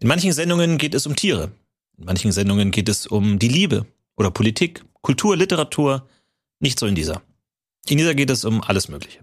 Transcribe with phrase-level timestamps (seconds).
[0.00, 1.52] In manchen Sendungen geht es um Tiere.
[1.98, 3.86] In manchen Sendungen geht es um die Liebe
[4.16, 6.08] oder Politik, Kultur, Literatur.
[6.60, 7.22] Nicht so in dieser.
[7.88, 9.20] In dieser geht es um alles Mögliche.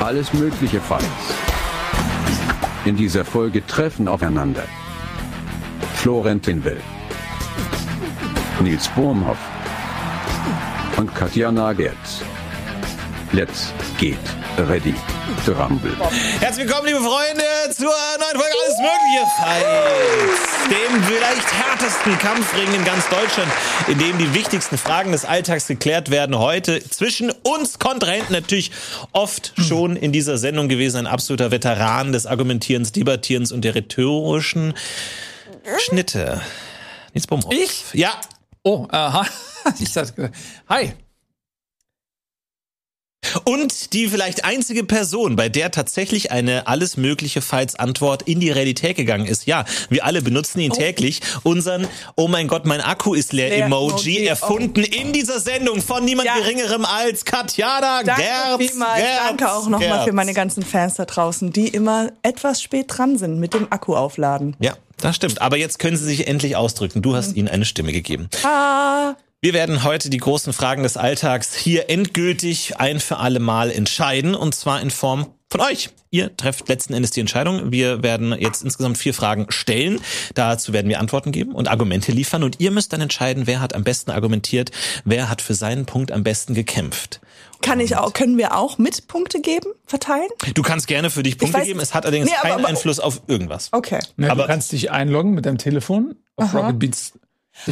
[0.00, 1.06] Alles Mögliche Fights.
[2.84, 4.64] In dieser Folge treffen aufeinander
[5.96, 6.80] Florentin Will,
[8.62, 9.55] Nils Bohmhoff
[10.96, 12.22] und Katja Nagels.
[13.32, 14.16] Let's get
[14.68, 14.94] ready
[15.44, 15.90] to rumble.
[16.40, 20.70] Herzlich willkommen, liebe Freunde, zur neuen Folge Alles Mögliche Fights.
[20.70, 23.50] Dem vielleicht härtesten Kampfring in ganz Deutschland,
[23.88, 26.38] in dem die wichtigsten Fragen des Alltags geklärt werden.
[26.38, 28.70] Heute zwischen uns Kontrahenten natürlich
[29.12, 30.98] oft schon in dieser Sendung gewesen.
[30.98, 34.74] Ein absoluter Veteran des Argumentierens, Debattierens und der rhetorischen
[35.78, 36.40] Schnitte.
[37.12, 37.52] Nils Bumhoff.
[37.52, 37.84] Ich?
[37.92, 38.12] Ja.
[38.66, 39.24] Oh, aha.
[39.78, 40.32] Ich dachte,
[40.68, 40.92] hi.
[43.44, 48.96] Und die vielleicht einzige Person, bei der tatsächlich eine alles mögliche Fights-Antwort in die Realität
[48.96, 49.46] gegangen ist.
[49.46, 51.20] Ja, wir alle benutzen ihn täglich.
[51.42, 55.82] Unseren Oh mein Gott, mein Akku ist leer, Leer Emoji, Emoji, erfunden in dieser Sendung
[55.82, 56.36] von niemand Ja.
[56.38, 58.70] geringerem als Katjana Danke Gerz.
[58.70, 59.00] vielmals.
[59.00, 63.18] Gerz, Danke auch nochmal für meine ganzen Fans da draußen, die immer etwas spät dran
[63.18, 64.56] sind mit dem Akku aufladen.
[64.60, 65.42] Ja, das stimmt.
[65.42, 67.02] Aber jetzt können sie sich endlich ausdrücken.
[67.02, 68.28] Du hast ihnen eine Stimme gegeben.
[68.44, 73.70] Ah, Wir werden heute die großen Fragen des Alltags hier endgültig ein für alle Mal
[73.70, 75.90] entscheiden und zwar in Form von euch.
[76.10, 77.70] Ihr trefft letzten Endes die Entscheidung.
[77.70, 80.00] Wir werden jetzt insgesamt vier Fragen stellen.
[80.34, 83.74] Dazu werden wir Antworten geben und Argumente liefern und ihr müsst dann entscheiden, wer hat
[83.74, 84.70] am besten argumentiert,
[85.04, 87.20] wer hat für seinen Punkt am besten gekämpft.
[87.60, 90.28] kann ich auch, können wir auch mit Punkte geben, verteilen?
[90.54, 92.68] Du kannst gerne für dich Punkte weiß- geben, es hat allerdings Nee, aber- keinen aber-
[92.68, 93.68] Einfluss auf irgendwas.
[93.72, 94.00] Okay.
[94.16, 97.12] Ne, Aber- du kannst dich einloggen mit deinem Telefon auf Rocket Beats.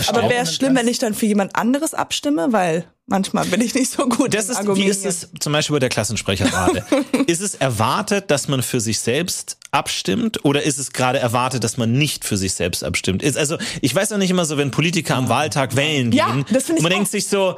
[0.08, 2.48] Aber wäre es schlimm, wenn ich dann für jemand anderes abstimme?
[2.52, 4.34] Weil manchmal bin ich nicht so gut.
[4.34, 6.84] Das ist, wie ist es zum Beispiel bei der Klassensprecher gerade?
[7.26, 11.76] ist es erwartet, dass man für sich selbst abstimmt oder ist es gerade erwartet, dass
[11.76, 13.22] man nicht für sich selbst abstimmt?
[13.22, 16.44] Ist, also, ich weiß auch nicht immer so, wenn Politiker am Wahltag wählen Ja, gehen,
[16.50, 16.96] das finde ich man auch.
[16.96, 17.56] denkt sich so,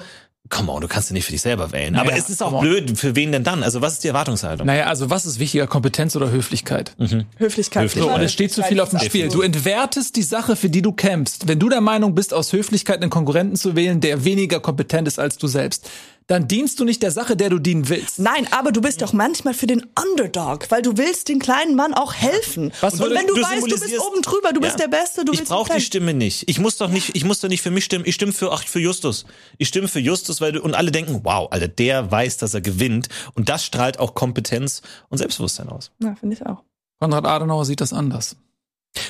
[0.48, 1.94] come on, du kannst ja nicht für dich selber wählen.
[1.96, 3.62] Aber Naja, es ist auch blöd, für wen denn dann?
[3.62, 4.66] Also, was ist die Erwartungshaltung?
[4.66, 6.94] Naja, also was ist wichtiger, Kompetenz oder Höflichkeit?
[7.38, 7.84] Höflichkeit.
[7.84, 8.02] Höflich.
[8.02, 9.28] So, Ja, und es steht zu viel auf dem Spiel.
[9.28, 11.48] Du entwertest die Sache, für die du kämpfst.
[11.48, 15.18] Wenn du der Meinung bist, aus Höflichkeit einen Konkurrenten zu wählen, der weniger kompetent ist
[15.18, 15.88] als du selbst,
[16.28, 18.18] dann dienst du nicht der Sache, der du dienen willst.
[18.18, 21.94] Nein, aber du bist doch manchmal für den Underdog, weil du willst den kleinen Mann
[21.94, 22.72] auch helfen.
[22.80, 24.86] Was und würde- wenn du, du weißt, du bist oben drüber, du bist Ja.
[24.86, 26.48] der Beste, du ich willst brauche den die Stimme nicht.
[26.48, 28.04] Ich muss doch nicht, ich muss doch nicht für mich stimmen.
[28.06, 29.24] Ich stimme für, ach, für Justus.
[29.58, 32.60] Ich stimme für Justus, weil du, und alle denken, wow, Alter, der weiß, dass er
[32.60, 33.08] gewinnt.
[33.34, 35.92] Und das strahlt auch Kompetenz und Selbstbewusstsein aus.
[36.02, 36.62] Ja, finde ich auch.
[36.98, 38.36] Konrad Adenauer sieht das anders.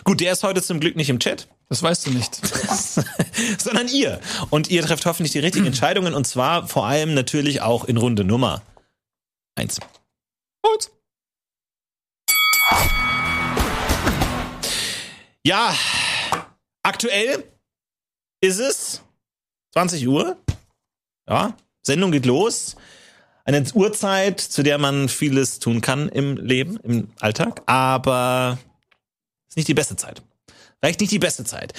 [0.07, 2.37] Gut, der ist heute zum Glück nicht im Chat, Das weißt du nicht.
[3.59, 4.21] sondern ihr.
[4.51, 8.23] Und ihr trefft hoffentlich die richtigen Entscheidungen und zwar vor allem natürlich auch in Runde
[8.23, 8.63] Nummer
[9.57, 9.81] eins.
[10.63, 10.93] Und
[15.45, 15.75] ja,
[16.85, 17.43] aktuell
[18.41, 19.03] ist es
[19.73, 20.37] 20 Uhr.
[21.29, 22.77] Ja, Sendung geht los.
[23.45, 28.59] Eine Uhrzeit, zu der man vieles tun kann im Leben, im Alltag, aber
[29.57, 30.23] ist nicht die beste Zeit.
[30.83, 31.73] Reicht nicht die beste Zeit.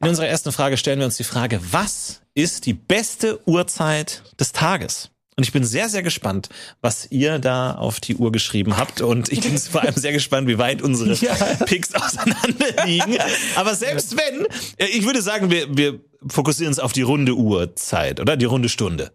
[0.00, 4.50] In unserer ersten Frage stellen wir uns die Frage, was ist die beste Uhrzeit des
[4.50, 5.10] Tages?
[5.36, 6.48] Und ich bin sehr, sehr gespannt,
[6.82, 9.00] was ihr da auf die Uhr geschrieben habt.
[9.00, 11.14] Und ich bin vor allem sehr gespannt, wie weit unsere
[11.64, 13.16] Picks auseinander liegen.
[13.54, 14.46] Aber selbst wenn,
[14.76, 18.36] äh, ich würde sagen, wir, wir fokussieren uns auf die runde Uhrzeit, oder?
[18.36, 19.12] Die runde Stunde.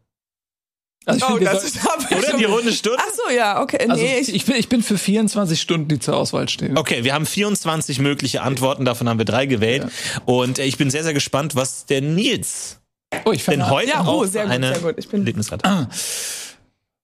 [1.06, 2.38] Also ich Oh, finde, wir das soll- ist aber Oder?
[2.38, 2.98] Die runde Stunde?
[3.02, 3.88] Ach so, ja, okay.
[3.90, 6.78] also nee, ich, ich, bin, ich bin für 24 Stunden, die zur Auswahl stehen.
[6.78, 9.88] Okay, wir haben 24 mögliche Antworten, davon haben wir drei gewählt.
[10.26, 12.80] Und äh, ich bin sehr, sehr gespannt, was der Nils
[13.24, 14.96] Oh, ich denn heute Ja, oh, auch gut, eine sehr gut.
[14.98, 15.62] Ich bin- Erlebnis hat.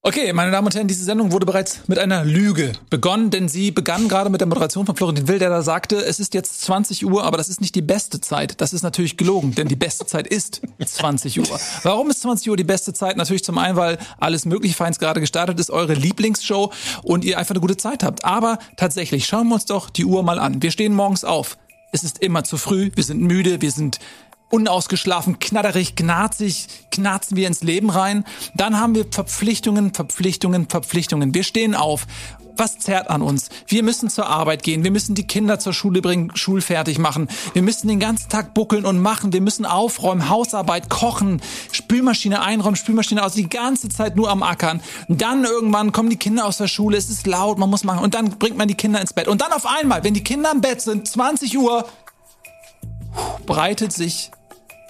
[0.06, 3.72] Okay, meine Damen und Herren, diese Sendung wurde bereits mit einer Lüge begonnen, denn sie
[3.72, 7.06] begann gerade mit der Moderation von Florentin Will, der da sagte, es ist jetzt 20
[7.06, 8.60] Uhr, aber das ist nicht die beste Zeit.
[8.60, 11.58] Das ist natürlich gelogen, denn die beste Zeit ist 20 Uhr.
[11.84, 13.16] Warum ist 20 Uhr die beste Zeit?
[13.16, 16.74] Natürlich zum einen, weil alles mögliche Feins gerade gestartet ist, eure Lieblingsshow
[17.04, 18.26] und ihr einfach eine gute Zeit habt.
[18.26, 20.62] Aber tatsächlich, schauen wir uns doch die Uhr mal an.
[20.62, 21.58] Wir stehen morgens auf.
[21.94, 24.00] Es ist immer zu früh, wir sind müde, wir sind
[24.54, 28.24] unausgeschlafen, knatterig, knarzig, knarzen wir ins Leben rein.
[28.54, 31.34] Dann haben wir Verpflichtungen, Verpflichtungen, Verpflichtungen.
[31.34, 32.06] Wir stehen auf.
[32.56, 33.50] Was zerrt an uns?
[33.66, 34.84] Wir müssen zur Arbeit gehen.
[34.84, 37.30] Wir müssen die Kinder zur Schule bringen, schulfertig machen.
[37.54, 39.34] Wir müssen den ganzen Tag buckeln und machen.
[39.34, 41.42] Wir müssen aufräumen, Hausarbeit, kochen,
[41.72, 44.82] Spülmaschine einräumen, Spülmaschine aus, die ganze Zeit nur am Ackern.
[45.08, 48.04] Dann irgendwann kommen die Kinder aus der Schule, es ist laut, man muss machen.
[48.04, 49.28] Und dann bringt man die Kinder ins Bett.
[49.28, 51.88] Und dann auf einmal, wenn die Kinder im Bett sind, 20 Uhr,
[53.46, 54.32] breitet sich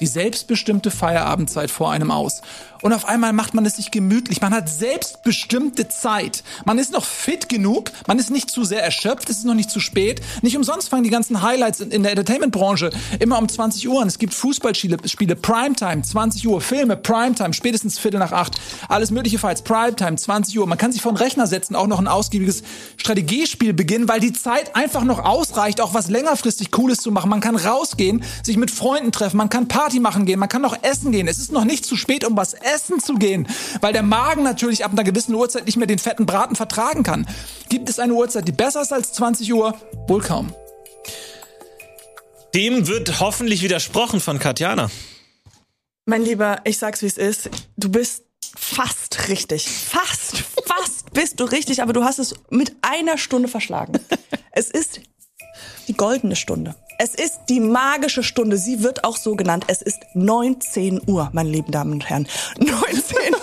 [0.03, 2.41] die selbstbestimmte Feierabendzeit vor einem aus.
[2.83, 4.41] Und auf einmal macht man es sich gemütlich.
[4.41, 6.44] Man hat selbstbestimmte Zeit.
[6.65, 7.91] Man ist noch fit genug.
[8.07, 9.30] Man ist nicht zu sehr erschöpft.
[9.30, 10.19] Es ist noch nicht zu spät.
[10.41, 12.89] Nicht umsonst fangen die ganzen Highlights in, der Entertainment-Branche
[13.21, 14.09] immer um 20 Uhr an.
[14.09, 16.59] Es gibt Fußballspiele, Spiele, Primetime, 20 Uhr.
[16.59, 18.59] Filme, Primetime, spätestens Viertel nach acht.
[18.89, 20.68] Alles mögliche Fights, Primetime, 20 Uhr.
[20.68, 22.63] Man kann sich vor den Rechner setzen, auch noch ein ausgiebiges
[22.97, 27.29] Strategiespiel beginnen, weil die Zeit einfach noch ausreicht, auch was längerfristig Cooles zu machen.
[27.29, 30.83] Man kann rausgehen, sich mit Freunden treffen, man kann Party machen gehen, man kann noch
[30.83, 31.29] essen gehen.
[31.29, 33.48] Es ist noch nicht zu spät, um was essen zu gehen,
[33.81, 37.28] weil der Magen natürlich ab einer gewissen Uhrzeit nicht mehr den fetten Braten vertragen kann.
[37.70, 39.78] Gibt es eine Uhrzeit, die besser ist als 20 Uhr?
[40.08, 40.54] Wohl kaum.
[42.54, 44.92] Dem wird hoffentlich widersprochen von Katjana.
[46.06, 47.50] Mein Lieber, ich sag's wie es ist.
[47.78, 48.24] Du bist
[48.56, 49.68] fast richtig.
[49.68, 54.00] Fast, fast bist du richtig, aber du hast es mit einer Stunde verschlagen.
[54.52, 55.02] Es ist
[55.88, 56.75] die goldene Stunde.
[57.03, 58.55] Es ist die magische Stunde.
[58.55, 59.65] Sie wird auch so genannt.
[59.67, 62.29] Es ist 19 Uhr, meine lieben Damen und Herren.
[62.57, 63.35] 19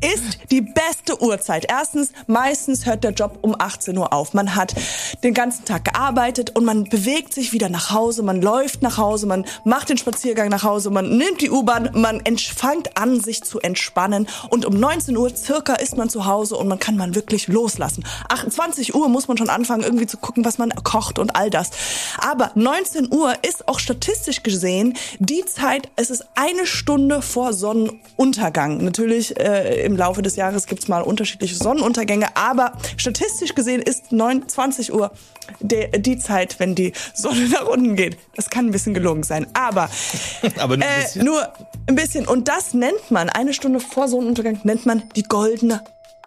[0.00, 1.66] ist die beste Uhrzeit.
[1.68, 4.34] Erstens, meistens hört der Job um 18 Uhr auf.
[4.34, 4.74] Man hat
[5.22, 8.22] den ganzen Tag gearbeitet und man bewegt sich wieder nach Hause.
[8.22, 12.22] Man läuft nach Hause, man macht den Spaziergang nach Hause, man nimmt die U-Bahn, man
[12.36, 14.28] fängt an, sich zu entspannen.
[14.50, 18.04] Und um 19 Uhr circa ist man zu Hause und man kann man wirklich loslassen.
[18.28, 21.70] 28 Uhr muss man schon anfangen, irgendwie zu gucken, was man kocht und all das.
[22.18, 28.78] Aber 19 Uhr ist auch statistisch gesehen die Zeit, es ist eine Stunde vor Sonnenuntergang.
[28.84, 34.48] Natürlich äh, im Laufe des Jahres gibt's mal unterschiedliche Sonnenuntergänge, aber statistisch gesehen ist 9,
[34.48, 35.12] 20 Uhr
[35.60, 38.18] der, die Zeit, wenn die Sonne nach unten geht.
[38.34, 39.88] Das kann ein bisschen gelungen sein, aber,
[40.58, 41.24] Aber nur ein äh, bisschen.
[41.24, 41.52] nur
[41.86, 42.26] ein bisschen.
[42.26, 45.82] Und das nennt man, eine Stunde vor Sonnenuntergang, nennt man die goldene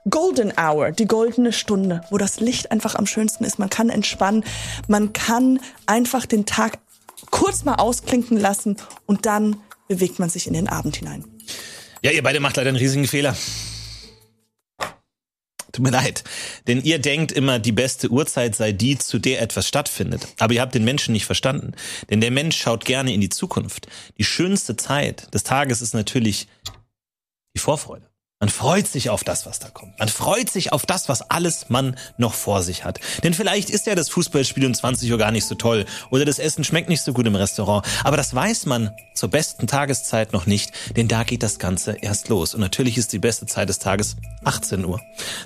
[0.10, 3.60] Golden Hour, die goldene Stunde, wo das Licht einfach am schönsten ist.
[3.60, 4.46] Man kann entspannen,
[4.88, 6.80] man kann einfach den Tag
[7.30, 9.58] kurz mal ausklinken lassen und dann
[9.88, 11.26] bewegt man sich in den Abend hinein.
[12.08, 13.36] Ja, ihr beide macht leider einen riesigen Fehler.
[15.74, 16.24] Tut mir leid.
[16.66, 20.26] Denn ihr denkt immer, die beste Uhrzeit sei die, zu der etwas stattfindet.
[20.40, 21.74] Aber ihr habt den Menschen nicht verstanden.
[22.10, 23.88] Denn der Mensch schaut gerne in die Zukunft.
[24.18, 26.48] Die schönste Zeit des Tages ist natürlich
[27.54, 28.07] die Vorfreude.
[28.40, 29.98] Man freut sich auf das, was da kommt.
[29.98, 33.00] Man freut sich auf das, was alles man noch vor sich hat.
[33.24, 36.38] Denn vielleicht ist ja das Fußballspiel um 20 Uhr gar nicht so toll oder das
[36.38, 37.84] Essen schmeckt nicht so gut im Restaurant.
[38.04, 42.30] Aber das weiß man zur besten Tageszeit noch nicht, denn da geht das Ganze erst
[42.30, 42.54] los.
[42.54, 45.02] Und natürlich ist die beste Zeit des Tages 18 Uhr.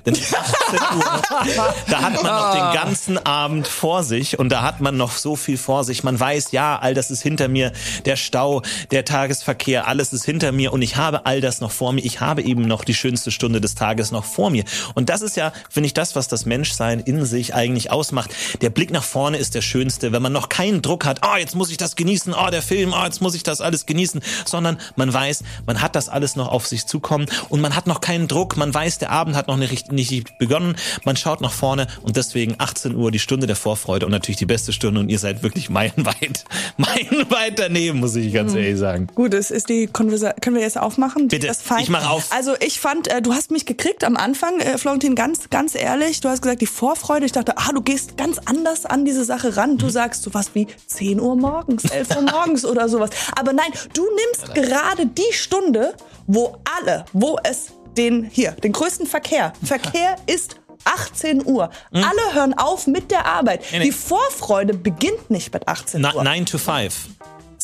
[0.06, 4.82] Denn 18 Uhr, da hat man noch den ganzen Abend vor sich und da hat
[4.82, 6.04] man noch so viel vor sich.
[6.04, 7.72] Man weiß, ja, all das ist hinter mir,
[8.04, 11.94] der Stau, der Tagesverkehr, alles ist hinter mir und ich habe all das noch vor
[11.94, 12.04] mir.
[12.04, 14.64] Ich habe eben noch die schönste Stunde des Tages noch vor mir.
[14.96, 18.32] Und das ist ja, finde ich, das, was das Menschsein in sich eigentlich ausmacht.
[18.62, 21.56] Der Blick nach vorne ist der schönste, wenn man noch keinen Druck hat, oh, jetzt
[21.56, 24.80] muss ich das genießen, oh, der Film, oh, jetzt muss ich das alles genießen, sondern
[24.96, 28.28] man weiß, man hat das alles noch auf sich zukommen und man hat noch keinen
[28.28, 32.16] Druck, man weiß, der Abend hat noch nicht, nicht begonnen, man schaut nach vorne und
[32.16, 35.44] deswegen 18 Uhr die Stunde der Vorfreude und natürlich die beste Stunde und ihr seid
[35.44, 36.46] wirklich meilenweit,
[36.78, 39.08] meilenweit daneben, muss ich ganz ehrlich sagen.
[39.16, 40.42] Gut, es ist die Konversation.
[40.42, 41.28] Können wir jetzt aufmachen?
[41.28, 42.32] Bitte, ich mach auf.
[42.32, 46.22] Also ich fand, äh, du hast mich gekriegt am Anfang, äh, Florentin, ganz, ganz ehrlich.
[46.22, 47.26] Du hast gesagt, die Vorfreude.
[47.26, 49.74] Ich dachte, ah, du gehst ganz anders an diese Sache ran.
[49.74, 49.78] Mhm.
[49.78, 53.10] Du sagst sowas wie 10 Uhr morgens, 11 Uhr morgens oder sowas.
[53.36, 55.96] Aber nein, du nimmst gerade die Stunde,
[56.28, 59.54] wo alle, wo es den, hier, den größten Verkehr.
[59.64, 61.70] Verkehr ist 18 Uhr.
[61.92, 63.62] Alle hören auf mit der Arbeit.
[63.62, 63.68] Mhm.
[63.72, 63.86] Nee, nee.
[63.86, 66.24] Die Vorfreude beginnt nicht mit 18 Na, Uhr.
[66.24, 66.94] 9 to 5.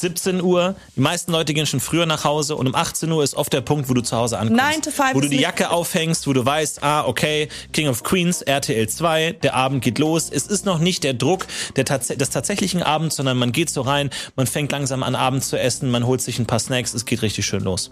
[0.01, 3.35] 17 Uhr, die meisten Leute gehen schon früher nach Hause und um 18 Uhr ist
[3.35, 4.63] oft der Punkt, wo du zu Hause ankommst.
[4.63, 8.03] 9 to 5 wo du die Jacke aufhängst, wo du weißt, ah, okay, King of
[8.03, 10.29] Queens, RTL 2, der Abend geht los.
[10.29, 13.81] Es ist noch nicht der Druck der tats des tatsächlichen Abends, sondern man geht so
[13.81, 17.05] rein, man fängt langsam an, Abend zu essen, man holt sich ein paar Snacks, es
[17.05, 17.91] geht richtig schön los.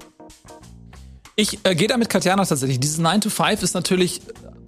[1.35, 2.79] Ich äh, gehe da mit Katjana tatsächlich.
[2.79, 4.21] Dieses 9 to 5 ist natürlich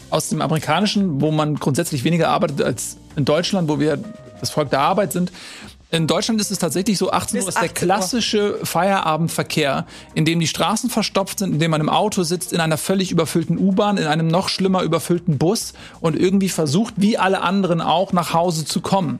[0.09, 3.97] aus dem Amerikanischen, wo man grundsätzlich weniger arbeitet als in Deutschland, wo wir
[4.39, 5.31] das Volk der Arbeit sind.
[5.89, 7.95] In Deutschland ist es tatsächlich so, 18 Uhr Bis ist der 18 Uhr.
[7.95, 12.59] klassische Feierabendverkehr, in dem die Straßen verstopft sind, in dem man im Auto sitzt, in
[12.59, 17.41] einer völlig überfüllten U-Bahn, in einem noch schlimmer überfüllten Bus und irgendwie versucht, wie alle
[17.41, 19.19] anderen auch, nach Hause zu kommen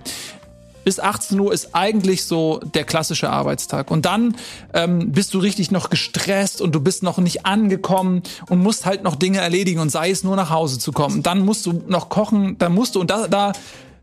[0.88, 3.92] bis 18 Uhr ist eigentlich so der klassische Arbeitstag.
[3.92, 4.38] Und dann
[4.74, 9.04] ähm, bist du richtig noch gestresst und du bist noch nicht angekommen und musst halt
[9.04, 11.24] noch Dinge erledigen und sei es nur nach Hause zu kommen.
[11.24, 13.52] Dann musst du noch kochen, dann musst du, und da, da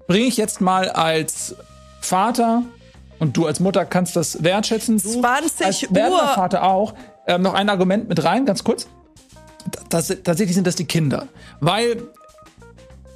[0.06, 1.56] bringe ich jetzt mal als
[2.04, 2.62] Vater
[3.18, 4.98] und du als Mutter kannst das wertschätzen.
[4.98, 6.28] Du 20 als werdender Uhr.
[6.34, 6.94] Vater auch.
[7.26, 8.86] Ähm, noch ein Argument mit rein, ganz kurz.
[9.88, 11.28] Das, tatsächlich sind das die Kinder.
[11.60, 12.02] Weil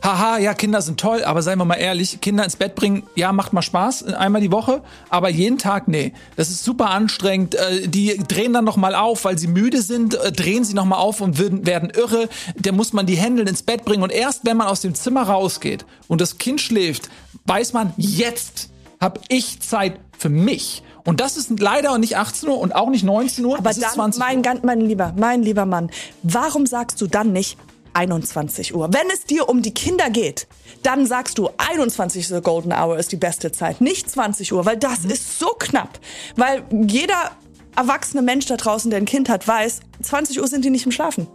[0.02, 3.32] haha, ja, Kinder sind toll, aber seien wir mal ehrlich, Kinder ins Bett bringen, ja,
[3.32, 6.12] macht mal Spaß, einmal die Woche, aber jeden Tag, nee.
[6.36, 7.54] Das ist super anstrengend.
[7.56, 10.84] Äh, Die drehen dann noch mal auf, weil sie müde sind, äh, drehen sie noch
[10.84, 12.28] mal auf und werden, werden irre.
[12.56, 15.24] Da muss man die Hände ins Bett bringen und erst wenn man aus dem Zimmer
[15.24, 17.10] rausgeht und das Kind schläft,
[17.46, 20.82] weiß man, jetzt habe ich Zeit für mich.
[21.04, 23.84] Und das ist leider nicht 18 Uhr und auch nicht 19 Uhr, Aber das ist
[23.84, 24.60] dann, 20 mein, Uhr.
[24.62, 25.90] mein lieber, mein lieber Mann,
[26.22, 27.56] warum sagst du dann nicht
[27.94, 28.92] 21 Uhr?
[28.92, 30.46] Wenn es dir um die Kinder geht,
[30.82, 34.66] dann sagst du 21 ist the golden hour ist die beste Zeit, nicht 20 Uhr,
[34.66, 35.10] weil das Mhm.
[35.10, 35.98] ist so knapp.
[36.36, 37.30] Weil jeder
[37.74, 40.92] erwachsene Mensch da draußen, der ein Kind hat, weiß, 20 Uhr sind die nicht im
[40.92, 41.26] Schlafen.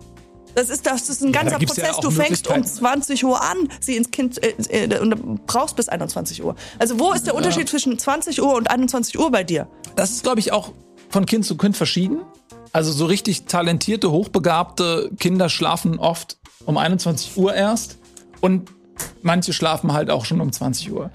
[0.55, 1.95] Das ist, das ist ein ganzer ja Prozess.
[1.95, 2.65] auch du fängst um Möglichkeiten.
[2.65, 6.55] 20 Uhr an, sie ins Kind äh, äh, und brauchst bis 21 Uhr.
[6.79, 9.67] Also wo ist der Unterschied zwischen 20 Uhr und 21 Uhr bei dir?
[9.95, 10.73] Das ist, glaube ich, auch
[11.09, 12.21] von Kind zu Kind verschieden.
[12.71, 17.97] Also so richtig talentierte, hochbegabte Kinder schlafen oft um 21 Uhr erst
[18.41, 18.71] und
[19.21, 21.11] manche schlafen halt auch schon um 20 Uhr.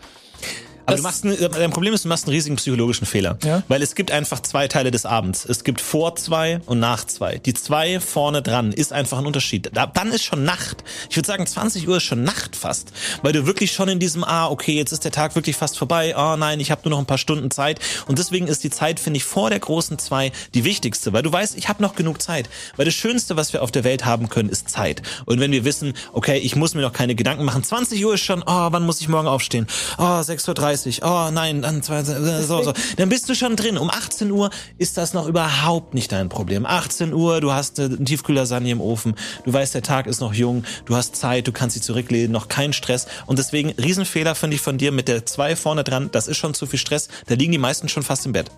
[0.89, 3.37] Aber Das- du machst ein, dein Problem ist, du machst einen riesigen psychologischen Fehler.
[3.45, 3.63] Ja.
[3.69, 5.45] Weil es gibt einfach zwei Teile des Abends.
[5.45, 7.37] Es gibt vor zwei und nach zwei.
[7.39, 9.69] Die zwei vorne dran ist einfach ein Unterschied.
[9.75, 10.83] Da, dann ist schon Nacht.
[11.11, 12.93] Ich würde sagen, 20 Uhr ist schon Nacht fast.
[13.21, 16.15] Weil du wirklich schon in diesem, ah, okay, jetzt ist der Tag wirklich fast vorbei.
[16.17, 17.81] Oh nein, ich habe nur noch ein paar Stunden Zeit.
[18.07, 21.13] Und deswegen ist die Zeit, finde ich, vor der großen zwei die wichtigste.
[21.13, 22.49] Weil du weißt, ich habe noch genug Zeit.
[22.77, 25.03] Weil das Schönste, was wir auf der Welt haben können, ist Zeit.
[25.27, 27.63] Und wenn wir wissen, okay, ich muss mir noch keine Gedanken machen.
[27.63, 29.67] 20 Uhr ist schon, oh, wann muss ich morgen aufstehen?
[29.99, 30.78] Oh, 6.30 Uhr.
[31.03, 32.73] Oh nein, dann zwei- so, so.
[32.97, 33.79] Dann bist du schon drin.
[33.79, 36.67] Um 18 Uhr ist das noch überhaupt nicht dein Problem.
[36.67, 39.15] 18 Uhr, du hast äh, eine Tiefkühllasagne im Ofen.
[39.45, 40.65] Du weißt, der Tag ist noch jung.
[40.85, 43.07] Du hast Zeit, du kannst dich zurücklehnen, noch kein Stress.
[43.27, 46.09] Und deswegen, Riesenfehler finde ich von dir mit der zwei vorne dran.
[46.13, 47.09] Das ist schon zu viel Stress.
[47.27, 48.51] Da liegen die meisten schon fast im Bett.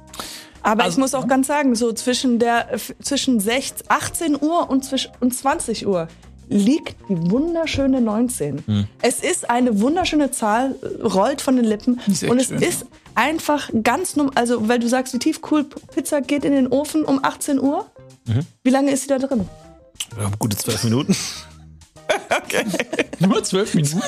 [0.63, 2.69] Aber Also- ich muss auch ganz sagen, so zwischen der
[3.03, 6.09] zwischen 16, 18 Uhr und, zwisch- und 20 Uhr
[6.51, 8.63] liegt die wunderschöne 19.
[8.67, 8.87] Hm.
[9.01, 12.61] Es ist eine wunderschöne Zahl, rollt von den Lippen und es schön.
[12.61, 17.21] ist einfach ganz normal, also weil du sagst, die Tiefkühlpizza geht in den Ofen um
[17.23, 17.87] 18 Uhr.
[18.27, 18.41] Mhm.
[18.63, 19.49] Wie lange ist sie da drin?
[20.19, 21.17] Ja, gute zwölf Minuten.
[23.19, 24.01] Nur zwölf Minuten?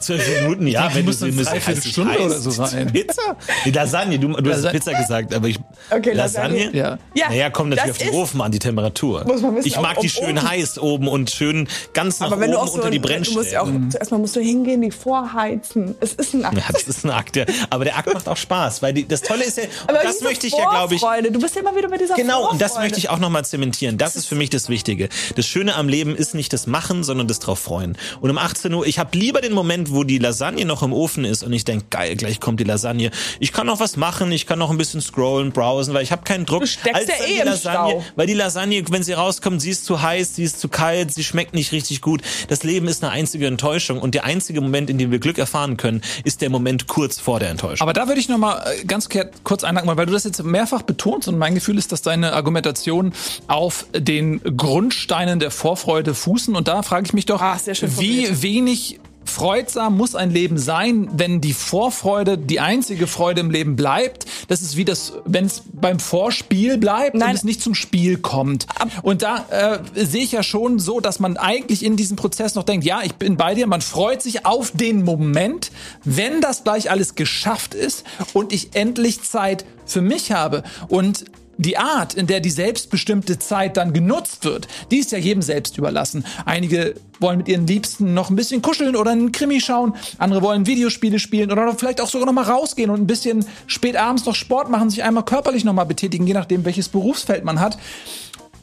[0.00, 0.88] Zwölf Minuten, ja.
[0.88, 2.92] Die wenn muss du eine Dreiviertelstunde oder so sein.
[2.92, 3.36] Pizza?
[3.64, 4.78] Die Lasagne, du, du hast Lasagne.
[4.78, 5.58] Pizza gesagt, aber ich.
[5.90, 6.58] Okay, Lasagne?
[6.66, 6.76] Lasagne.
[6.78, 6.98] Ja.
[7.14, 9.24] Ja, naja, kommt natürlich das auf den Ofen an, die Temperatur.
[9.26, 12.40] Muss man wissen, ich mag die schön Ofen- heiß oben und schön ganz nach Aber
[12.40, 14.40] wenn oben du auch so unter die du musst ja auch zuerst mal musst du
[14.40, 15.94] hingehen, die vorheizen.
[16.00, 16.56] Es ist ein Akt.
[16.56, 17.44] ja, das ist ein Akt, ja.
[17.70, 20.24] Aber der Akt macht auch Spaß, weil die, das Tolle ist ja, Aber das diese
[20.24, 22.76] möchte ich ja, glaube ich, Du bist ja immer wieder mit dieser Genau, und das
[22.76, 23.98] möchte ich auch nochmal zementieren.
[23.98, 25.08] Das ist für mich das Wichtige.
[25.36, 27.96] Das Schöne am Leben ist nicht das Machen, sondern das drauf freuen.
[28.20, 31.24] Und um 18 Uhr, ich habe lieber den Moment, wo die Lasagne noch im Ofen
[31.24, 33.10] ist und ich denk, geil, gleich kommt die Lasagne.
[33.40, 36.22] Ich kann noch was machen, ich kann noch ein bisschen scrollen, browsen, weil ich habe
[36.22, 36.60] keinen Druck.
[36.60, 38.04] Du steckst ja eh die im Lasagne, Stau.
[38.16, 41.24] Weil die Lasagne, wenn sie rauskommt, sie ist zu heiß, sie ist zu kalt, sie
[41.24, 42.22] schmeckt nicht richtig gut.
[42.48, 45.76] Das Leben ist eine einzige Enttäuschung und der einzige Moment, in dem wir Glück erfahren
[45.76, 47.82] können, ist der Moment kurz vor der Enttäuschung.
[47.82, 49.08] Aber da würde ich noch mal äh, ganz
[49.44, 53.12] kurz einhaken, weil du das jetzt mehrfach betonst und mein Gefühl ist, dass deine Argumentation
[53.46, 57.90] auf den Grundsteinen der Vorfreude fußen und da frage ich mich doch, Ah, sehr schön
[57.98, 59.00] wie wenig
[59.32, 64.26] freudsam muss ein Leben sein, wenn die Vorfreude die einzige Freude im Leben bleibt.
[64.48, 67.34] Das ist wie das, wenn es beim Vorspiel bleibt und Nein.
[67.34, 68.66] es nicht zum Spiel kommt.
[69.02, 72.64] Und da äh, sehe ich ja schon so, dass man eigentlich in diesem Prozess noch
[72.64, 75.70] denkt, ja, ich bin bei dir, man freut sich auf den Moment,
[76.04, 80.62] wenn das gleich alles geschafft ist und ich endlich Zeit für mich habe.
[80.88, 81.24] Und
[81.58, 85.78] die Art, in der die selbstbestimmte Zeit dann genutzt wird, die ist ja jedem selbst
[85.78, 86.24] überlassen.
[86.44, 90.66] Einige wollen mit ihren Liebsten noch ein bisschen kuscheln oder einen Krimi schauen, andere wollen
[90.66, 94.34] Videospiele spielen oder vielleicht auch sogar noch mal rausgehen und ein bisschen spät abends noch
[94.34, 97.78] Sport machen, sich einmal körperlich noch mal betätigen, je nachdem welches Berufsfeld man hat.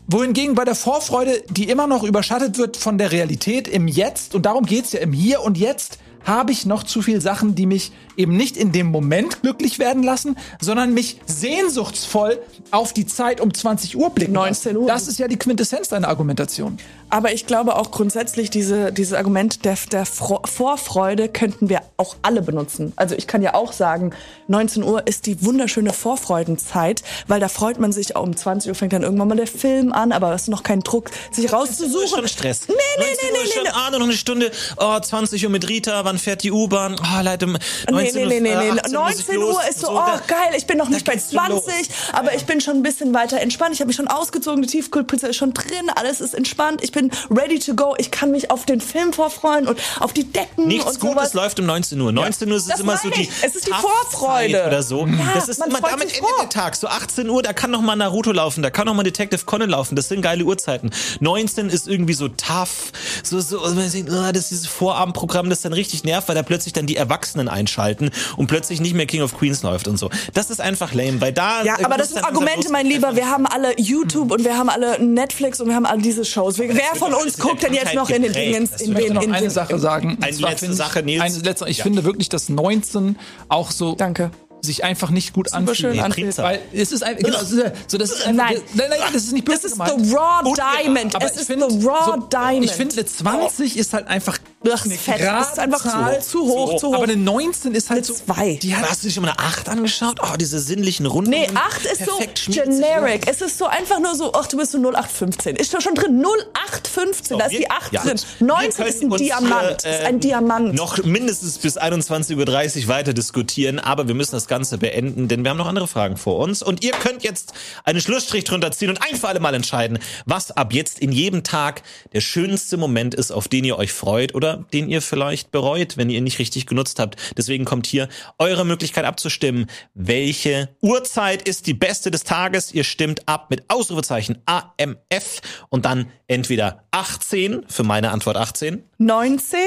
[0.08, 4.46] Wohingegen bei der Vorfreude, die immer noch überschattet wird von der Realität im Jetzt, und
[4.46, 7.92] darum geht's ja im Hier und Jetzt, habe ich noch zu viel Sachen, die mich
[8.20, 13.54] eben nicht in dem Moment glücklich werden lassen, sondern mich sehnsuchtsvoll auf die Zeit um
[13.54, 14.88] 20 Uhr blicken 19 Uhr.
[14.88, 16.78] Das ist ja die Quintessenz deiner Argumentation.
[17.10, 22.18] Aber ich glaube auch grundsätzlich, diese, dieses Argument der, der Fro Vorfreude könnten wir auch
[22.22, 22.94] alle benutzen.
[22.98, 24.12] Also ich kann ja auch sagen,
[24.48, 28.76] 19 Uhr ist die wunderschöne Vorfreudenzeit, weil da freut man sich, auch um 20 Uhr
[28.76, 31.46] fängt dann irgendwann mal der Film an, aber es ist noch kein Druck, sich Das
[31.46, 32.08] ist rauszusuchen.
[32.10, 32.68] schon Stress.
[32.68, 33.70] Nee, nee, 19 nee, Uhr ist nee, schon, nee.
[33.74, 34.52] Ah, nur noch eine Stunde.
[34.78, 36.06] Oh, 20 Uhr mit Rita.
[36.06, 36.96] Wann fährt die U-Bahn?
[37.00, 37.60] Oh, Leute, 19
[37.92, 38.80] Nee, nee, nee, nee, nee.
[38.80, 39.56] 18 muss ich 19 los.
[39.56, 41.88] Uhr ist so, So, oh geil, ich bin noch nicht bei geht's schon 20, los.
[42.14, 43.74] aber ich bin schon ein bisschen weiter entspannt.
[43.76, 46.84] Ich habe mich schon ausgezogen, die Tiefkühlpizza ist schon drin, alles ist entspannt.
[46.84, 47.96] Ich bin ready to go.
[47.98, 51.34] Ich kann mich auf den Film vorfreuen und auf die Decken Nichts und Gutes sowas.
[51.34, 52.12] läuft um 19 Uhr.
[52.12, 53.30] 19 Uhr ist Das immer so die.
[53.42, 54.66] Es ist die Vorfreude.
[54.68, 55.08] Oder so.
[55.34, 56.76] das ist immer, damit endet der Tag.
[56.76, 59.70] So 18 Uhr, da kann noch mal Naruto laufen, da kann noch mal Detective Conan
[59.70, 59.96] laufen.
[59.96, 60.92] Das sind geile Uhrzeiten.
[61.20, 62.92] 19 ist irgendwie so tough,
[63.24, 66.86] so so, ah, das ist dieses Vorabendprogramm, das dann richtig nervt, weil da plötzlich dann
[66.86, 67.89] die Erwachsenen einschalten
[68.38, 70.10] und plötzlich nicht mehr King of Queens läuft und so.
[70.34, 73.16] Das ist einfach lame, weil da Ja, aber das sind Argumente, mein Lieber.
[73.16, 76.58] Wir haben alle YouTube und wir haben alle Netflix und wir haben alle diese Shows.
[76.58, 78.34] Wer wer von uns guckt denn jetzt noch in den.
[78.34, 80.18] Dingens, in den, noch in eine den, Sache sagen.
[80.22, 81.22] Eine letzte Sache, Nils.
[81.22, 81.84] Eine letzte, ich Ja.
[81.84, 83.18] finde wirklich, dass 19
[83.48, 84.32] auch so Danke.
[84.62, 86.00] Sich einfach nicht gut anfühlt.
[86.00, 86.28] anfühlt.
[86.36, 86.46] Primzahl.
[86.46, 88.62] Weil es ist ein, genau, so, so das ist einfach, Nein.
[88.74, 90.06] nein, nein, das ist nicht böse Das ist gemeint.
[90.06, 91.16] the raw Und- diamond.
[91.16, 92.66] aber Es ich ist find, the raw so, diamond.
[92.66, 94.38] Ich finde, eine 20 ist halt einfach
[94.72, 95.22] Ach, eine fett.
[95.22, 96.22] Das ist einfach Zahl.
[96.22, 96.96] zu hoch, zu hoch.
[96.96, 98.14] Aber eine 19 ist halt Eine so.
[98.14, 98.56] zwei.
[98.62, 100.20] Die hat, Hast du dich schon mal eine 8 angeschaut?
[100.22, 101.30] Oh, diese sinnlichen Runden.
[101.30, 102.20] Nee, 8 ist so
[102.52, 103.24] generic.
[103.28, 105.56] Es ist so einfach nur so, ach, du bist so 0815.
[105.56, 106.22] Ist doch schon drin.
[106.22, 108.02] 0815, da ist die 8 Ja.
[108.02, 108.20] drin.
[108.40, 109.82] Wir 19 ist ein uns Diamant.
[109.84, 110.74] hier, ist äh, ein Diamant.
[110.76, 115.52] Noch mindestens bis 21.30 Uhr weiter diskutieren, aber wir müssen das Ganze beenden, denn wir
[115.52, 116.62] haben noch andere Fragen vor uns.
[116.62, 117.54] Und ihr könnt jetzt
[117.86, 121.44] einen Schlussstrich drunter ziehen und ein für alle Mal entscheiden, was ab jetzt in jedem
[121.44, 125.96] Tag der schönste Moment ist, auf den ihr euch freut oder den ihr vielleicht bereut,
[125.96, 127.16] wenn ihr ihn nicht richtig genutzt habt.
[127.38, 129.68] Deswegen kommt hier eure Möglichkeit abzustimmen.
[129.94, 132.74] Welche Uhrzeit ist die beste des Tages?
[132.74, 135.40] Ihr stimmt ab mit Ausrufezeichen AMF
[135.70, 139.60] und dann entweder 18 für meine Antwort 18 19?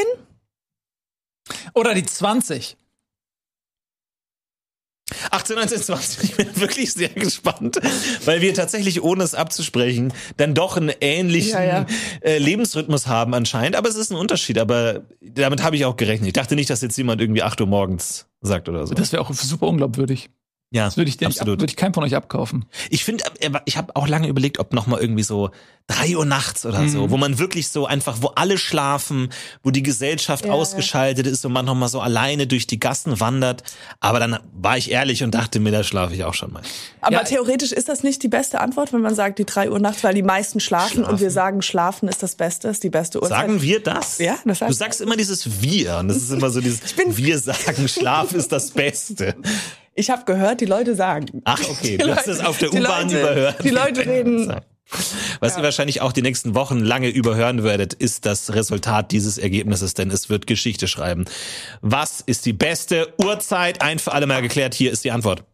[1.75, 2.77] oder die 20.
[5.31, 6.25] 18, 19, 20.
[6.25, 7.81] Ich bin wirklich sehr gespannt,
[8.25, 11.87] weil wir tatsächlich, ohne es abzusprechen, dann doch einen ähnlichen Ja, ja.
[12.21, 13.77] Äh, Lebensrhythmus haben anscheinend.
[13.77, 14.59] Aber es ist ein Unterschied.
[14.59, 16.29] Aber damit habe ich auch gerechnet.
[16.29, 18.95] Ich dachte nicht, dass jetzt jemand irgendwie 8 Uhr morgens sagt oder so.
[18.95, 20.31] Das wäre auch super unglaubwürdig.
[20.73, 21.61] Ja, Das würde ich, ab, absolut.
[21.61, 22.65] würde ich keinem von euch abkaufen.
[22.91, 25.51] Ich finde, äh, ich habe auch lange überlegt, ob noch mal irgendwie so
[25.89, 26.89] drei Uhr nachts oder Mhm.
[26.89, 29.29] so, wo man wirklich so einfach, wo alle schlafen,
[29.63, 33.21] wo die Gesellschaft Ja, ausgeschaltet ist und man noch mal so alleine durch die Gassen
[33.21, 33.63] wandert.
[34.01, 36.63] Aber dann war ich ehrlich und dachte mir, da schlafe ich auch schon mal.
[37.01, 37.25] Aber Ja.
[37.25, 40.15] theoretisch ist das nicht die beste Antwort, wenn man sagt, die 3 Uhr nachts, weil
[40.15, 43.41] die meisten schlafen, und wir sagen, schlafen ist das Beste, ist die beste Uhrzeit.
[43.41, 44.19] Sagen wir das?
[44.19, 47.15] Ja, das Du heißt- sagst immer dieses Wir und das ist immer so dieses bin-
[47.17, 49.35] Wir sagen, Schlaf ist das Beste.
[49.95, 51.43] Ich habe gehört, die Leute sagen.
[51.45, 53.63] Ach, okay, Die du hast es auf der U-Bahn überhört.
[53.63, 54.55] die Leute reden-
[55.41, 59.95] Was ihr wahrscheinlich auch die nächsten Wochen lange überhören werdet, ist das Resultat dieses Ergebnisses,
[59.95, 61.25] denn es wird Geschichte schreiben.
[61.81, 63.81] Was ist die beste Uhrzeit?
[63.83, 64.75] Ein für alle Mal geklärt.
[64.75, 65.45] Hier ist die Antwort.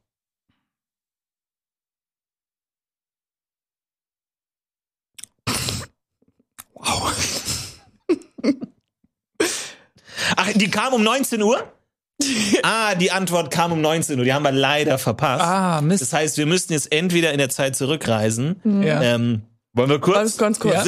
[10.36, 11.72] Ach, die kam um 19 Uhr?
[12.62, 14.24] Ah, die Antwort kam um 19 Uhr.
[14.24, 15.42] Die haben wir leider verpasst.
[15.42, 16.02] Ah, Mist.
[16.02, 18.60] Das heißt, wir müssten jetzt entweder in der Zeit zurückreisen.
[18.82, 19.00] Ja.
[19.02, 19.42] Ähm,
[19.74, 20.16] wollen wir kurz?
[20.16, 20.74] Ganz, ganz kurz.
[20.74, 20.84] Ja.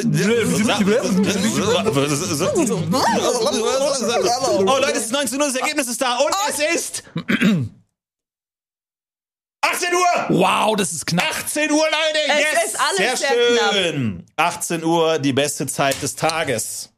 [4.59, 7.05] Oh Leute, es ist 19 Uhr, das Ergebnis ist da und es ist
[9.63, 10.41] 18 Uhr!
[10.41, 11.25] Wow, das ist knapp.
[11.31, 12.19] 18 Uhr, Leute!
[12.29, 12.65] Es yes!
[12.65, 14.27] ist alles sehr, sehr schön.
[14.37, 16.91] 18 Uhr, die beste Zeit des Tages.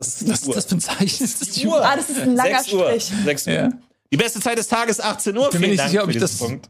[0.00, 1.24] Das ist Was ist das für ein Zeichen?
[1.24, 1.84] Ist das die Uhr.
[1.84, 2.86] Ah, das ist ein langer 6 Uhr.
[2.88, 3.12] Strich.
[3.24, 3.52] 6 Uhr.
[3.52, 3.68] Ja.
[4.12, 5.50] Die beste Zeit des Tages 18 Uhr.
[5.50, 6.68] bin mir nicht sicher, ob für ich das- Punkt.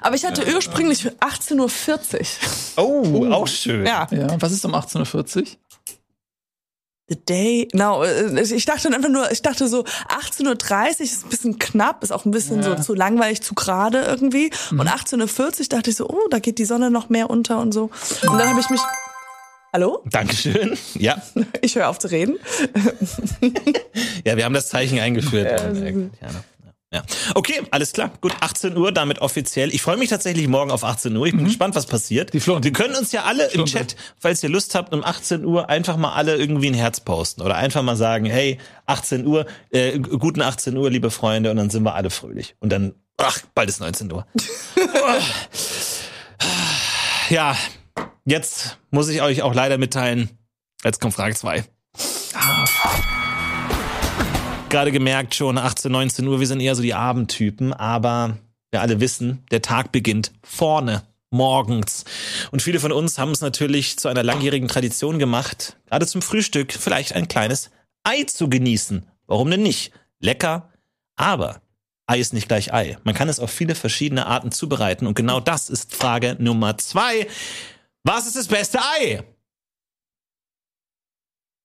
[0.00, 2.20] Aber ich hatte ursprünglich 18.40
[2.78, 2.84] Uhr.
[2.84, 3.84] Oh, auch schön.
[3.84, 4.06] Ja.
[4.10, 5.46] Ja, was ist um 18.40 Uhr?
[7.08, 7.68] The day.
[7.74, 12.02] No, äh, ich dachte einfach nur, ich dachte so 18.30 Uhr ist ein bisschen knapp,
[12.02, 12.76] ist auch ein bisschen Ja.
[12.76, 14.50] so zu langweilig, zu gerade irgendwie.
[14.70, 17.72] Und 18.40 Uhr dachte ich so, oh, da geht die Sonne noch mehr unter und
[17.72, 17.90] so.
[18.28, 18.80] Und dann habe ich mich.
[19.72, 20.02] Hallo?
[20.10, 20.76] Dankeschön.
[20.98, 21.22] Ja.
[21.62, 22.38] Ich höre auf zu reden.
[24.24, 25.60] Ja, wir haben das Zeichen eingeführt.
[25.62, 26.28] Und, äh, ja,
[26.92, 27.02] ja.
[27.34, 28.10] Okay, alles klar.
[28.20, 29.74] Gut, 18 Uhr, damit offiziell.
[29.74, 31.26] Ich freue mich tatsächlich morgen auf 18 Uhr.
[31.26, 32.32] Ich bin gespannt, was passiert.
[32.34, 33.72] Die Florentin- Wir können uns ja alle im Stunde.
[33.72, 37.42] Chat, falls ihr Lust habt, um 18 Uhr einfach mal alle irgendwie ein Herz posten
[37.42, 41.70] oder einfach mal sagen, hey, 18 Uhr, äh, guten 18 Uhr, liebe Freunde, und dann
[41.70, 42.54] sind wir alle fröhlich.
[42.60, 44.26] Und dann, ach, bald ist 19 Uhr.
[47.30, 47.56] ja,
[48.24, 50.30] jetzt muss ich euch auch leider mitteilen,
[50.84, 51.64] jetzt kommt Frage 2.
[54.68, 58.38] Gerade gemerkt schon, 18, 19 Uhr, wir sind eher so die Abendtypen, aber
[58.70, 62.04] wir alle wissen, der Tag beginnt vorne, morgens.
[62.50, 66.72] Und viele von uns haben es natürlich zu einer langjährigen Tradition gemacht, gerade zum Frühstück
[66.72, 67.70] vielleicht ein kleines
[68.02, 69.06] Ei zu genießen.
[69.26, 69.92] Warum denn nicht?
[70.20, 70.70] Lecker,
[71.16, 71.60] aber
[72.06, 72.96] Ei ist nicht gleich Ei.
[73.04, 77.26] Man kann es auf viele verschiedene Arten zubereiten und genau das ist Frage Nummer zwei.
[78.04, 79.22] Was ist das beste Ei?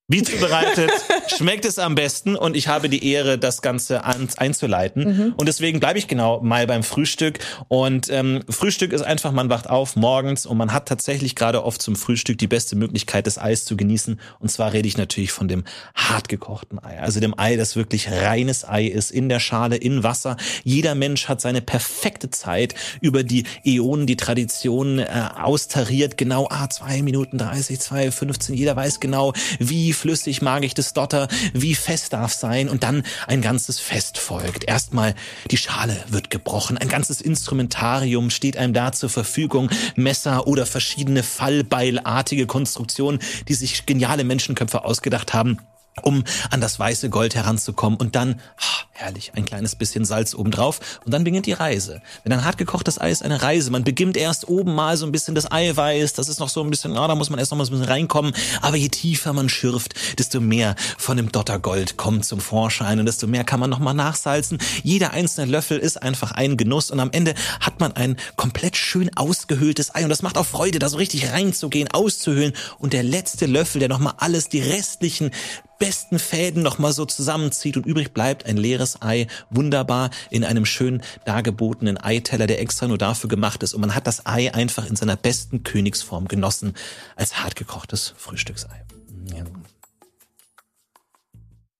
[0.10, 0.90] Wie zubereitet
[1.38, 5.34] schmeckt es am besten und ich habe die Ehre, das Ganze an, einzuleiten.
[5.36, 7.40] Und deswegen bleibe ich genau mal beim Frühstück.
[7.68, 11.82] Und ähm, Frühstück ist einfach, man wacht auf morgens und man hat tatsächlich gerade oft
[11.82, 14.18] zum Frühstück die beste Möglichkeit, das Eis zu genießen.
[14.40, 17.02] Und zwar rede ich natürlich von dem hart gekochten Ei.
[17.02, 20.38] Also dem Ei, das wirklich reines Ei ist, in der Schale, in Wasser.
[20.64, 26.18] Jeder Mensch hat seine perfekte Zeit über die Äonen, die Tradition äh, austariert.
[26.18, 28.56] Genau, ah, zwei Minuten 30, zwei, 15.
[28.56, 32.70] Jeder weiß genau, wie flüssig mag ich das Dotter, wie fest darf sein.
[32.70, 34.64] Und dann ein ganzes Fest folgt.
[34.64, 35.16] Erstmal
[35.52, 36.78] die Schale wird gebrochen.
[36.78, 39.70] Ein ganzes Instrumentarium steht einem da zur Verfügung.
[39.96, 45.58] Messer oder verschiedene Fallbeilartige Konstruktionen, die sich geniale Menschenköpfe ausgedacht haben
[46.02, 48.00] um an das weiße Gold heranzukommen.
[48.00, 50.80] Und dann, ah, herrlich, ein kleines bisschen Salz obendrauf.
[51.06, 52.02] Und dann beginnt die Reise.
[52.26, 53.72] Denn ein hart gekochtes Ei ist eine Reise.
[53.72, 56.70] Man beginnt erst oben mal so ein bisschen das Eiweiß, das ist noch so ein
[56.70, 59.34] bisschen, ah, da muss man erst noch mal so ein bisschen reinkommen, aber je tiefer
[59.34, 63.00] man schürft, desto mehr von dem Dottergold kommt zum Vorschein.
[63.00, 64.58] Und desto mehr kann man noch mal nachsalzen.
[64.84, 66.92] Jeder einzelne Löffel ist einfach ein Genuss.
[66.92, 70.04] Und am Ende hat man ein komplett schön ausgehöhltes Ei.
[70.04, 72.54] Und das macht auch Freude, da so richtig reinzugehen, auszuhöhlen.
[72.80, 75.32] Und der letzte Löffel, der noch mal alles, die restlichen
[75.80, 80.66] besten Fäden noch mal so zusammenzieht und übrig bleibt ein leeres Ei, wunderbar in einem
[80.66, 84.88] schön dargebotenen Eiteller, der extra nur dafür gemacht ist und man hat das Ei einfach
[84.88, 86.74] in seiner besten Königsform genossen
[87.16, 88.86] als hartgekochtes Frühstücksei.
[89.34, 89.44] Ja.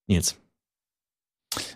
[0.08, 0.36] Nils.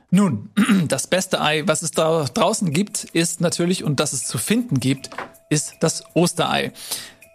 [0.10, 0.50] Nun,
[0.88, 4.80] das beste Ei, was es da draußen gibt, ist natürlich, und das es zu finden
[4.80, 5.10] gibt,
[5.50, 6.74] ist das Osterei.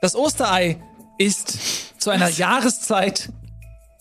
[0.01, 0.83] Das Osterei
[1.19, 1.59] ist
[2.01, 3.31] zu einer Jahreszeit,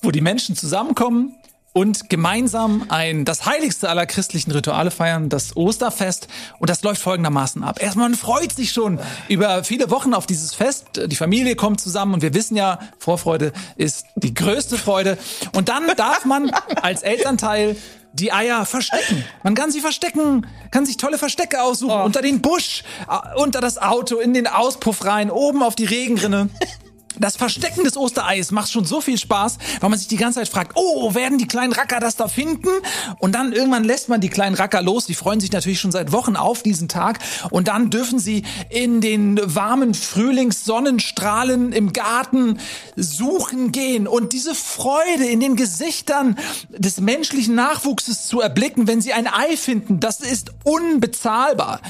[0.05, 1.35] wo die Menschen zusammenkommen
[1.73, 6.29] und gemeinsam ein das heiligste aller christlichen Rituale feiern, das Osterfest.
[6.59, 7.81] Und das läuft folgendermaßen ab.
[7.81, 10.85] Erstmal, man freut sich schon über viele Wochen auf dieses Fest.
[11.07, 15.17] Die Familie kommt zusammen und wir wissen ja, Vorfreude ist die größte Freude.
[15.53, 16.49] Und dann darf man
[16.81, 17.75] als Elternteil
[18.13, 19.25] die Eier verstecken.
[19.43, 21.99] Man kann sie verstecken, kann sich tolle Verstecke aussuchen.
[22.01, 26.49] Unter den Busch, äh, unter das Auto, in den Auspuff rein, oben auf die Regenrinne.
[27.19, 30.49] Das Verstecken des Ostereis macht schon so viel Spaß, weil man sich die ganze Zeit
[30.49, 32.69] fragt, oh, werden die kleinen Racker das da finden?
[33.19, 35.05] Und dann irgendwann lässt man die kleinen Racker los.
[35.05, 37.19] Die freuen sich natürlich schon seit Wochen auf diesen Tag.
[37.51, 42.59] Und dann dürfen sie in den warmen Frühlingssonnenstrahlen im Garten
[42.95, 44.07] suchen gehen.
[44.07, 46.37] Und diese Freude in den Gesichtern
[46.69, 51.81] des menschlichen Nachwuchses zu erblicken, wenn sie ein Ei finden, das ist unbezahlbar.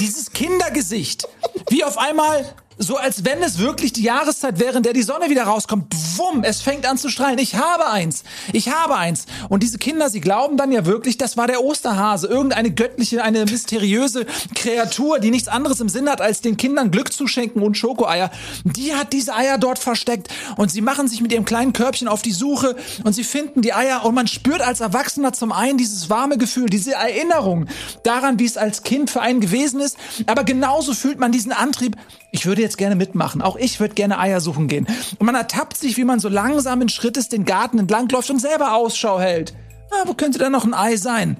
[0.00, 1.28] Dieses Kindergesicht,
[1.68, 5.30] wie auf einmal so als wenn es wirklich die Jahreszeit wäre, in der die Sonne
[5.30, 5.94] wieder rauskommt.
[6.16, 7.38] Wumm, es fängt an zu strahlen.
[7.38, 8.24] Ich habe eins.
[8.52, 9.26] Ich habe eins.
[9.48, 12.26] Und diese Kinder, sie glauben dann ja wirklich, das war der Osterhase.
[12.26, 17.12] Irgendeine göttliche, eine mysteriöse Kreatur, die nichts anderes im Sinn hat, als den Kindern Glück
[17.12, 18.30] zu schenken und Schokoeier.
[18.64, 20.28] Die hat diese Eier dort versteckt.
[20.56, 23.72] Und sie machen sich mit ihrem kleinen Körbchen auf die Suche und sie finden die
[23.72, 27.66] Eier und man spürt als Erwachsener zum einen dieses warme Gefühl, diese Erinnerung
[28.02, 29.96] daran, wie es als Kind für einen gewesen ist.
[30.26, 31.96] Aber genauso fühlt man diesen Antrieb,
[32.34, 33.42] ich würde jetzt gerne mitmachen.
[33.42, 34.88] Auch ich würde gerne Eier suchen gehen.
[35.20, 38.74] Und man ertappt sich, wie man so langsam in Schrittes den Garten entlangläuft und selber
[38.74, 39.54] Ausschau hält.
[39.92, 41.36] Ah, wo könnte da noch ein Ei sein?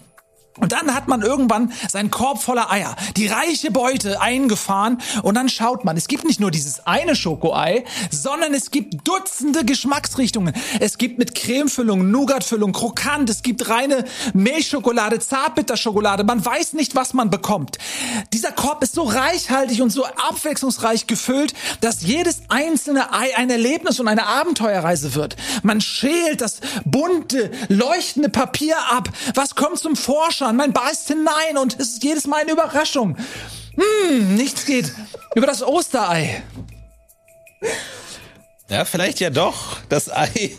[0.61, 5.49] Und dann hat man irgendwann seinen Korb voller Eier, die reiche Beute eingefahren und dann
[5.49, 10.55] schaut man, es gibt nicht nur dieses eine Schokoei, sondern es gibt Dutzende Geschmacksrichtungen.
[10.79, 16.23] Es gibt mit Cremefüllung, Nougatfüllung, Krokant, es gibt reine Milchschokolade, Zartbitterschokolade.
[16.23, 17.79] Man weiß nicht, was man bekommt.
[18.33, 23.99] Dieser Korb ist so reichhaltig und so abwechslungsreich gefüllt, dass jedes einzelne Ei ein Erlebnis
[23.99, 25.35] und eine Abenteuerreise wird.
[25.65, 29.09] Man schält das bunte, leuchtende Papier ab.
[29.35, 30.44] Was kommt zum Vorschein?
[30.53, 33.17] Man beißt hinein und es ist jedes Mal eine Überraschung.
[33.77, 34.93] Hm, nichts geht
[35.35, 36.43] über das Osterei.
[38.69, 40.57] Ja, vielleicht ja doch das Ei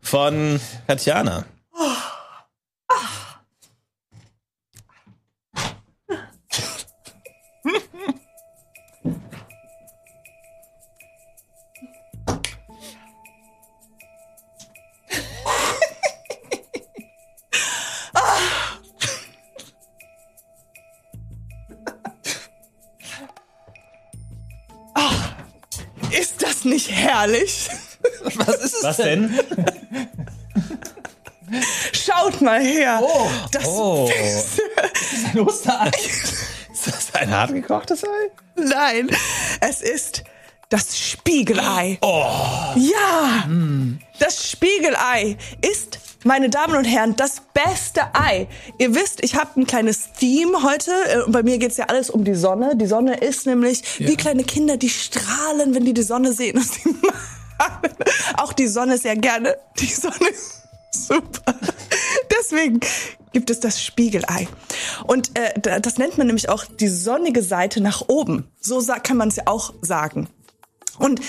[0.00, 1.44] von Tatjana.
[1.78, 1.86] Ist
[2.88, 3.27] das
[26.78, 27.68] nicht herrlich?
[28.36, 29.36] Was ist es Was denn?
[31.92, 33.00] Schaut mal her.
[33.02, 34.08] Oh, das Oh,
[35.32, 35.90] ein Osterei.
[35.90, 38.30] ist das ein hart gekochtes Ei?
[38.54, 39.10] Nein,
[39.60, 40.22] es ist
[40.68, 41.98] das Spiegelei.
[42.02, 42.26] Oh.
[42.76, 43.48] Ja,
[44.20, 48.46] das Spiegelei ist, meine Damen und Herren, das beste Ei.
[48.78, 50.90] Ihr wisst, ich habe ein kleines Theme heute.
[51.08, 52.76] Äh, und Bei mir geht's ja alles um die Sonne.
[52.76, 54.90] Die Sonne ist nämlich wie kleine Kinder, die
[55.48, 56.58] strahlen, wenn die die Sonne sehen.
[56.58, 56.68] Und.
[58.36, 59.56] Auch die Sonne sehr gerne.
[59.78, 60.14] Die Sonne
[60.90, 61.54] Super.
[62.38, 62.80] Deswegen
[63.32, 64.48] gibt es das Spiegelei.
[65.06, 68.50] Und äh, da- das nennt man nämlich auch die sonnige Seite nach oben.
[68.60, 70.28] So kann man es ja auch sagen.
[70.98, 71.20] Und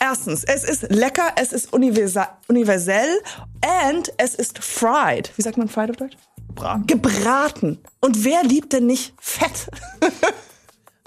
[0.00, 3.20] erstens, es ist lecker, es ist universell
[3.60, 5.30] and es ist fried.
[5.36, 6.16] Wie sagt man fried auf Deutsch?
[6.54, 6.86] Braten.
[6.86, 7.78] Gebraten.
[8.00, 9.68] Und wer liebt denn nicht Fett?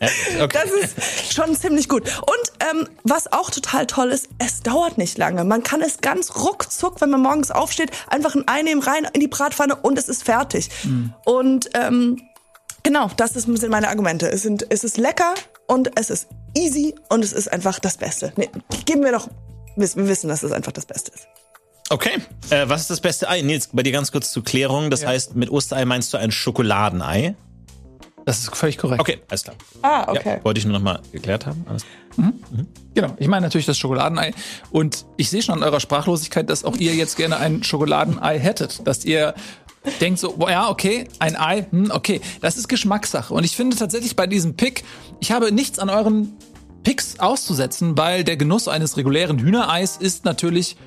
[0.01, 0.57] Ja, okay.
[0.61, 2.03] Das ist schon ziemlich gut.
[2.03, 5.43] Und ähm, was auch total toll ist, es dauert nicht lange.
[5.45, 9.21] Man kann es ganz ruckzuck, wenn man morgens aufsteht, einfach ein Ei nehmen, rein in
[9.21, 10.69] die Bratpfanne und es ist fertig.
[11.23, 12.21] Und ähm,
[12.83, 14.29] genau, das sind meine Argumente.
[14.29, 15.33] Es, sind, es ist lecker
[15.67, 16.27] und es ist
[16.57, 18.33] easy und es ist einfach das Beste.
[18.35, 18.49] Nee,
[18.85, 19.29] geben wir doch,
[19.77, 21.27] wir wissen, dass es einfach das Beste ist.
[21.89, 22.17] Okay.
[22.49, 23.41] Äh, was ist das beste Ei?
[23.41, 24.89] Nils, bei dir ganz kurz zur Klärung.
[24.89, 27.35] Das heißt, mit Osterei meinst du ein Schokoladenei?
[28.25, 28.99] Das ist völlig korrekt.
[28.99, 29.55] Okay, alles klar.
[29.83, 30.37] Ah, okay.
[30.37, 31.63] Ja, wollte ich nur noch mal geklärt haben.
[31.69, 31.85] Alles
[32.95, 33.13] Genau.
[33.17, 34.33] Ich meine natürlich das Schokoladenei.
[34.71, 38.87] Und ich sehe schon an eurer Sprachlosigkeit, dass auch ihr jetzt gerne ein Schokoladenei hättet.
[38.87, 39.35] Dass ihr
[40.01, 42.21] denkt so, boah, ja, okay, ein Ei, hm, okay.
[42.41, 43.33] Das ist Geschmackssache.
[43.33, 44.83] Und ich finde tatsächlich bei diesem Pick,
[45.19, 46.33] ich habe nichts an euren
[46.83, 50.77] Picks auszusetzen, weil der Genuss eines regulären Hühnereis ist natürlich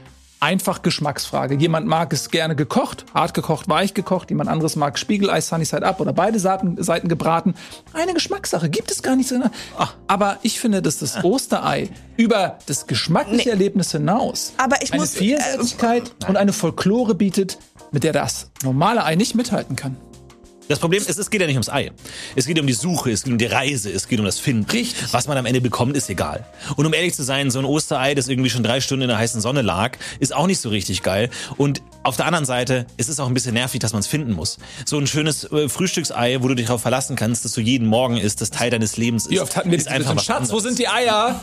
[0.41, 1.57] einfach Geschmacksfrage.
[1.57, 4.31] Jemand mag es gerne gekocht, hart gekocht, weich gekocht.
[4.31, 7.55] Jemand anderes mag Spiegelei, Sunny Side Up oder beide Seiten, Seiten gebraten.
[7.93, 8.69] Eine Geschmackssache.
[8.69, 9.37] Gibt es gar nicht so.
[9.79, 15.01] Ach, aber ich finde, dass das Osterei über das geschmackliche Erlebnis hinaus Aber ich eine
[15.03, 17.59] muss, äh, Vielseitigkeit und eine Folklore bietet,
[17.91, 19.97] mit der das normale Ei nicht mithalten kann.
[20.69, 21.91] Das Problem ist, es geht ja nicht ums Ei.
[22.37, 24.71] Es geht um die Suche, es geht um die Reise, es geht um das Finden.
[24.71, 25.13] Richtig.
[25.13, 26.45] Was man am Ende bekommt, ist egal.
[26.77, 29.19] Und um ehrlich zu sein, so ein Osterei, das irgendwie schon drei Stunden in der
[29.19, 31.31] heißen Sonne lag, ist auch nicht so richtig geil.
[31.57, 34.33] Und auf der anderen Seite ist es auch ein bisschen nervig, dass man es finden
[34.33, 34.59] muss.
[34.85, 38.19] So ein schönes äh, Frühstücksei, wo du dich darauf verlassen kannst, dass du jeden Morgen
[38.19, 39.31] isst, das Teil deines Lebens ist.
[39.31, 40.63] Wie oft hatten wir ist das einfach Schatz, wo anderes.
[40.65, 41.41] sind die Eier?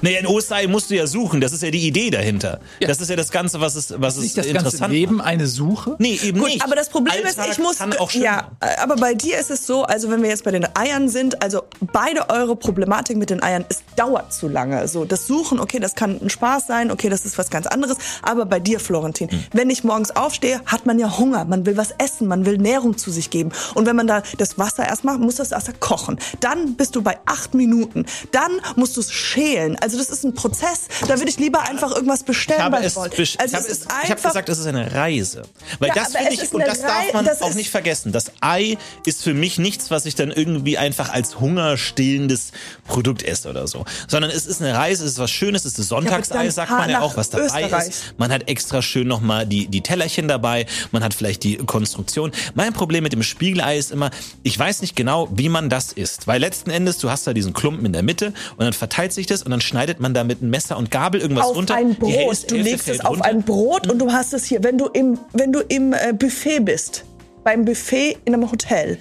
[0.00, 1.40] Naja, ein Osterei musst du ja suchen.
[1.40, 2.60] Das ist ja die Idee dahinter.
[2.80, 2.88] Ja.
[2.88, 5.46] Das ist ja das Ganze, was es, was Ist nicht das interessant ganze Leben eine
[5.46, 5.90] Suche?
[5.90, 6.00] macht.
[6.00, 6.62] Nee, eben Gut, nicht.
[6.64, 7.78] aber das Problem ist, Alltag ich muss.
[8.14, 11.42] Ja, aber bei dir ist es so, also wenn wir jetzt bei den Eiern sind,
[11.42, 14.86] also beide eure Problematik mit den Eiern, es dauert zu lange.
[14.88, 17.96] So, das Suchen, okay, das kann ein Spaß sein, okay, das ist was ganz anderes.
[18.22, 19.44] Aber bei dir, Florentin, Hm.
[19.52, 22.96] wenn ich morgens aufstehe, hat man ja Hunger, man will was essen, man will Nährung
[22.98, 23.50] zu sich geben.
[23.74, 26.18] Und wenn man da das Wasser erstmal, muss das Wasser kochen.
[26.40, 28.06] Dann bist du bei acht Minuten.
[28.32, 29.76] Dann musst du es schälen.
[29.80, 30.82] Also das ist ein Prozess.
[31.06, 33.86] Da würde ich lieber einfach irgendwas Ich bestellen habe, bei es, Also ich, habe es
[34.04, 35.42] ich habe gesagt, es ist eine Reise.
[35.78, 38.12] Weil Ja, das finde ich, und das darf man das auch nicht vergessen.
[38.12, 42.52] Das Ei ist für mich nichts, was ich dann irgendwie einfach als hungerstillendes
[42.86, 43.84] Produkt esse oder so.
[44.06, 46.90] Sondern es ist eine Reise, es ist was Schönes, es ist das Sonntagsei, sagt man
[46.90, 47.88] ja auch, was dabei Österreich.
[47.88, 48.14] ist.
[48.18, 52.32] Man hat extra schön nochmal die, die Tellerchen dabei, man hat vielleicht die Konstruktion.
[52.54, 54.10] Mein Problem mit dem Spiegelei ist immer,
[54.42, 56.26] ich weiß nicht genau, wie man das isst.
[56.26, 59.26] Weil letzten Endes, du hast da diesen Klumpen in der Mitte und dann verteilt sich
[59.26, 61.74] das und dann schneidet man da mit einem Messer und Gabel irgendwas auf runter.
[61.74, 62.50] ein Die Brot.
[62.50, 63.24] Du legst es auf runter.
[63.26, 66.60] ein Brot und du hast es hier, wenn du im, wenn du im äh, Buffet
[66.60, 67.04] bist,
[67.44, 68.98] beim Buffet in einem Hotel.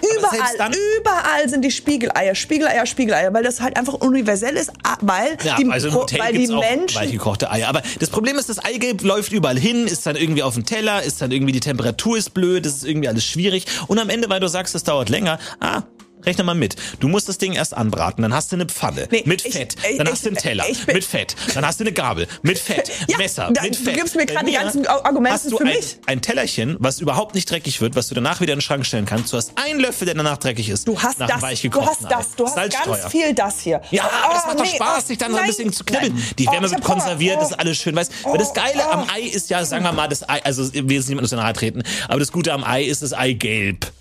[0.00, 5.36] Überall, überall sind die Spiegeleier, Spiegeleier, Spiegeleier, weil das halt einfach universell ist, ah, weil
[5.42, 7.68] Ja, die, also weil die Menschen weichgekochte Eier.
[7.68, 11.02] Aber das Problem ist, das Eigelb läuft überall hin, ist dann irgendwie auf dem Teller,
[11.02, 13.66] ist dann irgendwie die Temperatur ist blöd, das ist irgendwie alles schwierig.
[13.88, 15.82] Und am Ende, weil du sagst, es dauert länger, ah,
[16.24, 16.76] rechne mal mit.
[17.00, 19.96] Du musst das Ding erst anbraten, dann hast du eine Pfanne Nee, mit Fett, ich-
[19.98, 22.90] dann ich- hast du einen Teller mit Fett, dann hast du eine Gabel mit Fett,
[23.08, 23.94] Ja, Messer da- mit du Fett.
[23.96, 25.96] gibst mir gerade die ganzen Argumente hast du für ein, mich.
[26.06, 29.06] ein Tellerchen, was überhaupt nicht dreckig wird, was du danach wieder in den Schrank stellen
[29.06, 29.32] kannst.
[29.32, 30.86] Du hast einen Löffel, der danach dreckig ist.
[30.88, 33.80] Du hast nach das, weich du hast das, du hast ganz viel das hier.
[33.90, 35.84] Ja, aber das Oh, macht doch nee, Spaß, oh, sich dann so ein bisschen zu
[35.84, 36.14] knibbeln.
[36.14, 36.24] nein.
[36.38, 37.40] Die Oh, Wärme ich wird konserviert, Oh.
[37.40, 38.92] das ist alles schön, weißt Weil das Geile oh.
[38.92, 41.52] am Ei ist ja, sagen wir mal, das Ei, also wir jetzt niemandem so nahe
[41.52, 43.92] treten, aber das Gute am Ei ist das Eigelb.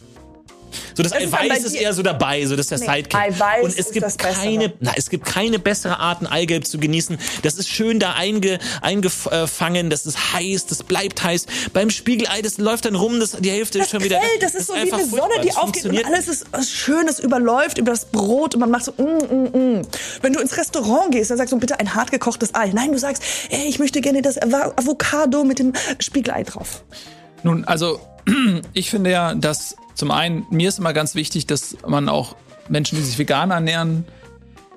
[0.94, 3.20] So das Das ist bei ist eher so dabei, so das ist der Nee, Sidekick.
[3.20, 6.66] Eiweiß Und es ist gibt das keine, na, es gibt keine bessere Art, ein Eigelb
[6.66, 7.18] zu genießen.
[7.44, 11.46] Das ist schön da einge, eingefangen, das ist heiß, das bleibt heiß.
[11.74, 14.18] Beim Spiegelei, das läuft dann rum, das, die Hälfte ist schon wieder.
[14.18, 17.20] Hell, das ist so wie eine Sonne, die Das aufgeht und alles ist was Schönes
[17.20, 19.82] überläuft über das Brot und man macht so, mm, mm, mm.
[20.22, 22.72] Wenn du ins Restaurant gehst, dann sagst du bitte ein hart gekochtes Ei.
[22.74, 26.84] Nein, du sagst, ey, ich möchte gerne das Avocado mit dem Spiegelei drauf.
[27.44, 28.00] Nun, also
[28.74, 32.36] ich finde ja, dass zum einen, mir ist immer ganz wichtig, dass man auch
[32.70, 34.06] Menschen, die sich vegan ernähren,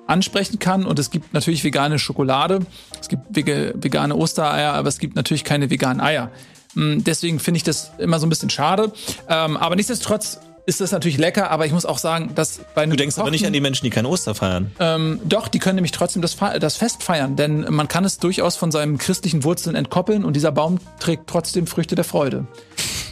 [0.07, 0.85] ansprechen kann.
[0.85, 2.61] Und es gibt natürlich vegane Schokolade,
[2.99, 6.31] es gibt vegane Ostereier, aber es gibt natürlich keine veganen Eier.
[6.73, 8.91] Mm, Deswegen finde ich das immer so ein bisschen schade.
[9.29, 12.91] Ähm, aber nichtsdestotrotz ist das natürlich lecker, aber ich muss auch sagen, dass bei einem
[12.91, 14.71] Du denkst aber nicht an die Menschen, die kein Oster feiern.
[14.79, 18.55] ähm, doch, die können nämlich trotzdem das, das Fest feiern, denn man kann es durchaus
[18.55, 22.45] von seinen christlichen Wurzeln entkoppeln und dieser Baum trägt trotzdem Früchte der Freude.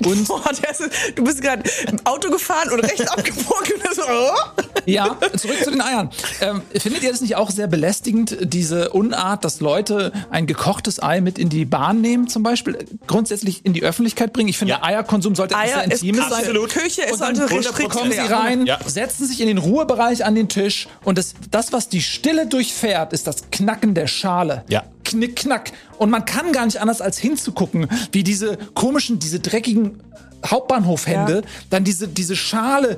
[0.05, 3.73] Und Boah, der ist, du bist gerade im Auto gefahren und rechts abgebogen.
[3.95, 4.61] so, oh.
[4.85, 6.09] Ja, zurück zu den Eiern.
[6.41, 11.21] Ähm, findet ihr das nicht auch sehr belästigend, diese Unart, dass Leute ein gekochtes Ei
[11.21, 14.49] mit in die Bahn nehmen, zum Beispiel, grundsätzlich in die Öffentlichkeit bringen?
[14.49, 14.83] Ich finde, Ja.
[14.83, 16.39] Eierkonsum sollte etwas Eier sehr ist Intimes sein.
[16.39, 16.69] absolut.
[16.69, 18.79] Küche ist Und dann sollte 100% restrikt Kommen sie rein, Ja.
[18.85, 23.13] setzen sich in den Ruhebereich an den Tisch und das, das, was die Stille durchfährt,
[23.13, 24.63] ist das Knacken der Schale.
[24.69, 24.83] Ja.
[25.09, 25.71] Knick, knack.
[25.97, 30.01] Und man kann gar nicht anders als hinzugucken, wie diese komischen, diese dreckigen
[30.45, 31.41] Hauptbahnhofhände Ja.
[31.69, 32.97] dann diese, diese Schale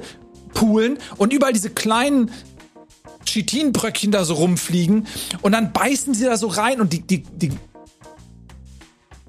[0.53, 2.29] poolen und überall diese kleinen
[3.25, 5.07] Chitinbröckchen da so rumfliegen
[5.41, 7.51] und dann beißen sie da so rein und die, die, die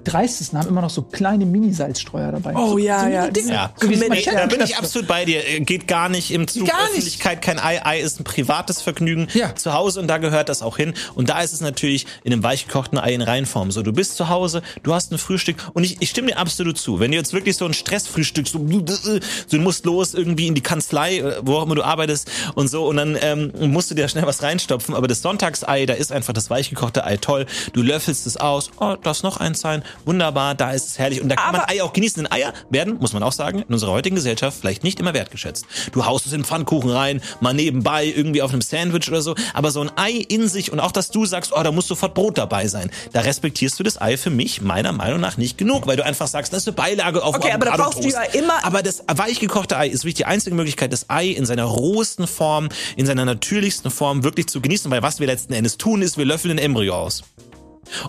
[0.03, 2.53] Dreistesten haben immer noch so kleine Mini-Salzstreuer dabei.
[2.55, 3.25] Oh so, ja, so ja.
[3.53, 5.47] Ja, So da bin ich absolut bei dir.
[5.47, 6.89] Äh, Geht gar nicht im Zug Gar nicht.
[6.91, 7.41] Öffentlichkeit.
[7.41, 7.81] Kein Ei.
[7.85, 9.55] Ei ist ein privates Vergnügen Ja.
[9.55, 10.93] zu Hause und da gehört das auch hin.
[11.15, 13.71] Und da ist es natürlich in einem weichgekochten Ei in Reinform.
[13.71, 16.77] So, du bist zu Hause, du hast ein Frühstück und ich, ich stimme dir absolut
[16.77, 16.99] zu.
[16.99, 20.61] Wenn du jetzt wirklich so ein Stressfrühstück, so, so du musst los irgendwie in die
[20.61, 24.07] Kanzlei, äh, wo auch immer du arbeitest und so und dann ähm, musst du dir
[24.07, 24.95] schnell was reinstopfen.
[24.95, 27.45] Aber das Sonntagsei, da ist einfach das weichgekochte Ei toll.
[27.73, 28.69] Du löffelst es aus.
[28.79, 29.83] Oh, darf noch eins sein.
[30.05, 31.21] Wunderbar, da ist es herrlich.
[31.21, 32.23] Und da kann man Aber- Ei auch genießen.
[32.23, 35.65] Denn Eier werden, muss man auch sagen, in unserer heutigen Gesellschaft vielleicht nicht immer wertgeschätzt.
[35.91, 39.35] Du haust es in Pfannkuchen rein, mal nebenbei, irgendwie auf einem Sandwich oder so.
[39.53, 42.13] Aber so ein Ei in sich und auch, dass du sagst, oh, da muss sofort
[42.13, 42.91] Brot dabei sein.
[43.13, 46.27] Da respektierst du das Ei für mich meiner Meinung nach nicht genug, weil du einfach
[46.27, 49.03] sagst, das ist eine Beilage auf Okay, aber da brauchst du ja immer- Aber das
[49.07, 53.25] weichgekochte Ei ist wirklich die einzige Möglichkeit, das Ei in seiner rohesten Form, in seiner
[53.25, 56.63] natürlichsten Form wirklich zu genießen, weil was wir letzten Endes tun, ist, wir löffeln ein
[56.63, 57.23] Embryo aus.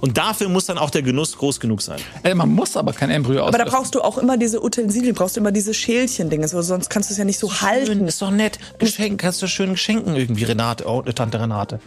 [0.00, 1.98] Und dafür muss dann auch der Genuss groß genug sein.
[2.22, 5.36] Ey, man muss aber kein Embryo Aber da brauchst du auch immer diese Utensilien, brauchst
[5.36, 8.06] du immer diese Schälchen-Dinge, so, sonst kannst du es ja nicht so halten.
[8.06, 8.58] Ist doch nett.
[8.78, 11.80] Geschenk, kannst du schön schenken irgendwie, Renate, oh, Tante Renate.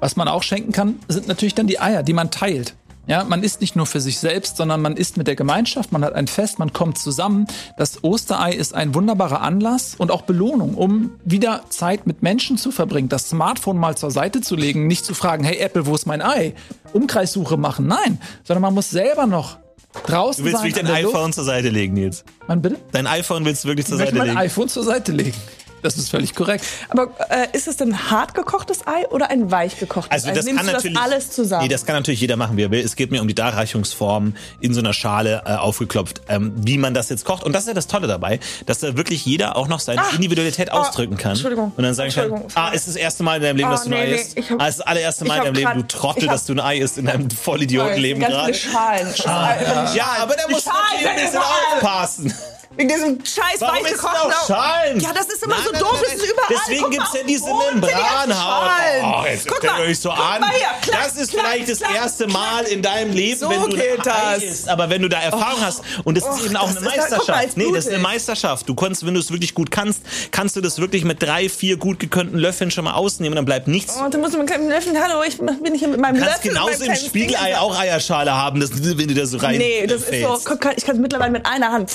[0.00, 2.74] Was man auch schenken kann, sind natürlich dann die Eier, die man teilt.
[3.10, 6.04] Ja, man isst nicht nur für sich selbst, sondern man isst mit der Gemeinschaft, man
[6.04, 7.46] hat ein Fest, man kommt zusammen.
[7.76, 12.70] Das Osterei ist ein wunderbarer Anlass und auch Belohnung, um wieder Zeit mit Menschen zu
[12.70, 16.06] verbringen, das Smartphone mal zur Seite zu legen, nicht zu fragen, hey Apple, wo ist
[16.06, 16.54] mein Ei?
[16.92, 19.58] Umkreissuche machen, nein, sondern man muss selber noch
[20.06, 20.68] draußen Du willst sein.
[20.70, 21.16] wirklich dein der Luft.
[21.16, 22.24] iPhone zur Seite legen, Nils.
[22.46, 22.76] Man bitte?
[22.92, 24.38] Dein iPhone willst du wirklich zur Ich Seite mein legen.
[24.38, 25.34] iPhone zur Seite legen.
[25.82, 26.64] Das ist völlig korrekt.
[26.90, 30.32] Aber äh, ist es denn hart gekochtes Ei oder ein weich gekochtes Also Ei?
[30.34, 31.62] das Nimmst kann natürlich das alles zusammen?
[31.62, 32.80] Nee, das kann natürlich jeder machen, wie er will.
[32.84, 36.94] Es geht mir um die Darreichungsform in so einer Schale äh, aufgeklopft, ähm, wie man
[36.94, 37.44] das jetzt kocht.
[37.44, 40.70] Und das ist ja das Tolle dabei, dass da wirklich jeder auch noch seine Individualität
[40.72, 41.30] ausdrücken kann.
[41.30, 41.72] Ah, Entschuldigung.
[41.76, 43.90] Und dann sagen kann, ah, ist das erste Mal in deinem Leben, Ah, dass du
[43.90, 44.36] ein nee, Ei nee, isst?
[44.38, 46.52] ich hab- ah, ist das allererste Mal in deinem Leben, du Trottel, hab- dass du
[46.54, 48.52] ein Ei isst in deinem Vollidiotenleben gerade.
[48.54, 49.14] Schalen.
[49.14, 49.94] Schalen.
[49.94, 52.34] Ja, aber da du Schalen natürlich aufpassen.
[52.76, 55.00] Wegen diesem scheiß Warum ist gekochten auch Schalen?
[55.00, 56.48] Ja, das ist immer Nein, so nein, doof, nein, das ist überall.
[56.50, 58.70] Deswegen gibt's mal, ja diese Membranhaut.
[59.02, 60.44] Oh, jetzt Guck mal, euch nicht so an.
[60.52, 61.94] hier, klack, das ist klack, vielleicht das klack.
[61.96, 64.42] erste Mal in deinem Leben, So wenn du geht das.
[64.42, 64.68] isst.
[64.68, 66.94] Aber wenn du da Erfahrung hast, und das ist Och, eben auch das eine ist
[66.96, 67.48] da- mal, Meisterschaft.
[67.48, 68.02] es nee, das ist eine.
[68.02, 68.68] Meisterschaft.
[68.68, 71.76] Du kannst, wenn du es wirklich gut kannst, kannst du das wirklich mit drei, vier
[71.76, 73.96] gut gekönnten Löffeln schon mal ausnehmen, dann bleibt nichts.
[73.96, 76.44] Und dann musst du mit einem Löffel, hallo, ich bin hier mit meinem Du kannst
[76.44, 76.50] Löffel.
[76.52, 80.22] genauso im Spiegelei auch Eierschale haben, das, wenn du da so rein Nee, das ist
[80.22, 80.44] so, ich
[80.84, 81.90] kann es mittlerweile mit einer Hand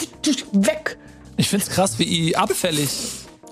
[0.51, 0.74] weg.
[1.37, 2.89] Ich find's krass, wie abfällig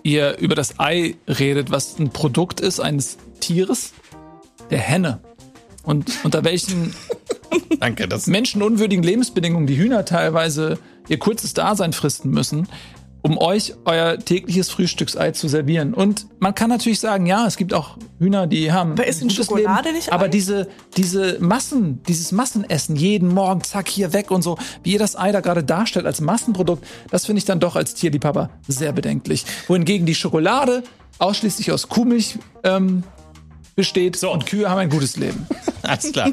[0.03, 3.93] ihr über das Ei redet, was ein Produkt ist eines Tieres,
[4.69, 5.19] der Henne.
[5.83, 6.93] Und unter welchen
[7.79, 12.67] Danke, das menschenunwürdigen Lebensbedingungen die Hühner teilweise ihr kurzes Dasein fristen müssen,
[13.23, 15.93] um euch euer tägliches Frühstücksei zu servieren.
[15.93, 18.91] Und man kann natürlich sagen, ja, es gibt auch Hühner, die haben.
[18.91, 20.27] Aber ist ein Schokolade Leben, nicht Aber Ei?
[20.27, 25.17] diese, diese Massen, dieses Massenessen, jeden Morgen, zack, hier weg und so, wie ihr das
[25.17, 29.45] Ei da gerade darstellt als Massenprodukt, das finde ich dann doch als Tierliebhaber sehr bedenklich.
[29.67, 30.83] Wohingegen die Schokolade
[31.17, 33.03] ausschließlich aus Kuhmilch ähm,
[33.75, 34.31] besteht So.
[34.31, 35.45] und Kühe haben ein gutes Leben.
[35.83, 36.31] Alles klar.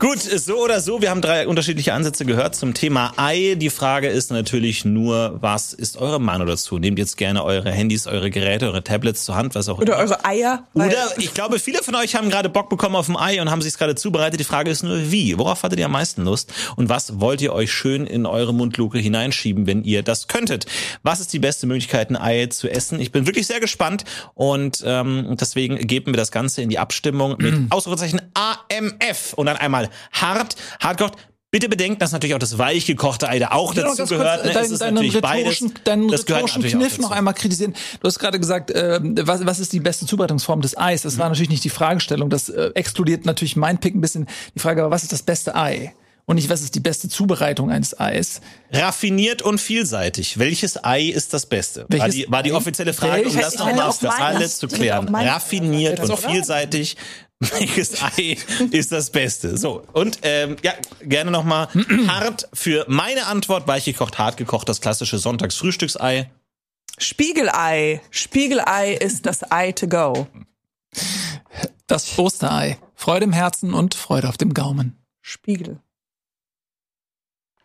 [0.00, 3.54] Gut, so oder so, wir haben drei unterschiedliche Ansätze gehört zum Thema Ei.
[3.56, 6.78] Die Frage ist natürlich nur, was ist eure Meinung dazu?
[6.80, 10.02] Nehmt jetzt gerne eure Handys, eure Geräte, eure Tablets zur Hand, was auch Oder immer.
[10.02, 10.64] eure Eier.
[10.74, 13.62] Oder ich glaube, viele von euch haben gerade Bock bekommen auf ein Ei und haben
[13.62, 14.40] sich gerade zubereitet.
[14.40, 15.38] Die Frage ist nur, wie?
[15.38, 16.52] Worauf hattet ihr am meisten Lust?
[16.74, 20.66] Und was wollt ihr euch schön in eure Mundluke hineinschieben, wenn ihr das könntet?
[21.04, 22.98] Was ist die beste Möglichkeit, ein Ei zu essen?
[22.98, 24.04] Ich bin wirklich sehr gespannt
[24.34, 29.56] und ähm, deswegen geben wir das Ganze in die Abstimmung mit Ausrufezeichen AMF und dann
[29.56, 31.14] einmal hart, hardkocht.
[31.50, 34.08] Bitte bedenkt, dass natürlich auch das weich gekochte Ei da auch will noch dazu ganz
[34.08, 34.44] kurz, gehört.
[34.46, 34.52] Ne?
[34.58, 37.74] äh, ist deinen, rhetorischen, deinen Das gehört rhetorischen Kniff noch einmal kritisieren.
[38.00, 41.02] Du hast gerade gesagt, ähm, was, was ist die beste Zubereitungsform des Eis?
[41.02, 42.30] Das war natürlich nicht die Fragestellung.
[42.30, 45.54] Das äh, exkludiert natürlich mein Pick ein bisschen die Frage, aber was ist das beste
[45.54, 45.92] Ei?
[46.24, 48.40] Und nicht, was ist die beste Zubereitung eines Eis?
[48.72, 50.38] Raffiniert und vielseitig.
[50.38, 51.84] Welches Ei ist das Beste?
[51.88, 55.14] War die, war die offizielle Frage, um das nochmal alle das zu hätte klären.
[55.14, 56.96] Raffiniert und vielseitig.
[57.40, 58.36] Welches Ei
[58.70, 59.56] ist das Beste?
[59.58, 61.68] So, und ähm, ja, gerne nochmal
[62.06, 63.66] hart für meine Antwort.
[63.66, 66.30] Weich gekocht, hart gekocht, das klassische Sonntagsfrühstücksei.
[66.98, 68.00] Spiegelei.
[68.10, 70.28] Spiegelei ist das Ei to go.
[71.88, 72.78] Das Osterei.
[72.94, 74.96] Freude im Herzen und Freude auf dem Gaumen.
[75.20, 75.80] Spiegel.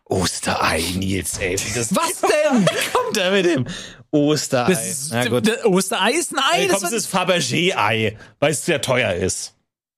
[0.08, 1.54] Osterei, Nils, ey.
[1.74, 2.64] Das Was denn?
[2.92, 3.66] kommt da mit dem
[4.10, 4.72] Osterei?
[4.72, 5.46] Das ist, Na gut.
[5.46, 6.56] der Osterei ist ein Ei.
[6.60, 9.54] Hey, Das komm, es war, ist Fabergé-Ei, weil es sehr teuer ist.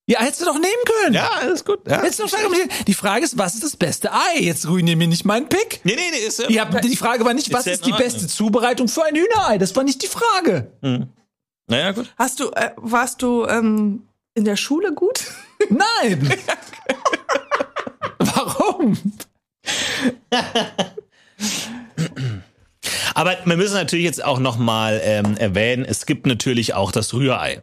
[0.06, 0.64] ja, hättest du doch nehmen
[1.02, 1.14] können.
[1.14, 1.86] Ja, alles gut.
[1.88, 2.02] Ja.
[2.02, 2.52] Hättest du doch sagen.
[2.88, 4.40] Die Frage ist, was ist das beste Ei?
[4.40, 5.80] Jetzt ruinier mir nicht meinen Pick.
[5.84, 6.48] Nee, nee, nee, ist ja.
[6.48, 9.58] Ihr habt, die Frage war nicht, was ja ist die beste Zubereitung für ein Hühnerei?
[9.58, 10.72] Das war nicht die Frage.
[11.68, 12.12] Naja, gut.
[12.18, 14.02] Hast du, äh, warst du ähm,
[14.34, 15.22] in der Schule gut?
[15.68, 16.34] Nein.
[18.18, 18.98] Warum?
[23.14, 27.61] Aber wir müssen natürlich jetzt auch nochmal ähm, erwähnen, es gibt natürlich auch das Rührei.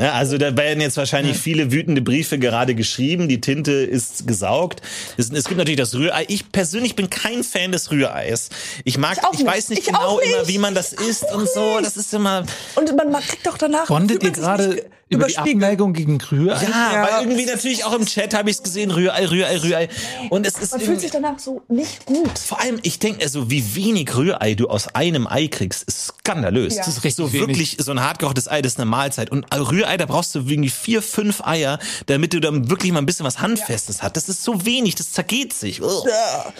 [0.00, 3.28] Ja, also da werden jetzt wahrscheinlich viele wütende Briefe gerade geschrieben.
[3.28, 4.80] Die Tinte ist gesaugt.
[5.18, 6.24] Es, es gibt natürlich das Rührei.
[6.28, 8.48] Ich persönlich bin kein Fan des Rühreis.
[8.84, 10.32] Ich mag, Ich ich, weiß nicht Ich genau nicht.
[10.32, 11.78] immer, wie man das isst und so.
[11.82, 12.46] Das ist immer.
[12.74, 13.86] Und man, man kriegt doch danach.
[13.86, 15.36] Bondet ihr gerade nicht über die.
[15.38, 16.62] Abneigung gegen Rührei?
[16.64, 17.02] Ja, Ja.
[17.02, 18.90] weil irgendwie natürlich auch im Chat habe ich es gesehen.
[18.90, 19.88] Rührei, Rührei, Rührei.
[20.30, 22.38] Und es ist Man fühlt sich danach so nicht gut.
[22.38, 26.74] Vor allem, ich denke, also wie wenig Rührei du aus einem Ei kriegst, ist skandalös.
[26.76, 26.84] Ja.
[26.84, 27.48] Das ist ist so richtig wenig.
[27.58, 29.30] wirklich so ein hartgekochtes Ei, das ist eine Mahlzeit.
[29.30, 33.06] Und Rührei, da brauchst du irgendwie vier, fünf Eier, damit du dann wirklich mal ein
[33.06, 34.16] bisschen was Handfestes hast.
[34.16, 35.82] Das ist so wenig, das zergeht sich.
[35.82, 36.08] Ugh.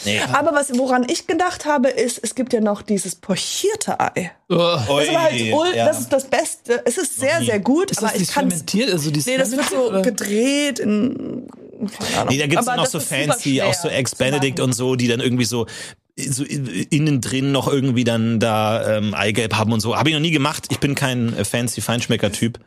[0.05, 0.21] Nee.
[0.33, 4.33] Aber was, woran ich gedacht habe, ist, es gibt ja noch dieses pochierte Ei.
[4.51, 4.59] Ugh.
[4.89, 5.87] Das, ist halt, ja.
[5.87, 6.83] das ist das Beste.
[6.85, 8.91] Es ist sehr, sehr gut, Ist aber ich kann fermentiert?
[8.91, 10.03] Also die Nee, das wird so oder?
[10.03, 11.47] gedreht in.
[12.29, 15.45] Nee, da gibt's Aber noch so fancy, auch so Ex-Benedict und so, die dann irgendwie
[15.45, 15.67] so
[16.17, 19.97] so innen drin noch irgendwie dann da ähm, Eigelb haben und so.
[19.97, 20.67] Habe ich noch nie gemacht.
[20.71, 22.61] Ich bin kein äh, fancy Feinschmecker-Typ.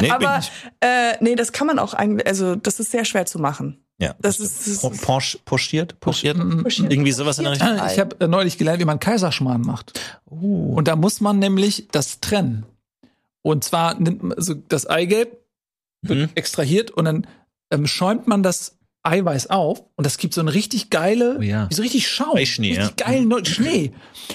[0.00, 0.50] bin Aber ich.
[0.80, 3.85] äh, nee, das kann man auch eigentlich, also das ist sehr schwer zu machen.
[3.98, 5.98] Ja, Das ist, das Po- ist Porsche, pochiert?
[6.00, 6.36] Pochiert?
[6.62, 6.92] Pochiert.
[6.92, 7.76] Irgendwie sowas in der Richtung.
[7.90, 9.98] Ich habe äh, neulich gelernt, wie man Kaiserschmarrn macht.
[10.26, 10.74] Oh.
[10.76, 12.66] Und da muss man nämlich das trennen.
[13.42, 15.38] Und zwar nimmt man also das Eigelb
[16.02, 16.28] wird Mhm.
[16.34, 17.26] extrahiert und dann
[17.72, 21.70] ähm, schäumt man das Eiweiß auf und das gibt so eine richtig geile, Oh ja.
[21.70, 23.06] wie so richtig Schaum, Eischnee, richtig ja.
[23.06, 23.92] geilen Schnee.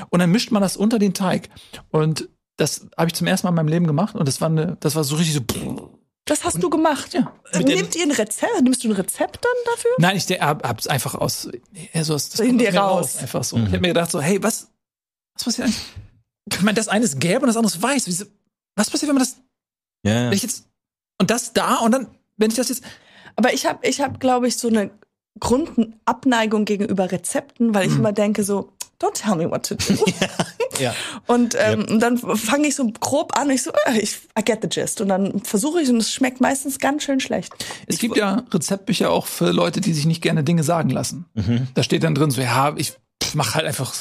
[0.09, 1.49] Und dann mischt man das unter den Teig.
[1.91, 4.78] Und das habe ich zum ersten Mal in meinem Leben gemacht und das war eine,
[4.80, 5.99] das war so richtig so.
[6.26, 7.13] Das hast du gemacht.
[7.13, 8.61] Ja, Nehmt ihr ein Rezept?
[8.61, 9.91] Nimmst du ein Rezept dann dafür?
[9.97, 11.49] Nein, ich hab, hab's einfach aus,
[12.01, 13.17] so aus, das In dir aus mir raus.
[13.17, 13.57] Einfach so.
[13.57, 14.69] Ich habe mir gedacht so, hey, was,
[15.36, 15.82] was passiert eigentlich?
[16.51, 18.07] Ich meine, das eine ist gelb und das andere ist weiß.
[18.07, 18.26] Wieso-
[18.76, 19.38] Was passiert, wenn man das,
[20.05, 20.26] Ja.
[20.26, 20.65] wenn ich jetzt,
[21.19, 22.07] und das da und dann,
[22.38, 22.84] wenn ich das jetzt,
[23.36, 24.91] Aber ich habe, ich hab, glaube ich, so eine
[25.39, 29.93] Grundabneigung gegenüber Rezepten, weil ich immer denke so, don't tell me what to do.
[30.19, 30.28] ja.
[31.27, 34.59] Und, ähm, und dann fange ich so grob an, ich so, äh, ich, I get
[34.61, 35.01] the gist.
[35.01, 37.53] Und dann versuche ich und es schmeckt meistens ganz schön schlecht.
[37.88, 41.25] es gibt ja Rezeptbücher auch für Leute, die sich nicht gerne Dinge sagen lassen.
[41.34, 41.67] Mhm.
[41.73, 42.93] Da steht dann drin so, ja, ich
[43.34, 43.93] mach halt einfach,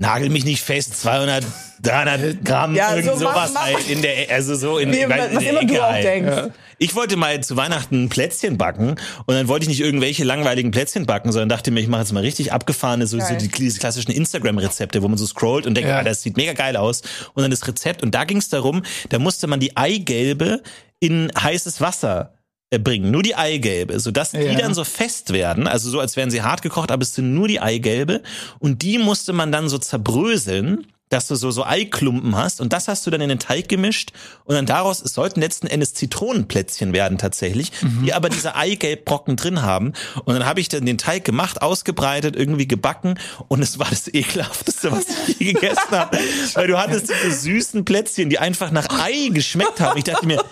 [0.00, 1.44] Nagel mich nicht fest, 200,
[1.82, 5.10] 300 Gramm, Ja, irgend so sowas mach- halt in der, also so in, Wie, in
[5.10, 6.04] was der immer Ecke du auch halt.
[6.04, 6.36] denkst.
[6.80, 11.06] Ich wollte mal zu Weihnachten Plätzchen backen und dann wollte ich nicht irgendwelche langweiligen Plätzchen
[11.06, 14.12] backen, sondern dachte mir, ich mache jetzt mal richtig abgefahrene, so, so die, diese klassischen
[14.12, 15.98] Instagram-Rezepte, wo man so scrollt und denkt, Ja.
[15.98, 17.02] ah, das sieht mega geil aus.
[17.34, 20.62] Und dann das Rezept und da ging es darum, da musste man die Eigelbe
[21.00, 22.34] in heißes Wasser
[22.70, 24.54] bringen, nur die Eigelbe, sodass die Ja.
[24.58, 27.48] dann so fest werden, also so als wären sie hart gekocht, aber es sind nur
[27.48, 28.22] die Eigelbe.
[28.58, 32.60] Und die musste man dann so zerbröseln, dass du so so Eiklumpen hast.
[32.60, 34.12] Und das hast du dann in den Teig gemischt.
[34.44, 37.72] Und dann daraus es sollten letzten Endes Zitronenplätzchen werden tatsächlich,
[38.04, 39.94] die aber diese Eigelbbrocken drin haben.
[40.26, 43.18] Und dann habe ich dann den Teig gemacht, ausgebreitet, irgendwie gebacken.
[43.48, 46.18] Und es war das ekelhafteste, was ich je gegessen habe,
[46.52, 49.96] weil du hattest diese süßen Plätzchen, die einfach nach Ei geschmeckt haben.
[49.96, 50.44] Ich dachte mir,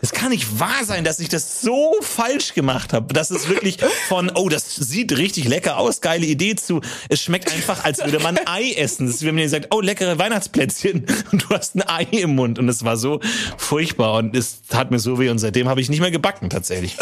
[0.00, 3.12] es kann nicht wahr sein, dass ich das so falsch gemacht habe.
[3.12, 3.78] Das ist wirklich
[4.08, 6.80] von, oh, das sieht richtig lecker aus, geile Idee zu.
[7.08, 9.06] Es schmeckt einfach, als würde man Ei essen.
[9.06, 12.34] Das ist, wenn man dir sagt, oh, leckere Weihnachtsplätzchen und du hast ein Ei im
[12.34, 12.58] Mund.
[12.58, 13.20] Und es war so
[13.56, 16.96] furchtbar und es tat mir so weh und seitdem habe ich nicht mehr gebacken tatsächlich.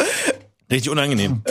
[0.71, 1.43] Richtig unangenehm.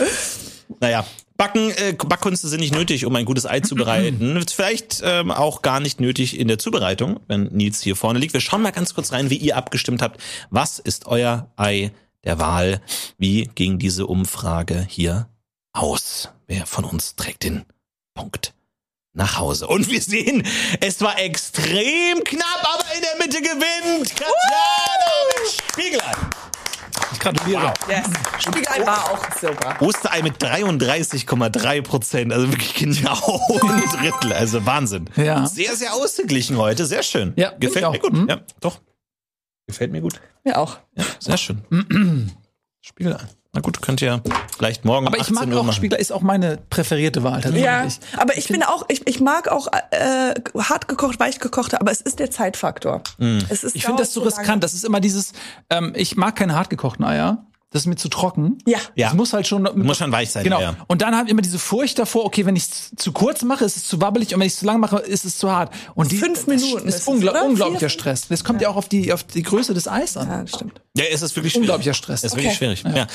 [0.80, 1.06] Naja,
[1.36, 4.42] Backen, äh, Backkünste sind nicht nötig, um ein gutes Ei zu bereiten.
[4.48, 8.32] Vielleicht ähm, auch gar nicht nötig in der Zubereitung, wenn Nils hier vorne liegt.
[8.32, 10.20] Wir schauen mal ganz kurz rein, wie ihr abgestimmt habt.
[10.50, 11.92] Was ist euer Ei
[12.24, 12.80] der Wahl?
[13.18, 15.28] Wie ging diese Umfrage hier
[15.72, 16.30] aus?
[16.46, 17.64] Wer von uns trägt den
[18.14, 18.54] Punkt
[19.12, 19.66] nach Hause?
[19.66, 20.42] Und wir sehen,
[20.80, 25.10] es war extrem knapp, aber in der Mitte gewinnt Katjana
[25.42, 26.12] mit Spiegelei.
[27.34, 27.74] Ich gratuliere.
[27.88, 28.06] Yes.
[28.38, 29.76] Spiegelei war auch Silber.
[29.80, 35.08] Osterei mit 33,3 Prozent, also wirklich genau ein Drittel, also Wahnsinn.
[35.16, 35.46] Ja.
[35.46, 37.32] Sehr, sehr ausgeglichen heute, sehr schön.
[37.36, 37.92] Ja, gefällt auch.
[37.92, 38.12] mir gut.
[38.12, 38.28] Mhm.
[38.28, 38.80] Ja, doch.
[39.66, 40.20] Gefällt mir gut.
[40.44, 40.78] Mir auch.
[40.94, 41.62] Ja, sehr schön.
[42.80, 43.28] Spiegel ein.
[43.56, 44.22] Na gut, könnt ihr
[44.54, 45.76] vielleicht morgen Aber um ich mag 18 Uhr auch machen.
[45.76, 47.64] Spiegler, ist auch meine präferierte Wahl tatsächlich.
[47.64, 47.86] Ja,
[48.18, 52.02] aber ich bin auch, ich, ich mag auch äh, hart gekocht, weich gekochte, aber es
[52.02, 53.00] ist der Zeitfaktor.
[53.48, 54.62] Es ist Ich finde das so riskant.
[54.62, 55.32] Das ist immer dieses,
[55.70, 57.46] ähm, ich mag keine hartgekochten Eier.
[57.76, 58.56] Das ist mir zu trocken.
[58.66, 58.78] Ja.
[58.94, 59.08] Ja.
[59.08, 59.68] Es muss halt schon.
[59.74, 60.60] Muss schon weich sein, Genau.
[60.62, 60.76] ja.
[60.86, 63.66] Und dann habe ich immer diese Furcht davor, okay, wenn ich es zu kurz mache,
[63.66, 65.74] ist es zu wabbelig und wenn ich es zu lang mache, ist es zu hart.
[65.94, 67.44] Und die, Fünf Minuten ist, ist es, ungla oder?
[67.44, 68.28] unglaublicher Vier, Stress.
[68.28, 68.70] Das kommt ja.
[68.70, 70.28] auch auf die, auf die Größe des Eis an.
[70.28, 70.80] Ja, das stimmt.
[70.96, 71.64] Ja, es ist wirklich schwierig.
[71.68, 72.24] Unglaublicher Stress.
[72.24, 72.82] Es ist wirklich schwierig.
[72.82, 73.06] Ja.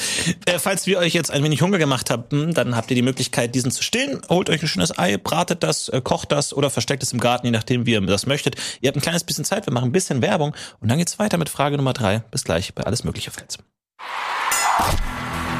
[0.46, 3.56] Äh, falls wir euch jetzt ein wenig Hunger gemacht haben, dann habt ihr die Möglichkeit,
[3.56, 4.22] diesen zu stillen.
[4.30, 7.48] Holt euch ein schönes Ei, bratet das, äh, kocht das oder versteckt es im Garten,
[7.48, 8.58] je nachdem, wie ihr das möchtet.
[8.82, 11.40] Ihr habt ein kleines bisschen Zeit, wir machen ein bisschen Werbung und dann geht's weiter
[11.40, 12.20] mit Frage Nummer drei.
[12.30, 13.58] Bis gleich bei Alles Mögliche Fans.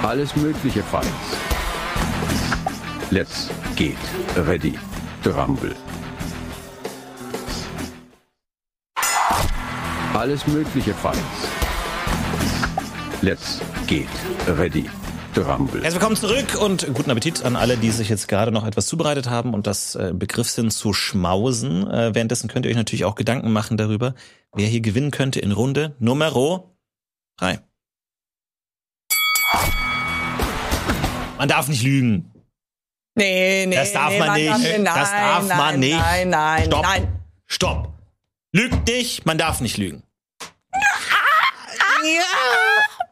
[0.04, 1.08] Alles Mögliche Fights.
[3.12, 3.98] Let's get
[4.48, 4.74] ready
[5.24, 5.76] to rumble.
[10.14, 11.20] Alles Mögliche Fights.
[13.22, 14.08] Let's get
[14.58, 14.90] ready
[15.36, 15.82] to rumble.
[15.82, 19.30] Herzlich willkommen zurück und guten Appetit an alle, die sich jetzt gerade noch etwas zubereitet
[19.30, 21.90] haben und das äh, Begriff sind zu schmausen.
[21.90, 24.16] Äh, währenddessen könnt ihr euch natürlich auch Gedanken machen darüber,
[24.54, 26.32] wer hier gewinnen könnte in Runde Nummer
[27.38, 27.60] drei.
[31.38, 32.32] Man darf nicht lügen.
[33.16, 34.50] Nee, nee, Das darf nee, man nicht.
[34.50, 35.98] nein, Das darf nein, man nicht.
[35.98, 36.84] Nein, nein, Stopp.
[36.84, 37.08] nein.
[37.48, 37.94] Stopp.
[38.54, 40.04] Lügt nicht, man darf nicht lügen.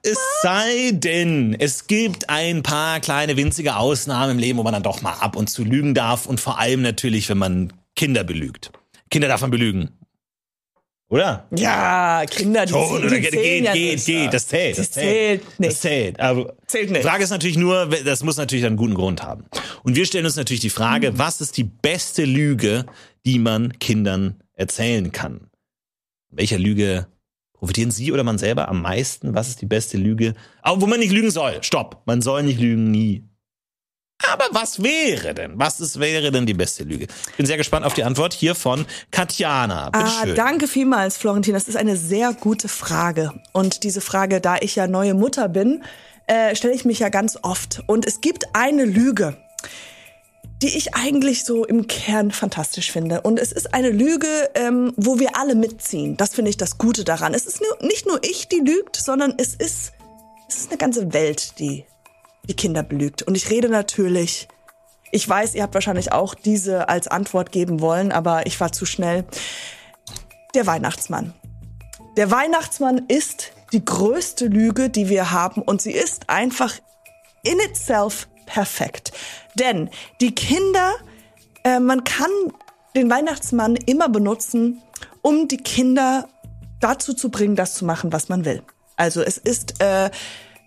[0.01, 4.83] Es sei denn, es gibt ein paar kleine winzige Ausnahmen im Leben, wo man dann
[4.83, 8.71] doch mal ab und zu lügen darf und vor allem natürlich, wenn man Kinder belügt.
[9.11, 9.98] Kinder darf man belügen.
[11.09, 11.47] Oder?
[11.55, 14.05] Ja, Kinder, die, Schon, die geht, zählen geht, ja geht, nicht.
[14.05, 14.77] geht, das zählt.
[14.77, 15.71] Das Das zählt, zählt nicht.
[15.71, 16.19] Das zählt.
[16.19, 17.01] Aber Zählt nicht.
[17.03, 19.45] Frage ist natürlich nur, das muss natürlich einen guten Grund haben.
[19.83, 22.85] Und wir stellen uns natürlich die Frage, was ist die beste Lüge,
[23.25, 25.49] die man Kindern erzählen kann?
[26.29, 27.07] Welcher Lüge
[27.53, 29.33] profitieren Sie oder man selber am meisten?
[29.33, 30.35] Was ist die beste Lüge?
[30.61, 31.57] Aber wo man nicht lügen soll.
[31.61, 32.03] Stopp.
[32.05, 33.23] Man soll nicht lügen, nie.
[34.31, 35.53] Aber was wäre denn?
[35.55, 37.07] Was ist, wäre denn die beste Lüge?
[37.31, 39.89] Ich bin sehr gespannt auf die Antwort hier von Katjana.
[39.89, 40.35] Bitte Ah, schön.
[40.35, 41.53] danke vielmals, Florentin.
[41.53, 43.33] Das ist eine sehr gute Frage.
[43.53, 45.83] Und diese Frage, da ich ja neue Mutter bin,
[46.27, 47.81] äh, stelle ich mich ja ganz oft.
[47.87, 49.35] Und es gibt eine Lüge,
[50.61, 53.21] die ich eigentlich so im Kern fantastisch finde.
[53.21, 56.17] Und es ist eine Lüge, ähm, wo wir alle mitziehen.
[56.17, 57.33] Das finde ich das Gute daran.
[57.33, 59.93] Es ist nur, nicht nur ich, die lügt, sondern es ist,
[60.49, 61.85] es ist eine ganze Welt, die
[62.49, 63.21] die Kinder belügt.
[63.21, 64.47] Und ich rede natürlich,
[65.11, 68.85] ich weiß, ihr habt wahrscheinlich auch diese als Antwort geben wollen, aber ich war zu
[68.85, 69.23] schnell.
[70.55, 71.33] Der Weihnachtsmann.
[72.17, 76.73] Der Weihnachtsmann ist die größte Lüge, die wir haben und sie ist einfach
[77.43, 79.11] in itself perfekt.
[79.53, 80.93] Denn die Kinder,
[81.63, 82.31] äh, man kann
[82.95, 84.81] den Weihnachtsmann immer benutzen,
[85.21, 86.27] um die Kinder
[86.79, 88.63] dazu zu bringen, das zu machen, was man will.
[88.95, 90.09] Also es ist äh,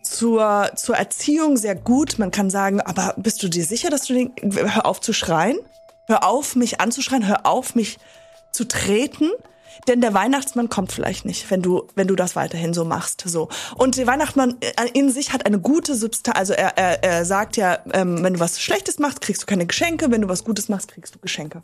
[0.03, 2.19] zur, zur Erziehung sehr gut.
[2.19, 5.59] Man kann sagen, aber bist du dir sicher, dass du den, hör auf zu schreien?
[6.07, 7.99] Hör auf, mich anzuschreien, hör auf, mich
[8.53, 9.31] zu treten.
[9.89, 13.25] Denn der Weihnachtsmann kommt vielleicht nicht, wenn du, wenn du das weiterhin so machst.
[13.27, 13.49] So.
[13.77, 14.59] Und der Weihnachtsmann
[14.93, 16.39] in sich hat eine gute Substanz.
[16.39, 19.67] Also er, er, er sagt ja, ähm, wenn du was Schlechtes machst, kriegst du keine
[19.67, 20.11] Geschenke.
[20.11, 21.63] Wenn du was Gutes machst, kriegst du Geschenke.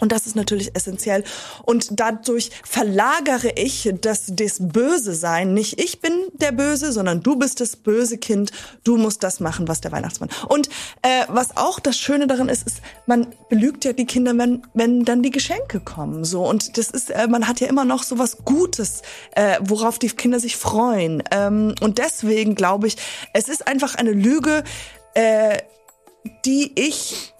[0.00, 1.24] Und das ist natürlich essentiell.
[1.64, 5.54] Und dadurch verlagere ich das, das Böse sein.
[5.54, 8.50] Nicht ich bin der Böse, sondern du bist das böse Kind.
[8.82, 10.30] Du musst das machen, was der Weihnachtsmann.
[10.48, 10.68] Und
[11.02, 15.04] äh, was auch das Schöne daran ist, ist, man belügt ja die Kinder, wenn, wenn
[15.04, 16.24] dann die Geschenke kommen.
[16.24, 19.02] So und das ist, äh, man hat ja immer noch so was Gutes,
[19.36, 21.22] äh, worauf die Kinder sich freuen.
[21.30, 22.96] Ähm, und deswegen glaube ich,
[23.32, 24.64] es ist einfach eine Lüge,
[25.14, 25.58] äh,
[26.44, 27.33] die ich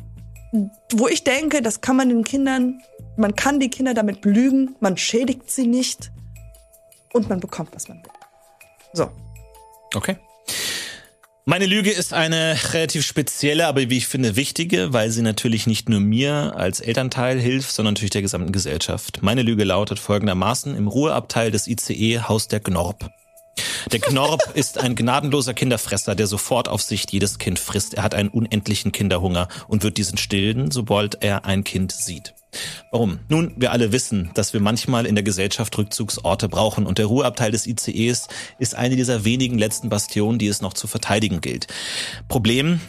[0.92, 2.80] wo ich denke, das kann man den Kindern,
[3.16, 6.12] man kann die Kinder damit belügen, man schädigt sie nicht
[7.12, 8.12] und man bekommt, was man will.
[8.92, 9.10] So.
[9.94, 10.16] Okay.
[11.46, 15.90] Meine Lüge ist eine relativ spezielle, aber wie ich finde wichtige, weil sie natürlich nicht
[15.90, 19.18] nur mir als Elternteil hilft, sondern natürlich der gesamten Gesellschaft.
[19.22, 23.10] Meine Lüge lautet folgendermaßen, im Ruheabteil des ICE haust der Gnorb.
[23.92, 27.94] Der Knorb ist ein gnadenloser Kinderfresser, der sofort auf Sicht jedes Kind frisst.
[27.94, 32.34] Er hat einen unendlichen Kinderhunger und wird diesen stillen, sobald er ein Kind sieht.
[32.90, 33.18] Warum?
[33.28, 37.50] Nun, wir alle wissen, dass wir manchmal in der Gesellschaft Rückzugsorte brauchen und der Ruheabteil
[37.50, 38.28] des ICEs
[38.58, 41.66] ist eine dieser wenigen letzten Bastionen, die es noch zu verteidigen gilt.
[42.28, 42.80] Problem?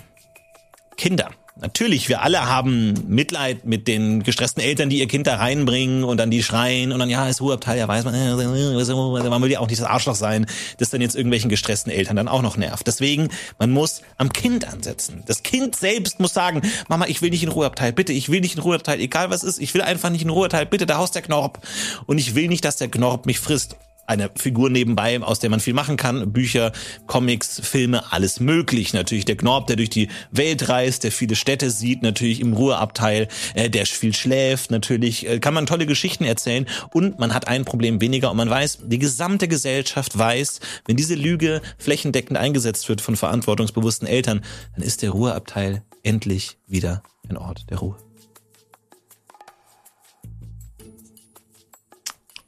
[0.98, 1.32] Kinder.
[1.58, 6.18] Natürlich, wir alle haben Mitleid mit den gestressten Eltern, die ihr Kind da reinbringen und
[6.18, 9.60] dann die schreien und dann, ja, ist Ruheabteil, ja, weiß man, äh, man will ja
[9.62, 10.48] auch nicht das Arschloch sein,
[10.80, 12.86] das dann jetzt irgendwelchen gestressten Eltern dann auch noch nervt.
[12.88, 15.24] Deswegen, man muss am Kind ansetzen.
[15.28, 18.56] Das Kind selbst muss sagen, Mama, ich will nicht in Ruheabteil, bitte, ich will nicht
[18.56, 21.22] in Ruheabteil, egal was ist, ich will einfach nicht in Ruheabteil, bitte, da haust der
[21.22, 21.66] Knorb.
[22.06, 23.78] Und ich will nicht, dass der Knorb mich frisst.
[24.06, 26.32] Eine Figur nebenbei, aus der man viel machen kann.
[26.32, 26.72] Bücher,
[27.08, 28.94] Comics, Filme, alles möglich.
[28.94, 33.28] Natürlich der Gnorb, der durch die Welt reist, der viele Städte sieht, natürlich im Ruheabteil,
[33.54, 34.72] äh, der viel schläft.
[34.72, 38.50] Natürlich äh, kann man tolle Geschichten erzählen und man hat ein Problem weniger und man
[38.50, 44.42] weiß, die gesamte Gesellschaft weiß, wenn diese Lüge flächendeckend eingesetzt wird von verantwortungsbewussten Eltern,
[44.76, 47.98] dann ist der Ruheabteil endlich wieder ein Ort der Ruhe.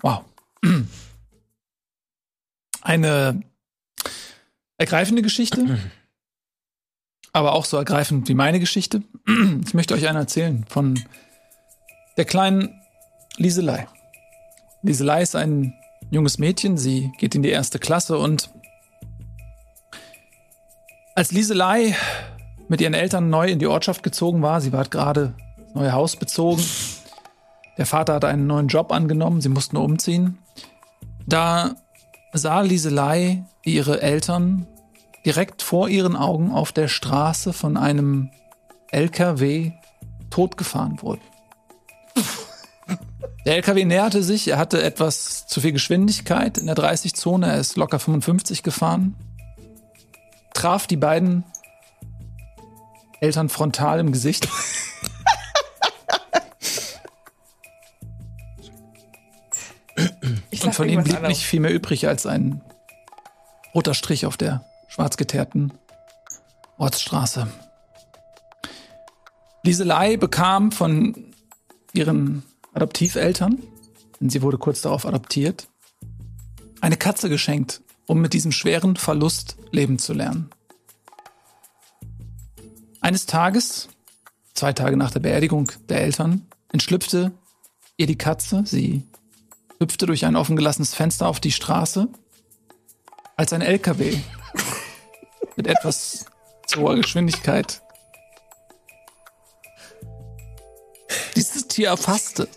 [0.02, 0.24] Wow.
[2.82, 3.42] Eine
[4.78, 5.80] ergreifende Geschichte,
[7.34, 9.04] aber auch so ergreifend wie meine Geschichte.
[9.66, 11.00] Ich möchte euch eine erzählen von
[12.16, 12.82] der kleinen
[13.38, 13.88] Lieselei.
[14.82, 15.74] Lieselei ist ein
[16.10, 18.50] junges Mädchen, sie geht in die erste Klasse und
[21.16, 21.96] als Lieselei
[22.68, 26.16] mit ihren Eltern neu in die Ortschaft gezogen war, sie war gerade das neue Haus
[26.16, 26.64] bezogen,
[27.78, 30.38] der Vater hatte einen neuen Job angenommen, sie mussten umziehen.
[31.26, 31.76] Da
[32.38, 34.68] sah Lieselei ihre Eltern
[35.26, 38.30] direkt vor ihren Augen auf der Straße von einem
[38.92, 39.72] LKW
[40.30, 41.22] totgefahren wurden.
[43.46, 47.78] Der LKW näherte sich, er hatte etwas zu viel Geschwindigkeit in der 30-Zone, er ist
[47.78, 49.16] locker 55 gefahren,
[50.54, 51.46] traf die beiden
[53.22, 54.50] Eltern frontal im Gesicht.
[60.58, 61.38] Ich Und von ihm blieb anderes.
[61.38, 62.62] nicht viel mehr übrig als ein
[63.76, 65.72] roter Strich auf der schwarz geteerten
[66.80, 67.48] Ortsstraße.
[69.62, 71.32] Lieselei bekam von
[71.94, 72.42] ihren
[72.74, 73.62] Adoptiveltern,
[74.20, 75.68] denn sie wurde kurz darauf adoptiert,
[76.82, 80.50] eine Katze geschenkt, um mit diesem schweren Verlust leben zu lernen.
[83.00, 83.90] Eines Tages,
[84.56, 87.32] zwei Tage nach der Beerdigung der Eltern, entschlüpfte
[87.96, 88.64] ihr die Katze.
[88.66, 89.04] Sie
[89.80, 92.08] hüpfte durch ein offen gelassenes Fenster auf die Straße,
[93.36, 94.18] als ein LKW
[95.56, 96.26] mit etwas
[96.66, 97.82] zu hoher Geschwindigkeit
[101.36, 102.50] dieses Tier erfasste.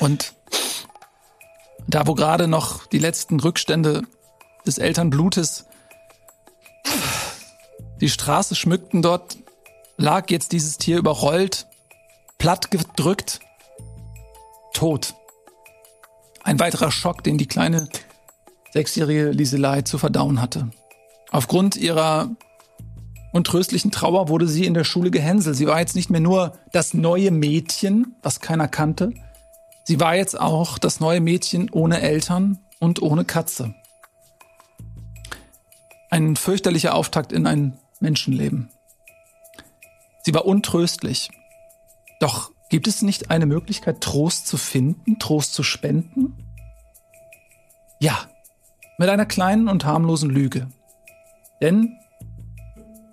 [0.00, 0.34] Und
[1.86, 4.02] da, wo gerade noch die letzten Rückstände
[4.66, 5.66] des Elternblutes
[8.00, 9.38] die Straße schmückten, dort
[9.96, 11.66] lag jetzt dieses Tier überrollt,
[12.38, 13.40] platt gedrückt,
[14.72, 15.14] tot.
[16.44, 17.88] Ein weiterer Schock, den die kleine
[18.72, 20.70] sechsjährige Liselei zu verdauen hatte.
[21.30, 22.36] Aufgrund ihrer
[23.32, 25.56] untröstlichen Trauer wurde sie in der Schule gehänselt.
[25.56, 29.14] Sie war jetzt nicht mehr nur das neue Mädchen, was keiner kannte.
[29.84, 33.74] Sie war jetzt auch das neue Mädchen ohne Eltern und ohne Katze.
[36.10, 38.68] Ein fürchterlicher Auftakt in ein Menschenleben.
[40.22, 41.30] Sie war untröstlich.
[42.20, 46.34] Doch gibt es nicht eine Möglichkeit, Trost zu finden, Trost zu spenden?
[48.00, 48.18] Ja,
[48.98, 50.68] mit einer kleinen und harmlosen Lüge.
[51.60, 51.96] Denn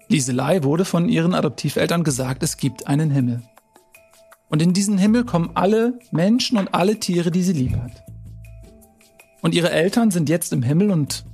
[0.08, 3.42] Lieselei wurde von ihren Adoptiveltern gesagt, es gibt einen Himmel.
[4.50, 8.04] Und in diesen Himmel kommen alle Menschen und alle Tiere, die sie lieb hat.
[9.42, 11.26] Und ihre Eltern sind jetzt im Himmel und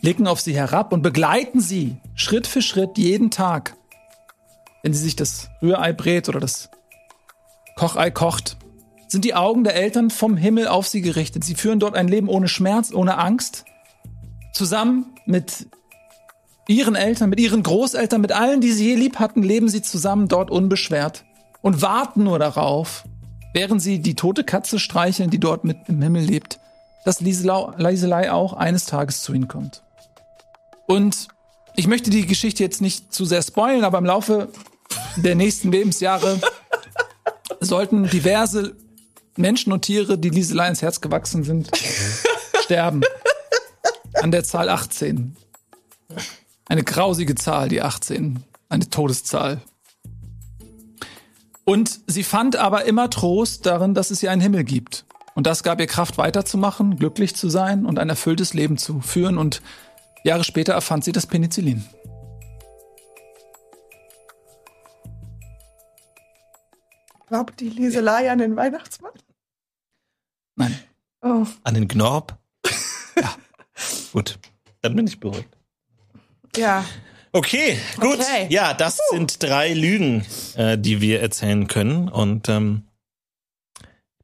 [0.00, 3.76] blicken auf sie herab und begleiten sie Schritt für Schritt jeden Tag.
[4.82, 6.70] Wenn sie sich das Rührei brät oder das
[7.78, 8.56] Kochei kocht,
[9.06, 11.44] sind die Augen der Eltern vom Himmel auf sie gerichtet.
[11.44, 13.64] Sie führen dort ein Leben ohne Schmerz, ohne Angst.
[14.52, 15.68] Zusammen mit
[16.66, 20.26] ihren Eltern, mit ihren Großeltern, mit allen, die sie je lieb hatten, leben sie zusammen
[20.26, 21.24] dort unbeschwert
[21.62, 23.04] und warten nur darauf,
[23.54, 26.58] während sie die tote Katze streicheln, die dort mit im Himmel lebt,
[27.04, 29.84] dass Lieselei auch eines Tages zu ihnen kommt.
[30.88, 31.28] Und
[31.76, 34.48] ich möchte die Geschichte jetzt nicht zu sehr spoilen, aber im Laufe
[35.16, 36.40] der nächsten Lebensjahre
[37.68, 38.74] sollten diverse
[39.36, 41.70] Menschen und Tiere, die Lieselei ins Herz gewachsen sind,
[42.64, 43.02] sterben.
[44.14, 45.36] An der Zahl 18.
[46.68, 48.42] Eine grausige Zahl, die 18.
[48.68, 49.62] Eine Todeszahl.
[51.64, 55.04] Und sie fand aber immer Trost darin, dass es ihr einen Himmel gibt.
[55.34, 59.38] Und das gab ihr Kraft weiterzumachen, glücklich zu sein und ein erfülltes Leben zu führen.
[59.38, 59.62] Und
[60.24, 61.84] Jahre später erfand sie das Penicillin.
[67.28, 69.12] Glaubt die Lieselei an den Weihnachtsmann?
[70.56, 70.78] Nein.
[71.22, 71.46] Oh.
[71.62, 72.38] An den Gnorb?
[73.16, 73.34] ja.
[74.12, 74.38] Gut,
[74.80, 75.48] dann bin ich beruhigt.
[76.56, 76.84] Ja.
[77.32, 78.20] Okay, gut.
[78.20, 78.46] Okay.
[78.48, 80.24] Ja, das sind drei Lügen,
[80.56, 82.08] äh, die wir erzählen können.
[82.08, 82.87] Und ähm,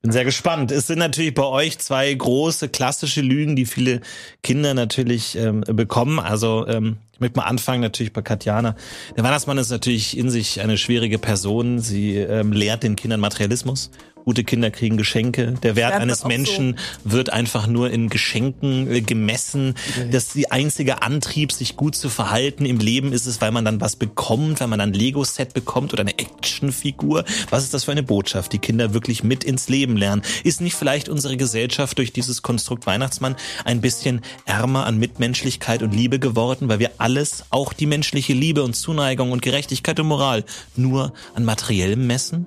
[0.05, 0.71] bin sehr gespannt.
[0.71, 4.03] Es sind natürlich bei euch zwei große klassische Lügen, die viele
[4.43, 6.19] Kinder natürlich ähm, bekommen.
[6.19, 8.77] Also ähm, ich möchte mal anfangen natürlich bei Katjana.
[9.17, 11.79] Der Weihnachtsmann ist natürlich in sich eine schwierige Person.
[11.79, 13.91] Sie ähm, lehrt den Kindern Materialismus
[14.25, 15.55] Gute Kinder kriegen Geschenke.
[15.63, 19.75] Der Wert eines Menschen wird einfach nur in Geschenken äh, gemessen.
[20.11, 23.83] Das die einzige Antrieb, sich gut zu verhalten im Leben ist es, weil man dann
[23.83, 27.25] was bekommt, weil man dann ein Lego-Set bekommt oder eine Actionfigur.
[27.51, 30.23] Was ist das für eine Botschaft, die Kinder wirklich mit ins Leben lernen?
[30.43, 35.95] Ist nicht vielleicht unsere Gesellschaft durch dieses Konstrukt Weihnachtsmann ein bisschen ärmer an Mitmenschlichkeit und
[35.95, 40.45] Liebe geworden, weil wir alles, auch die menschliche Liebe und Zuneigung und Gerechtigkeit und Moral,
[40.77, 42.47] nur an materiellem messen?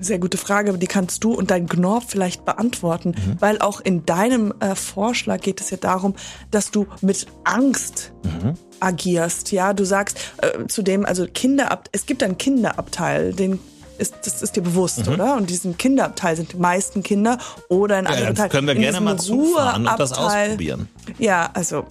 [0.00, 3.36] Sehr gute Frage, aber die kannst du und dein Gnorb vielleicht beantworten, Mhm.
[3.40, 6.14] weil auch in deinem äh, Vorschlag geht es ja darum,
[6.50, 8.54] dass du mit Angst Mhm.
[8.80, 9.52] agierst.
[9.52, 13.58] Ja, du sagst äh, zudem, also Kinderab, es gibt einen Kinderabteil, den
[13.98, 15.36] ist, das ist dir bewusst, oder?
[15.36, 17.38] Und diesem Kinderabteil sind die meisten Kinder
[17.70, 18.10] oder ein Mhm.
[18.10, 18.48] Ja, anderer Teil.
[18.50, 20.88] können wir In gerne mal zufahren und das ausprobieren.
[21.18, 21.86] Ja, also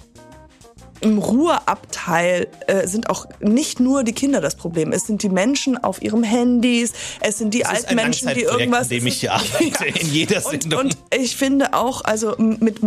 [1.05, 4.91] im Ruheabteil äh, sind auch nicht nur die Kinder das Problem.
[4.91, 8.83] Es sind die Menschen auf ihren Handys, es sind die ist alten Menschen, die irgendwas.
[8.83, 10.79] an dem ich hier arbeite, in jeder und, Sendung.
[10.79, 12.79] und ich finde auch, also mit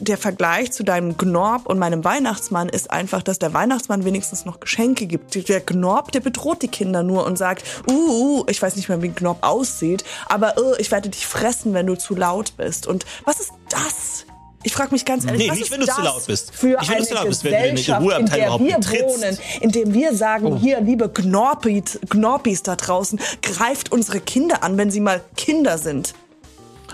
[0.00, 4.60] der Vergleich zu deinem Gnorb und meinem Weihnachtsmann ist einfach, dass der Weihnachtsmann wenigstens noch
[4.60, 5.48] Geschenke gibt.
[5.48, 9.00] Der Gnorb, der bedroht die Kinder nur und sagt, uh, uh ich weiß nicht mehr,
[9.00, 12.86] wie ein Gnorb aussieht, aber uh, ich werde dich fressen, wenn du zu laut bist.
[12.86, 14.26] Und was ist das?
[14.66, 16.52] Ich frage mich ganz ehrlich, Nee, was nicht, ist wenn du zu das laut bist.
[16.52, 18.64] Für Nicht, wenn du eine zu laut bist, wenn du Gesellschaft, Ruheabteil in der überhaupt
[18.64, 19.22] wir betrittst.
[19.22, 20.56] wohnen, in dem wir sagen, Oh.
[20.58, 26.14] hier, liebe Gnorpis, Gnorpis da draußen, greift unsere Kinder an, wenn sie mal Kinder sind.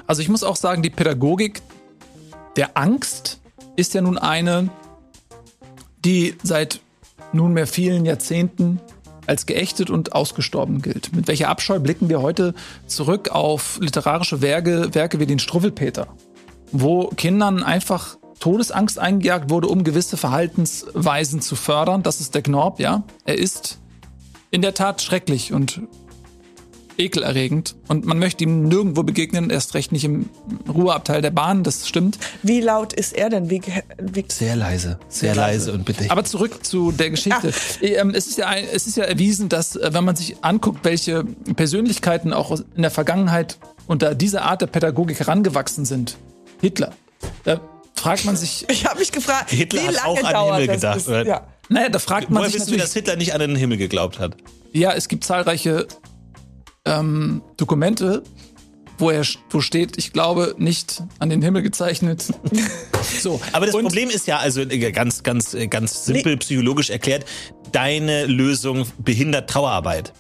[0.07, 1.62] Also ich muss auch sagen, die Pädagogik
[2.57, 3.41] der Angst
[3.77, 4.68] ist ja nun eine,
[6.05, 6.81] die seit
[7.33, 8.81] nunmehr vielen Jahrzehnten
[9.27, 11.14] als geächtet und ausgestorben gilt.
[11.16, 12.53] Mit welcher Abscheu blicken wir heute
[12.87, 16.07] zurück auf literarische Werke, Werke wie den Struwwelpeter,
[16.73, 22.03] wo Kindern einfach Todesangst eingejagt wurde, um gewisse Verhaltensweisen zu fördern.
[22.03, 23.05] Das ist der Gnorb, ja.
[23.25, 23.79] Er ist
[24.51, 25.81] in der Tat schrecklich und
[26.99, 30.29] ekelerregend und man möchte ihm nirgendwo begegnen, erst recht nicht im
[30.68, 32.18] Ruheabteil der Bahn, das stimmt.
[32.43, 33.51] Wie laut ist er denn?
[33.51, 33.62] Wie,
[33.99, 36.11] wie Sehr leise, sehr leise und bitte.
[36.11, 37.53] Aber zurück zu der Geschichte.
[37.83, 41.25] Ähm, es, ist ja es ist ja erwiesen, dass äh, wenn man sich anguckt, welche
[41.25, 46.16] Persönlichkeiten auch in der Vergangenheit unter dieser Art der Pädagogik herangewachsen sind,
[46.63, 46.93] Hitler,
[47.43, 47.61] da
[47.97, 50.77] fragt man sich, ich habe mich gefragt, Hitler wie hat lange auch an den Himmel
[50.77, 51.27] gedacht, oder?
[51.27, 51.47] ja.
[51.69, 54.19] naja, da fragt man Woher sich wissen wir, dass Hitler nicht an den Himmel geglaubt
[54.21, 54.37] hat?
[54.73, 55.89] Ja, es gibt zahlreiche
[56.85, 58.23] ähm, Dokumente,
[58.99, 62.27] wo er wo steht, ich glaube, nicht an den Himmel gezeichnet.
[63.21, 63.41] so.
[63.53, 67.25] Aber das Und- Problem ist ja, also äh, ganz, ganz, äh, ganz simpel psychologisch erklärt,
[67.73, 70.13] deine Lösung behindert Trauerarbeit.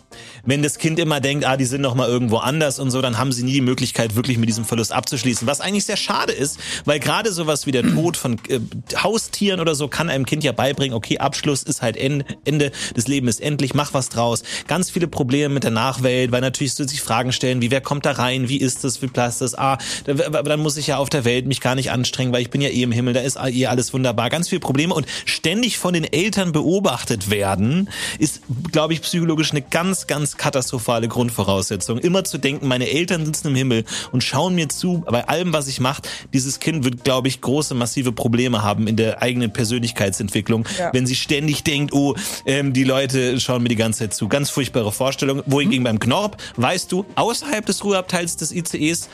[0.44, 3.18] Wenn das Kind immer denkt, ah, die sind noch mal irgendwo anders und so, dann
[3.18, 5.46] haben sie nie die Möglichkeit, wirklich mit diesem Verlust abzuschließen.
[5.46, 8.58] Was eigentlich sehr schade ist, weil gerade sowas wie der Tod von äh,
[9.00, 13.06] Haustieren oder so kann einem Kind ja beibringen, okay, Abschluss ist halt Ende, Ende des
[13.06, 14.42] Lebens ist endlich, mach was draus.
[14.66, 18.04] Ganz viele Probleme mit der Nachwelt, weil natürlich so sich Fragen stellen, wie wer kommt
[18.04, 21.08] da rein, wie ist das, wie passt das, ah, da- dann muss ich ja auf
[21.08, 23.36] der Welt mich gar nicht anstrengen, weil ich bin ja eh im Himmel, da ist
[23.40, 24.28] eh alles wunderbar.
[24.28, 27.88] Ganz viele Probleme und ständig von den Eltern beobachtet werden,
[28.18, 28.40] ist,
[28.72, 31.98] glaube ich, psychologisch eine ganz, ganz katastrophale Grundvoraussetzung.
[31.98, 35.68] Immer zu denken, meine Eltern sitzen im Himmel und schauen mir zu, bei allem, was
[35.68, 36.02] ich mache.
[36.32, 40.90] Dieses Kind wird, glaube ich, große, massive Probleme haben in der eigenen Persönlichkeitsentwicklung, Ja.
[40.92, 42.14] wenn sie ständig denkt, oh,
[42.46, 44.28] ähm, die Leute schauen mir die ganze Zeit zu.
[44.28, 45.42] Ganz furchtbare Vorstellung.
[45.46, 49.08] Wohingegen beim Knorp, weißt du, außerhalb des Ruheabteils des ICEs,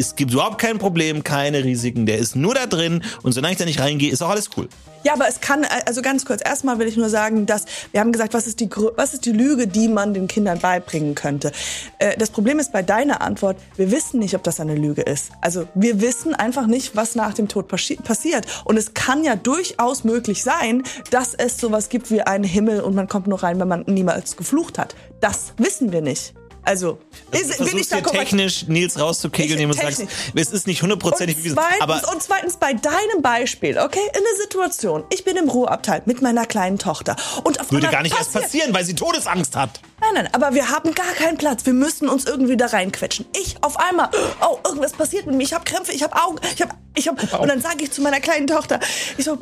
[0.00, 2.06] es gibt überhaupt kein Problem, keine Risiken.
[2.06, 4.68] Der ist nur da drin und solange ich da nicht reingehe, ist auch alles cool.
[5.02, 8.12] Ja, aber es kann, also ganz kurz, erstmal will ich nur sagen, dass wir haben
[8.12, 11.52] gesagt, was ist die, was ist die Lüge, die man den Kindern beibringen könnte.
[11.98, 15.30] Äh, Das Problem ist bei deiner Antwort, wir wissen nicht, ob das eine Lüge ist.
[15.40, 18.46] Also wir wissen einfach nicht, was nach dem Tod passi- passiert.
[18.66, 22.94] Und es kann ja durchaus möglich sein, dass es sowas gibt wie einen Himmel und
[22.94, 24.94] man kommt nur rein, wenn man niemals geflucht hat.
[25.20, 26.34] Das wissen wir nicht.
[26.62, 26.98] Also,
[27.32, 30.04] ist, will ich da technisch Nils rauszukegeln, indem du sagst,
[30.34, 31.58] es ist nicht hundertprozentig und bewiesen.
[31.80, 36.22] Aber und zweitens bei deinem Beispiel, okay, in der Situation, ich bin im Ruheabteil mit
[36.22, 39.80] meiner kleinen Tochter und auf würde gar nicht erst passiert- passieren, weil sie Todesangst hat.
[40.00, 41.66] Nein, nein, aber wir haben gar keinen Platz.
[41.66, 43.26] Wir müssen uns irgendwie da reinquetschen.
[43.38, 44.08] Ich auf einmal,
[44.40, 45.42] oh, irgendwas passiert mit mir.
[45.42, 47.20] Ich habe Krämpfe, ich habe Augen, ich habe, ich habe.
[47.38, 48.80] Und dann sage ich zu meiner kleinen Tochter,
[49.16, 49.38] ich so,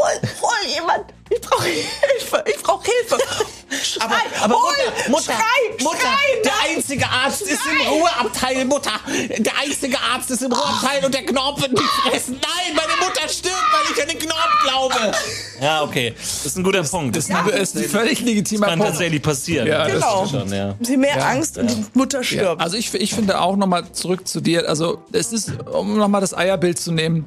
[0.00, 1.04] hol, hol jemand.
[1.32, 3.18] Ich brauche Hilfe, ich brauche Hilfe.
[3.84, 4.72] Schrei, Aber, aber hol,
[5.08, 7.86] Mutter, Mutter, schrei, Mutter, schrei, der einzige Arzt ist im.
[7.88, 8.90] Ruheabteil, Mutter.
[9.38, 12.40] Der einzige Arzt ist im Ruheabteil und der Knorp wird mich fressen.
[12.42, 15.16] Nein, meine Mutter stirbt, weil ich an den Knorp glaube.
[15.60, 16.14] Ja, okay.
[16.16, 17.14] Das ist ein guter Punkt.
[17.14, 18.92] Das Das ist ein völlig legitimer kann Punkt.
[18.94, 19.68] tatsächlich passieren.
[19.68, 20.26] Ja, das Genau.
[20.26, 20.74] schon, ja.
[20.80, 22.60] Sie mehr Angst und die Mutter Ja, stirbt.
[22.60, 26.36] also ich, ich finde auch nochmal zurück zu dir, also es ist, um nochmal das
[26.36, 27.24] Eierbild zu nehmen,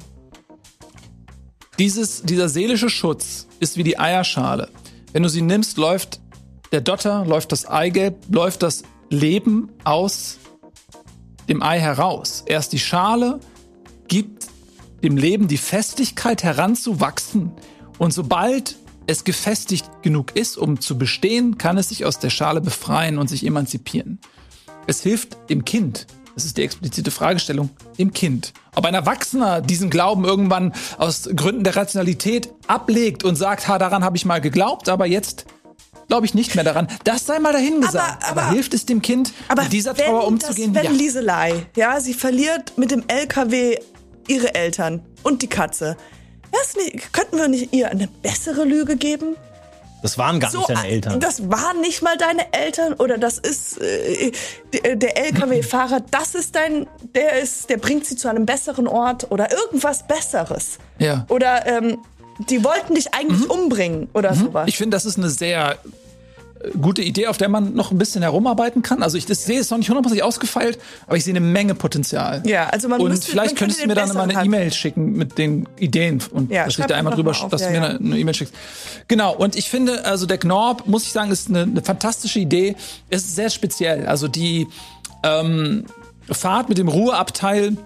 [1.78, 4.68] dieses, dieser seelische Schutz ist wie die Eierschale.
[5.12, 6.20] Wenn du sie nimmst, läuft
[6.72, 10.38] der Dotter, läuft das Eigelb, läuft das Leben aus
[11.48, 12.42] dem Ei heraus.
[12.46, 13.40] Erst die Schale
[14.08, 14.46] gibt
[15.02, 17.52] dem Leben die Festigkeit heranzuwachsen.
[17.98, 22.60] Und sobald es gefestigt genug ist, um zu bestehen, kann es sich aus der Schale
[22.60, 24.18] befreien und sich emanzipieren.
[24.86, 26.06] Es hilft dem Kind.
[26.34, 27.70] Das ist die explizite Fragestellung.
[27.98, 28.52] Dem Kind.
[28.74, 34.02] Ob ein Erwachsener diesen Glauben irgendwann aus Gründen der Rationalität ablegt und sagt, ha, daran
[34.02, 35.46] habe ich mal geglaubt, aber jetzt
[36.08, 36.88] glaube ich nicht mehr daran.
[37.04, 38.24] Das sei mal dahingesagt.
[38.24, 40.72] Aber, aber, aber hilft es dem Kind, mit dieser Trauer umzugehen?
[40.72, 40.98] Das, wenn ja.
[40.98, 43.78] Lieselei, ja, sie verliert mit dem LKW
[44.26, 45.96] ihre Eltern und die Katze.
[46.52, 49.36] Das nicht, könnten wir nicht ihr eine bessere Lüge geben?
[50.04, 51.18] Das waren gar nicht deine Eltern.
[51.18, 54.32] Das waren nicht mal deine Eltern oder das ist äh,
[54.96, 59.50] der LKW-Fahrer, das ist dein, der ist, der bringt sie zu einem besseren Ort oder
[59.50, 60.76] irgendwas Besseres.
[60.98, 61.24] Ja.
[61.30, 62.02] Oder ähm,
[62.50, 64.68] die wollten dich eigentlich umbringen oder sowas.
[64.68, 65.78] Ich finde, das ist eine sehr
[66.80, 69.02] gute Idee, auf der man noch ein bisschen herumarbeiten kann.
[69.02, 72.42] Also ich das sehe es noch nicht hundertprozentig ausgefeilt, aber ich sehe eine Menge Potenzial.
[72.46, 75.38] Ja, also man und müsste, vielleicht könntest du mir dann mal eine E-Mail schicken mit
[75.38, 77.98] den Ideen und Ja, dass ich da einmal drüber, auf, dass ja, du mir ja.
[77.98, 78.54] eine E-Mail schickst.
[79.08, 79.34] Genau.
[79.34, 82.76] Und ich finde, also der Knorp, muss ich sagen, ist eine, eine fantastische Idee.
[83.10, 84.06] Es ist sehr speziell.
[84.06, 84.66] Also die
[85.22, 85.84] ähm,
[86.30, 87.76] Fahrt mit dem Ruheabteil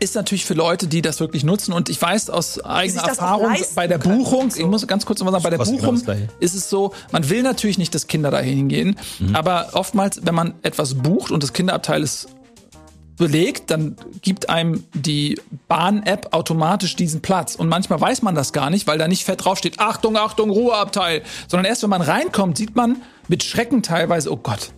[0.00, 1.72] ist natürlich für Leute, die das wirklich nutzen.
[1.72, 4.60] Und ich weiß aus eigener Erfahrung bei der Buchung, so.
[4.60, 6.28] ich muss ganz kurz noch mal sagen, bei der genau Buchung Gleiche.
[6.40, 8.96] ist es so, man will natürlich nicht, dass Kinder da hingehen.
[9.32, 12.28] Aber oftmals, wenn man etwas bucht und das Kinderabteil ist
[13.18, 17.56] belegt, dann gibt einem die Bahn-App automatisch diesen Platz.
[17.56, 21.22] Und manchmal weiß man das gar nicht, weil da nicht fett draufsteht, Achtung, Achtung, Ruheabteil.
[21.48, 24.70] Sondern erst wenn man reinkommt, sieht man mit Schrecken teilweise, oh Gott.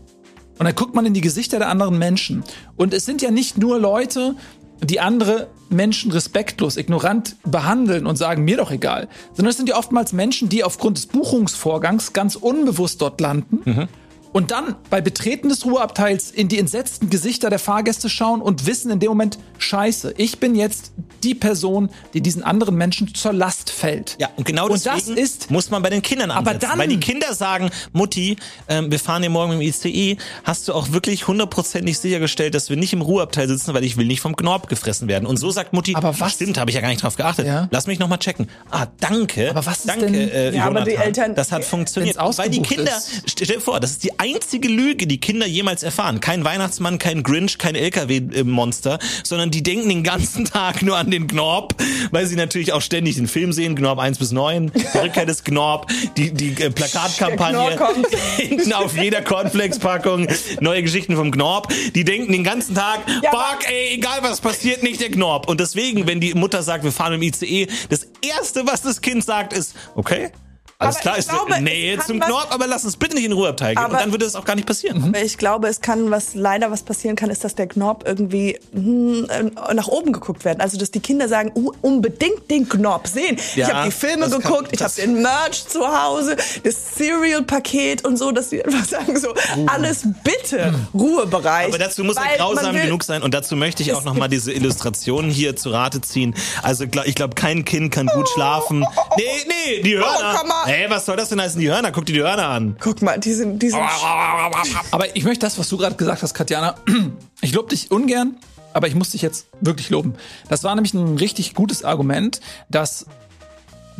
[0.59, 2.45] Und dann guckt man in die Gesichter der anderen Menschen.
[2.77, 4.35] Und es sind ja nicht nur Leute,
[4.83, 9.09] die andere Menschen respektlos, ignorant behandeln und sagen, mir doch egal.
[9.35, 13.89] Sondern es sind ja oftmals Menschen, die aufgrund des Buchungsvorgangs ganz unbewusst dort landen.
[14.33, 18.91] Und dann bei Betreten des Ruheabteils in die entsetzten Gesichter der Fahrgäste schauen und wissen
[18.93, 20.93] in dem Moment, scheiße, ich bin jetzt
[21.24, 24.16] die Person, die diesen anderen Menschen zur Last fällt.
[24.20, 26.70] Ja, und genau Und deswegen das ist- muss man bei den Kindern Aber ansetzen.
[26.70, 28.37] dann- weil die Kinder sagen, Mutti,
[28.68, 32.76] ähm, wir fahren hier morgen im ICE, hast du auch wirklich hundertprozentig sichergestellt, dass wir
[32.76, 35.26] nicht im Ruheabteil sitzen, weil ich will nicht vom Knorp gefressen werden.
[35.26, 37.47] Und so sagt Mutti, Aber was- stimmt, habe ich ja gar nicht drauf geachtet.
[37.47, 37.68] Ja.
[37.72, 38.49] Lass mich noch mal checken.
[38.70, 39.51] Ah, danke.
[39.51, 41.07] Aber was ist danke, denn- äh, Ja, aber die Jonathan.
[41.07, 42.16] Eltern- das hat funktioniert.
[42.16, 43.22] Weil die Kinder, ist.
[43.26, 46.21] stell dir vor, das ist die einzige Lüge, die Kinder jemals erfahren.
[46.21, 51.27] Kein Weihnachtsmann, kein Grinch, kein LKW-Monster, sondern die denken den ganzen Tag nur an den
[51.27, 51.75] Knorp,
[52.11, 55.43] weil sie natürlich auch ständig den Film sehen, Knorp 1 bis 9, die Rückkehr des
[55.43, 57.79] Knorp, die, die äh, Plakatkampagne,
[58.37, 60.29] hinten auf jeder Cornflakes-Packung,
[60.61, 61.73] neue Geschichten vom Knorp.
[61.95, 65.49] Die denken den ganzen Tag, Ja, fuck, ey, egal was passiert, nicht der Knorp.
[65.49, 69.25] Und deswegen, wenn die Mutter sagt, wir fahren im ICE, das erste, was das Kind
[69.25, 70.31] sagt, ist, okay,
[70.81, 73.24] alles Aber klar, ich ist glaube, eine Nähe zum Knorp, aber lass uns bitte nicht
[73.24, 73.85] in den Ruheabteil gehen.
[73.85, 75.05] Und dann würde das auch gar nicht passieren.
[75.05, 78.59] Aber ich glaube, es kann was leider was passieren kann, ist, dass der Knorp irgendwie
[78.72, 79.28] hm,
[79.74, 80.61] nach oben geguckt werden.
[80.61, 83.37] Also dass die Kinder sagen, uh, unbedingt den Knorp sehen.
[83.37, 86.95] ich Ja, habe die Filme das kann- geguckt, ich habe den Merch zu Hause, das
[86.97, 89.35] Cereal-Paket und so, dass die einfach sagen so,
[89.66, 91.68] alles bitte Ruhebereich.
[91.68, 94.28] Aber dazu muss er grausam genug sein und dazu möchte ich auch Es noch mal
[94.28, 96.35] diese Illustrationen hier zu Rate ziehen.
[96.62, 98.87] Also ich glaube, kein Kind kann gut schlafen.
[99.16, 100.37] Nee, nee, die Hörner.
[100.39, 101.91] komm Hey, was soll das denn heißen, die Hörner?
[101.91, 102.77] Guck dir die Hörner an.
[102.79, 103.81] Guck mal, die sind, die sind
[104.93, 106.77] Aber ich möchte das, was du gerade gesagt hast, Katjana,
[107.41, 108.37] ich lobe dich ungern,
[108.73, 110.14] aber ich muss dich jetzt wirklich loben.
[110.49, 113.07] Das war nämlich ein richtig gutes Argument, dass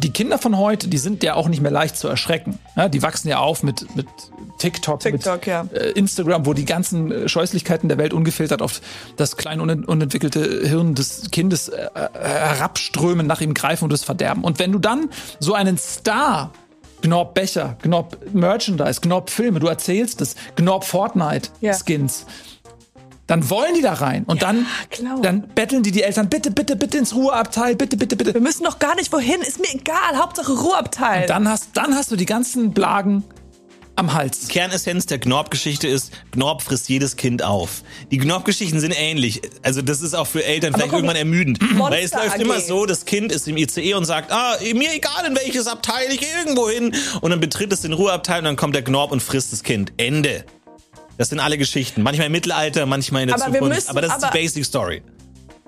[0.01, 2.59] die Kinder von heute, die sind ja auch nicht mehr leicht zu erschrecken.
[2.77, 4.07] Ja, die wachsen ja auf mit, mit
[4.59, 5.67] TikTok, TikTok, mit ja.
[5.73, 8.81] äh, Instagram, wo die ganzen äh, Scheußlichkeiten der Welt ungefiltert auf
[9.17, 14.03] das kleine unent unentwickelte Hirn des Kindes äh, äh, herabströmen, nach ihm greifen und es
[14.03, 14.43] verderben.
[14.43, 16.51] Und wenn du dann so einen Star
[17.03, 21.73] Gnorb Becher, Gnorb Merchandise, Gnorb Filme, du erzählst es, Gnorb Fortnite Ja.
[23.31, 25.21] Dann wollen die da rein und dann, klar.
[25.23, 28.35] dann betteln die die Eltern, bitte, bitte, bitte ins Ruheabteil, bitte, bitte, bitte.
[28.35, 31.29] wir müssen doch gar nicht wohin, ist mir egal, Hauptsache Ruheabteil.
[31.29, 33.23] Dann hast, dann hast du die ganzen Blagen
[33.95, 34.49] am Hals.
[34.49, 37.83] Kernessenz der Gnorb-Geschichte ist, Gnorb frisst jedes Kind auf.
[38.11, 39.43] Die Gnorb-Geschichten sind ähnlich.
[39.63, 41.63] Also das ist auch für Eltern vielleicht guck mal, irgendwann ermüdend.
[41.75, 42.41] Monster Weil es läuft AG.
[42.41, 46.11] immer so, das Kind ist im ICE und sagt, ah, mir egal in welches Abteil,
[46.11, 46.97] ich gehe irgendwo hin.
[47.21, 49.93] Und dann betritt es den Ruheabteil und dann kommt der Gnorb und frisst das Kind.
[49.99, 50.45] Ende.
[51.21, 52.03] Das sind alle Geschichten.
[52.03, 53.75] Manchmal im Mittelalter, manchmal in der Aber Zukunft.
[53.75, 55.03] müssen- aber das ist aber- die Basic Story.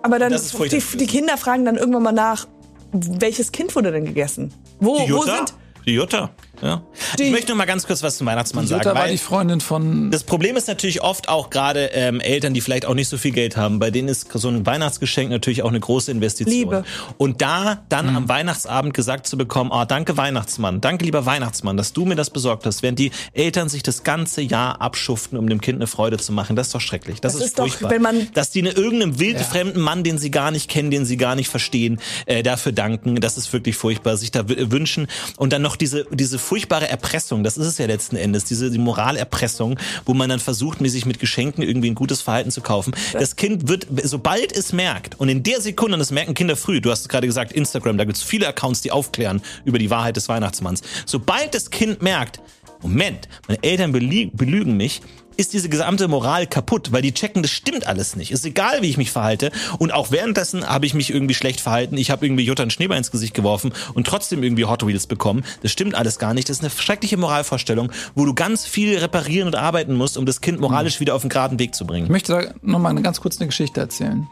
[0.00, 2.48] Aber dann, Das ist die, die Kinder fragen dann irgendwann mal nach,
[2.92, 4.55] welches Kind wurde denn gegessen?
[4.80, 5.36] Wo, Die wo Jutta?
[5.36, 5.55] sind...
[5.84, 6.30] Die Jutta.
[6.62, 6.80] Ja.
[7.18, 8.82] Ich möchte noch mal ganz kurz was zum Weihnachtsmann sagen.
[8.82, 10.10] Jutta war weil die Freundin von.
[10.12, 13.32] das Problem ist natürlich oft auch gerade ähm, Eltern, die vielleicht auch nicht so viel
[13.32, 16.54] Geld haben, bei denen ist so ein Weihnachtsgeschenk natürlich auch eine große Investition.
[16.56, 16.84] Liebe.
[17.18, 21.92] Und da dann am Weihnachtsabend gesagt zu bekommen, oh, danke Weihnachtsmann, danke lieber Weihnachtsmann, dass
[21.92, 25.60] du mir das besorgt hast, während die Eltern sich das ganze Jahr abschuften, um dem
[25.60, 27.20] Kind eine Freude zu machen, das ist doch schrecklich.
[27.20, 27.90] Das, Das ist, ist doch, furchtbar.
[27.90, 31.16] wenn man- dass die eine, irgendeinem wildfremden Mann, den sie gar nicht kennen, den sie
[31.16, 35.52] gar nicht verstehen, äh, dafür danken, das ist wirklich furchtbar, sich da w- wünschen und
[35.52, 39.78] dann noch diese diese furchtbare Erpressung, das ist es ja letzten Endes, diese die Moralerpressung,
[40.05, 42.92] wo man dann versucht, mir sich mit Geschenken irgendwie ein gutes Verhalten zu kaufen.
[43.14, 46.82] Das Kind wird, sobald es merkt, und in der Sekunde, und das merken Kinder früh,
[46.82, 50.16] du hast es gerade gesagt, Instagram, da gibt's viele Accounts, die aufklären über die Wahrheit
[50.16, 50.82] des Weihnachtsmanns.
[51.07, 52.42] Sobald das Kind merkt,
[52.82, 55.00] Moment, meine Eltern belügen mich,
[55.36, 58.30] ist diese gesamte Moral kaputt, weil die checken, das stimmt alles nicht.
[58.32, 59.50] Ist egal, wie ich mich verhalte.
[59.78, 61.96] Und auch währenddessen habe ich mich irgendwie schlecht verhalten.
[61.96, 65.44] Ich habe irgendwie Jutta einen Schneeball ins Gesicht geworfen und trotzdem irgendwie Hot Wheels bekommen.
[65.62, 66.48] Das stimmt alles gar nicht.
[66.48, 70.40] Das ist eine schreckliche Moralvorstellung, wo du ganz viel reparieren und arbeiten musst, um das
[70.40, 72.10] Kind moralisch wieder auf den geraden Weg zu Ich bringen.
[72.10, 74.26] möchte da noch mal eine ganz kurz eine Geschichte erzählen.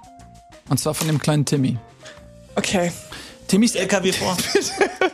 [0.68, 1.76] Und zwar von dem kleinen Timmy.
[2.56, 2.92] Okay.
[3.48, 4.36] Timmys LKW vor.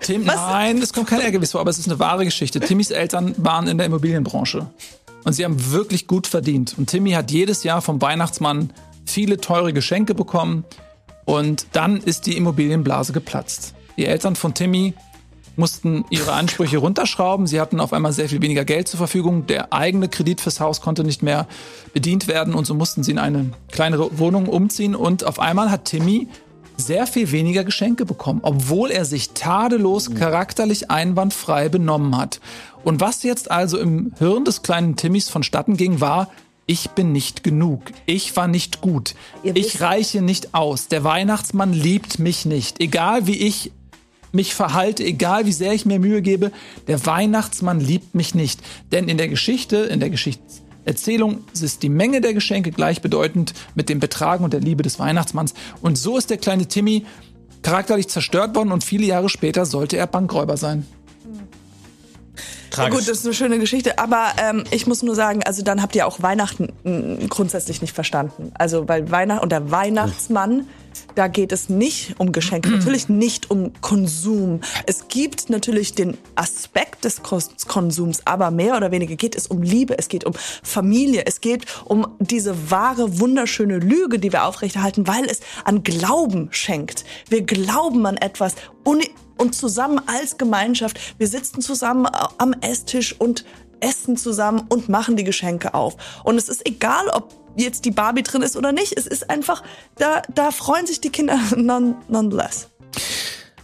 [0.02, 2.60] Tim, nein, es kommt kein LKW vor, aber es ist eine wahre Geschichte.
[2.60, 4.66] Timmys Eltern waren in der Immobilienbranche.
[5.26, 6.76] Und sie haben wirklich gut verdient.
[6.78, 8.72] Und Timmy hat jedes Jahr vom Weihnachtsmann
[9.04, 10.64] viele teure Geschenke bekommen.
[11.24, 13.74] Und dann ist die Immobilienblase geplatzt.
[13.96, 14.94] Die Eltern von Timmy
[15.56, 17.48] mussten ihre Ansprüche runterschrauben.
[17.48, 19.48] Sie hatten auf einmal sehr viel weniger Geld zur Verfügung.
[19.48, 21.48] Der eigene Kredit fürs Haus konnte nicht mehr
[21.92, 22.54] bedient werden.
[22.54, 24.94] Und so mussten sie in eine kleinere Wohnung umziehen.
[24.94, 26.28] Und auf einmal hat Timmy
[26.76, 32.40] sehr viel weniger Geschenke bekommen, obwohl er sich tadellos charakterlich einwandfrei benommen hat.
[32.84, 36.30] Und was jetzt also im Hirn des kleinen Timmys vonstatten ging, war,
[36.66, 37.82] ich bin nicht genug.
[38.06, 39.14] Ich war nicht gut.
[39.42, 40.88] Ich reiche nicht aus.
[40.88, 42.80] Der Weihnachtsmann liebt mich nicht.
[42.80, 43.70] Egal wie ich
[44.32, 46.50] mich verhalte, egal wie sehr ich mir Mühe gebe,
[46.88, 48.60] der Weihnachtsmann liebt mich nicht.
[48.92, 50.10] Denn in der Geschichte, in der
[50.86, 55.54] Geschichtserzählung ist die Menge der Geschenke gleichbedeutend mit dem Betragen und der Liebe des Weihnachtsmanns.
[55.82, 57.04] Und so ist der kleine Timmy
[57.62, 60.86] charakterlich zerstört worden und viele Jahre später sollte er Bankräuber sein.
[62.76, 65.80] Ja, gut, das ist eine schöne Geschichte, aber ähm, ich muss nur sagen, also dann
[65.80, 68.52] habt ihr auch Weihnachten mh, grundsätzlich nicht verstanden.
[68.54, 70.66] Also weil Weihnachten und der Weihnachtsmann,
[71.16, 74.60] da geht es nicht um Geschenke, natürlich nicht um Konsum.
[74.86, 79.98] Es gibt natürlich den Aspekt des Konsums, aber mehr oder weniger geht es um Liebe,
[79.98, 85.24] es geht um Familie, es geht um diese wahre, wunderschöne Lüge, die wir aufrechterhalten, weil
[85.24, 87.04] es an Glauben schenkt.
[87.28, 88.54] Wir glauben an etwas.
[88.84, 92.06] Und zusammen als Gemeinschaft, wir sitzen zusammen
[92.38, 93.44] am Esstisch und
[93.80, 95.96] essen zusammen und machen die Geschenke auf.
[96.24, 98.96] Und es ist egal, ob jetzt die Barbie drin ist oder nicht.
[98.96, 99.62] Es ist einfach,
[99.96, 102.68] da, da freuen sich die Kinder non, nonetheless.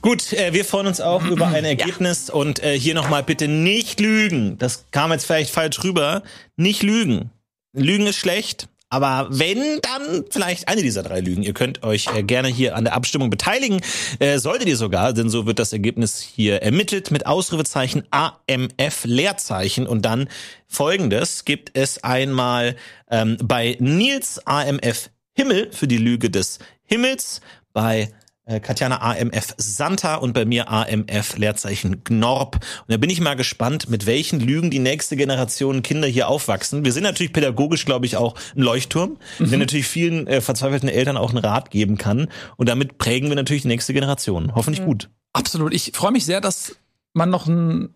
[0.00, 4.00] Gut, äh, wir freuen uns auch über ein Ergebnis und äh, hier nochmal bitte nicht
[4.00, 4.58] lügen.
[4.58, 6.22] Das kam jetzt vielleicht falsch rüber.
[6.56, 7.30] Nicht lügen.
[7.72, 8.68] Lügen ist schlecht.
[8.92, 11.42] Aber wenn, dann vielleicht eine dieser drei Lügen.
[11.42, 13.80] Ihr könnt euch äh, gerne hier an der Abstimmung beteiligen.
[14.18, 19.86] Äh, solltet ihr sogar, denn so wird das Ergebnis hier ermittelt mit Ausrufezeichen AMF Leerzeichen
[19.86, 20.28] und dann
[20.66, 22.76] folgendes gibt es einmal
[23.10, 27.40] ähm, bei Nils AMF Himmel für die Lüge des Himmels,
[27.72, 28.12] bei
[28.44, 32.56] Katjana AMF Santa und bei mir AMF Leerzeichen Gnorb.
[32.56, 36.84] Und da bin ich mal gespannt, mit welchen Lügen die nächste Generation Kinder hier aufwachsen.
[36.84, 41.16] Wir sind natürlich pädagogisch, glaube ich, auch ein Leuchtturm, der natürlich vielen äh, verzweifelten Eltern
[41.16, 42.28] auch einen Rat geben kann.
[42.56, 44.54] Und damit prägen wir natürlich die nächste Generation.
[44.54, 45.08] Hoffentlich gut.
[45.32, 45.72] Absolut.
[45.72, 46.76] Ich freue mich sehr, dass
[47.14, 47.94] man noch ein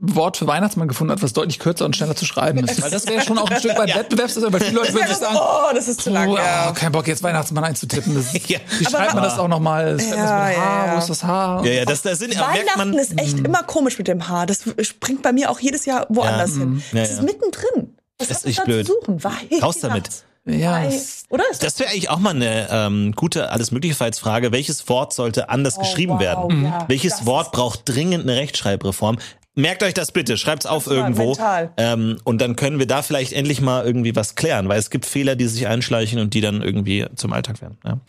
[0.00, 2.80] Wort für Weihnachtsmann gefunden hat, was deutlich kürzer und schneller zu schreiben ist.
[2.80, 5.36] Weil das wäre schon auch ein Stück weit Wettbewerbs, weil viele Leute würden sich sagen,
[5.38, 6.28] Oh, das ist zu lang.
[6.30, 6.68] Oh, ja.
[6.70, 8.14] oh, kein Bock, jetzt Weihnachtsmann einzutippen.
[8.14, 8.58] Das, Ja.
[8.78, 9.96] Wie schreibt man das auch nochmal?
[9.96, 10.94] Das Ja, ja, ja.
[10.94, 11.62] wo ist das H?
[11.64, 14.46] Ja, ja, das, das sind, merkt Weihnachten man, ist echt immer komisch mit dem Haar.
[14.46, 16.82] Das springt bei mir auch jedes Jahr woanders hin.
[16.92, 17.22] Ja, Es ist ja.
[17.24, 17.96] mittendrin.
[18.18, 18.86] Was Das hast ist du da blöd.
[18.86, 19.24] zu suchen?
[19.24, 20.08] Weihnachts- Raus damit.
[20.46, 20.80] Ja,
[21.28, 21.44] Oder?
[21.60, 24.50] Das wäre eigentlich auch mal eine ähm, gute alles Möglichkeitsfrage.
[24.50, 26.64] Welches Wort sollte anders geschrieben wow, werden?
[26.64, 26.84] ja.
[26.88, 29.18] Welches Das Wort braucht dringend eine Rechtschreibreform?
[29.58, 31.36] Merkt euch das bitte, schreibt's auf war irgendwo.
[31.76, 35.04] Ähm, und dann können wir da vielleicht endlich mal irgendwie was klären, weil es gibt
[35.04, 37.76] Fehler, die sich einschleichen und die dann irgendwie zum Alltag werden.
[37.84, 38.00] Ja.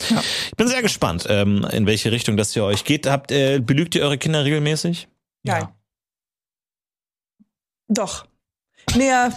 [0.46, 3.08] Ich bin sehr gespannt, ähm, in welche Richtung das für euch geht.
[3.08, 5.08] Habt, äh, belügt ihr eure Kinder regelmäßig?
[5.42, 5.70] Nein.
[7.88, 8.28] Doch.
[8.96, 9.32] Naja,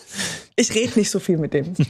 [0.56, 1.74] ich rede nicht so viel mit dem.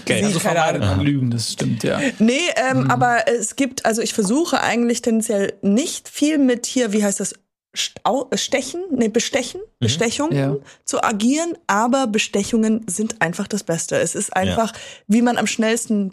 [0.00, 0.24] Okay.
[0.24, 1.04] Also keine Ahnung.
[1.04, 2.00] Lügen, das stimmt, ja.
[2.18, 7.04] Nee, ähm, aber es gibt, also ich versuche eigentlich tendenziell nicht viel mit hier, wie
[7.04, 7.34] heißt das,
[7.74, 10.56] Stechen, nee, Bestechen, Bestechungen Ja.
[10.84, 13.96] zu agieren, aber Bestechungen sind einfach das Beste.
[13.96, 14.72] Es ist einfach,
[15.06, 16.10] wie man am schnellsten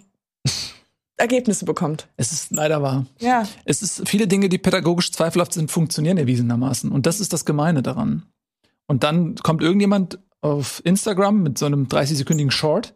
[1.17, 2.07] Ergebnisse bekommt.
[2.15, 3.05] Es ist leider wahr.
[3.19, 3.47] Ja.
[3.65, 6.91] Es ist viele Dinge, die pädagogisch zweifelhaft sind, funktionieren erwiesenermaßen.
[6.91, 8.23] Und das ist das Gemeine daran.
[8.85, 12.93] Und dann kommt irgendjemand auf Instagram mit so einem 30-sekündigen Short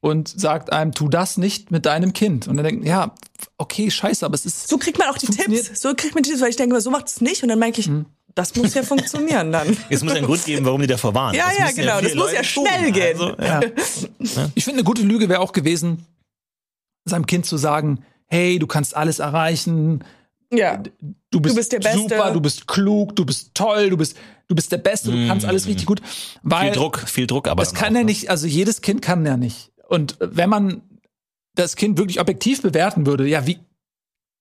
[0.00, 2.48] und sagt einem, tu das nicht mit deinem Kind.
[2.48, 3.14] Und dann denkt, ja,
[3.58, 4.68] okay, scheiße, aber es ist.
[4.68, 5.26] So kriegt man auch die.
[5.26, 5.80] Tipps.
[5.80, 7.42] So kriegt man die Tipps, weil ich denke, immer, so macht es nicht.
[7.42, 8.06] Und dann merke ich, Mhm.
[8.34, 9.76] das muss ja funktionieren dann.
[9.90, 11.34] Es muss einen Grund geben, warum die davor waren.
[11.34, 11.98] Ja, Das ja, genau.
[11.98, 12.92] viele Das muss ja Leute schnell tun.
[12.92, 13.20] gehen.
[13.20, 14.48] Also, ja.
[14.54, 16.06] Ich finde, eine gute Lüge wäre auch gewesen,
[17.04, 20.04] seinem Kind zu sagen, hey, du kannst alles erreichen,
[20.52, 20.82] Ja.
[21.30, 21.98] du bist, bist der Beste.
[21.98, 24.16] super, du bist klug, du bist toll, du bist,
[24.48, 26.00] du bist der Beste, du kannst alles richtig gut.
[26.42, 27.62] Weil Viel Druck, viel Druck, aber.
[27.62, 28.06] das dann kann auch, ja ne?
[28.06, 29.69] nicht, also jedes Kind kann ja nicht.
[29.90, 30.82] Und wenn man
[31.54, 33.58] das Kind wirklich objektiv bewerten würde, ja, wie,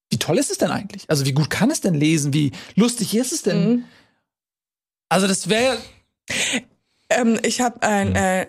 [0.10, 1.04] wie toll ist es denn eigentlich?
[1.10, 2.34] Also wie gut kann es denn lesen?
[2.34, 3.70] Wie lustig ist es denn?
[3.70, 3.84] Mhm.
[5.10, 5.78] Also das wäre
[7.10, 8.46] Ähm, ich habe ein äh,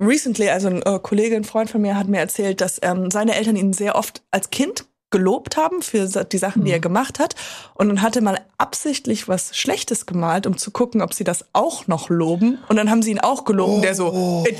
[0.00, 3.34] recently, also ein äh, Kollege, ein Freund von mir hat mir erzählt, dass ähm, seine
[3.34, 7.36] Eltern ihn sehr oft als Kind gelobt haben für die Sachen, die er gemacht hat.
[7.74, 11.86] Und dann hatte mal absichtlich was Schlechtes gemalt, um zu gucken, ob sie das auch
[11.86, 12.58] noch loben.
[12.68, 14.56] Und dann haben sie ihn auch geloben, der so, "Äh,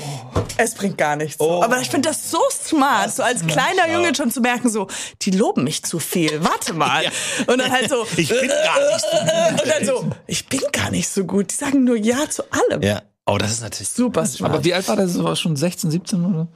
[0.57, 1.41] es bringt gar nichts.
[1.41, 4.87] Aber ich finde das so smart, so als kleiner Junge schon zu merken, so,
[5.23, 6.41] die loben mich zu viel.
[6.43, 7.03] Warte mal.
[7.03, 7.11] Ja.
[7.51, 9.61] Und dann halt so, Ich bin gar nicht so gut.
[9.61, 11.51] und dann so, ich bin gar nicht so gut.
[11.51, 12.81] Die sagen nur Ja zu allem.
[12.81, 13.01] Ja.
[13.25, 14.53] Oh, das ist natürlich Super smart.
[14.53, 15.05] Aber wie alt war der?
[15.07, 16.47] Das war schon 16, 17 oder?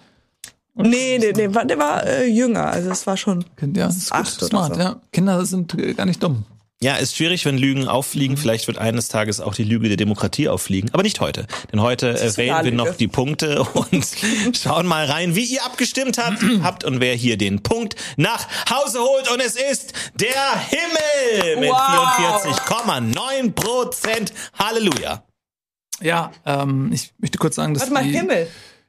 [0.82, 3.44] Nee, nee, nee, war- der war äh, jünger, also es war schon.
[3.56, 4.80] Kind, Ja, das ist gut, Acht oder smart, so.
[4.82, 5.02] ja.
[5.12, 6.46] Kinder sind äh, gar nicht dumm.
[6.82, 8.36] Ja, ist schwierig, wenn Lügen auffliegen.
[8.36, 8.40] Mhm.
[8.40, 10.90] Vielleicht wird eines Tages auch die Lüge der Demokratie auffliegen.
[10.94, 11.46] Aber nicht heute.
[11.74, 14.08] Denn heute äh, wählen wir noch die Punkte und
[14.56, 19.00] schauen mal rein, wie ihr abgestimmt habt, habt und wer hier den Punkt nach Hause
[19.02, 19.30] holt.
[19.30, 22.56] Und es ist der Himmel mit Wow.
[22.56, 24.32] 44,9 Prozent.
[24.58, 25.24] Halleluja.
[26.02, 28.48] Ja, ähm, ich möchte kurz sagen, dass Warte mal, die, Himmel.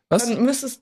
[0.08, 0.26] Was?
[0.28, 0.80] Dann müsstest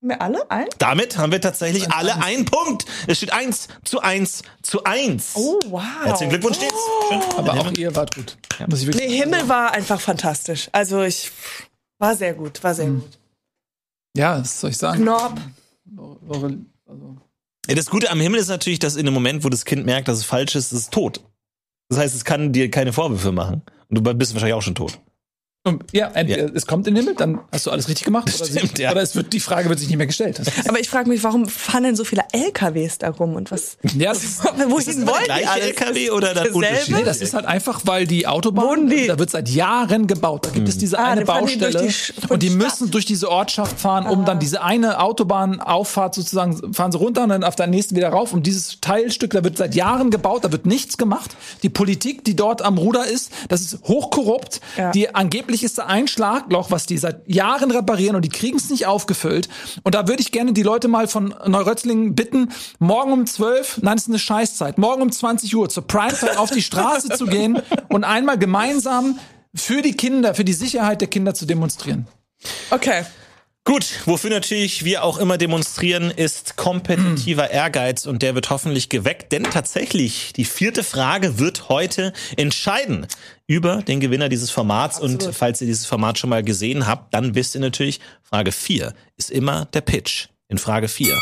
[0.00, 0.66] wir alle ein?
[0.78, 2.84] Damit haben wir tatsächlich alle einen Punkt.
[3.06, 5.32] Es steht 1 zu 1 zu 1.
[5.34, 5.82] Oh, wow.
[6.04, 6.74] Herzlichen Glückwunsch stets.
[7.08, 7.20] Schön.
[7.36, 8.36] Aber auch ihr wart gut.
[8.68, 10.68] Muss ich wirklich Nee, Himmel war einfach fantastisch.
[10.72, 11.30] Also ich
[11.98, 13.00] war sehr gut, war sehr Mhm.
[13.00, 13.18] gut.
[14.16, 15.02] Ja, was soll ich sagen?
[15.02, 15.40] Knorp.
[16.28, 17.16] Eure- Also,
[17.68, 20.08] Ja, das Gute am Himmel ist natürlich, dass in dem Moment, wo das Kind merkt,
[20.08, 21.22] dass es falsch ist, ist es tot.
[21.90, 23.62] Das heißt, es kann dir keine Vorwürfe machen.
[23.88, 24.98] Und du bist wahrscheinlich auch schon tot.
[25.92, 26.50] Ja, entweder Ja.
[26.54, 28.32] es kommt in den Himmel, dann hast du alles richtig gemacht.
[28.34, 28.90] Oder, Stimmt, sie, ja.
[28.92, 30.38] oder es wird, die Frage wird sich nicht mehr gestellt.
[30.38, 33.76] Das Aber ich frage mich, warum fahren denn so viele LKWs da rum und was?
[33.94, 35.66] ja, das ist, Wohin Ist das wollen die alles?
[35.66, 36.88] LKW oder unterschiedlich?
[36.96, 40.46] Nee, das ist halt einfach, weil die Autobahn, die- da wird seit Jahren gebaut.
[40.46, 41.92] Da gibt es diese Ah, eine Baustelle die
[42.32, 42.94] und die die müssen Stadt.
[42.94, 47.44] durch diese Ortschaft fahren, um dann diese eine Autobahnauffahrt sozusagen, fahren sie runter und dann
[47.44, 48.32] auf der nächsten wieder rauf.
[48.32, 51.36] Und dieses Teilstück, da wird seit Jahren gebaut, da wird nichts gemacht.
[51.62, 54.60] Die Politik, die dort am Ruder ist, das ist hochkorrupt.
[54.78, 54.92] Ja.
[54.92, 58.70] Die angeblich ist da ein Schlagloch, was die seit Jahren reparieren und die kriegen es
[58.70, 59.48] nicht aufgefüllt.
[59.82, 63.96] Und da würde ich gerne die Leute mal von Neurötzlingen bitten, morgen um 12, nein,
[63.96, 67.60] das ist eine Scheißzeit, morgen um 20 Uhr zur Primetime auf die Straße zu gehen
[67.88, 69.18] und einmal gemeinsam
[69.54, 72.06] für die Kinder, für die Sicherheit der Kinder zu demonstrieren.
[72.70, 73.04] Okay.
[73.64, 79.30] Gut, wofür natürlich wir auch immer demonstrieren, ist kompetitiver Ehrgeiz und der wird hoffentlich geweckt,
[79.30, 83.06] denn tatsächlich die vierte Frage wird heute entscheiden
[83.48, 87.34] über den Gewinner dieses Formats und falls ihr dieses Format schon mal gesehen habt, dann
[87.34, 91.14] wisst ihr natürlich, Frage 4 ist immer der Pitch in Frage 4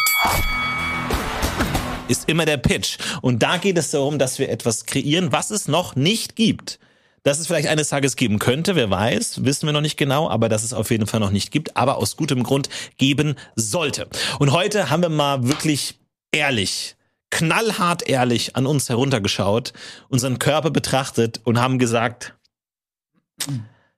[2.09, 2.99] ist immer der Pitch.
[3.20, 6.79] Und da geht es darum, dass wir etwas kreieren, was es noch nicht gibt.
[7.22, 10.49] Dass es vielleicht eines Tages geben könnte, wer weiß, wissen wir noch nicht genau, aber
[10.49, 12.68] dass es auf jeden Fall noch nicht gibt, aber aus gutem Grund
[12.99, 14.09] geben sollte.
[14.39, 15.99] Und heute haben wir mal wirklich
[16.31, 16.95] ehrlich,
[17.37, 19.74] knallhart ehrlich an uns heruntergeschaut,
[20.09, 22.34] unseren Körper betrachtet und haben gesagt,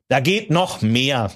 [0.08, 1.30] da geht noch mehr.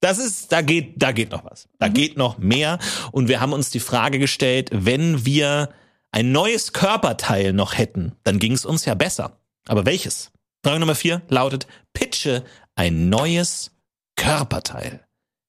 [0.00, 1.68] Das ist, da geht, da geht noch was.
[1.78, 2.78] Da geht noch mehr.
[3.10, 5.70] Und wir haben uns die Frage gestellt, wenn wir
[6.12, 9.40] ein neues Körperteil noch hätten, dann ging es uns ja besser.
[9.66, 10.32] Aber welches?
[10.62, 12.44] Frage Nummer vier lautet, pitche
[12.74, 13.70] ein neues
[14.16, 15.06] Körperteil.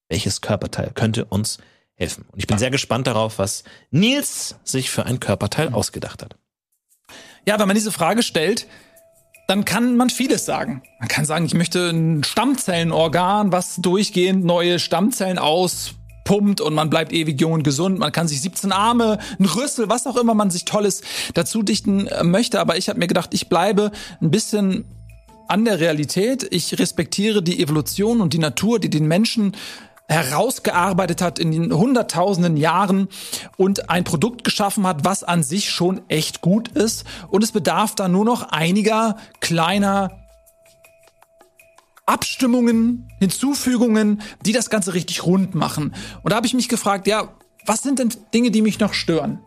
[0.07, 1.57] Welches Körperteil könnte uns
[1.97, 2.25] helfen?
[2.31, 6.37] Und ich bin sehr gespannt darauf, was Nils sich für ein Körperteil ausgedacht hat.
[7.45, 8.67] Ja, wenn man diese Frage stellt,
[9.47, 10.83] dann kann man vieles sagen.
[10.99, 17.13] Man kann sagen, ich möchte ein Stammzellenorgan, was durchgehend neue Stammzellen auspumpt und man bleibt
[17.13, 17.97] ewig jung und gesund.
[17.97, 21.01] Man kann sich 17 Arme, ein Rüssel, was auch immer man sich Tolles
[21.33, 22.59] dazu dichten möchte.
[22.59, 23.91] Aber ich habe mir gedacht, ich bleibe
[24.21, 24.83] ein bisschen
[25.47, 26.45] an der Realität.
[26.51, 29.55] Ich respektiere die Evolution und die Natur, die den Menschen
[30.07, 33.09] herausgearbeitet hat in den hunderttausenden Jahren
[33.57, 37.05] und ein Produkt geschaffen hat, was an sich schon echt gut ist.
[37.29, 40.11] Und es bedarf da nur noch einiger kleiner
[42.05, 45.93] Abstimmungen, Hinzufügungen, die das Ganze richtig rund machen.
[46.23, 49.39] Und da habe ich mich gefragt, ja, was sind denn Dinge, die mich noch stören?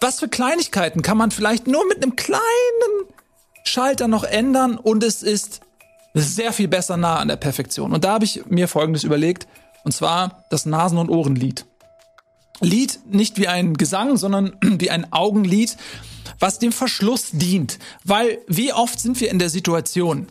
[0.00, 2.40] was für Kleinigkeiten kann man vielleicht nur mit einem kleinen
[3.64, 5.60] Schalter noch ändern und es ist
[6.14, 7.92] sehr viel besser nah an der Perfektion.
[7.92, 9.46] Und da habe ich mir Folgendes überlegt,
[9.84, 11.66] und zwar das Nasen- und Ohrenlied.
[12.60, 15.76] Lied nicht wie ein Gesang, sondern wie ein Augenlied,
[16.38, 17.78] was dem Verschluss dient.
[18.04, 20.26] Weil wie oft sind wir in der Situation,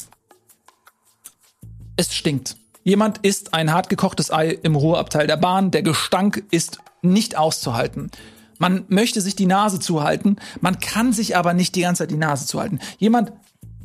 [1.95, 2.55] es stinkt.
[2.83, 8.11] Jemand isst ein hartgekochtes Ei im Ruheabteil der Bahn, der Gestank ist nicht auszuhalten.
[8.59, 12.17] Man möchte sich die Nase zuhalten, man kann sich aber nicht die ganze Zeit die
[12.17, 12.79] Nase zuhalten.
[12.97, 13.33] Jemand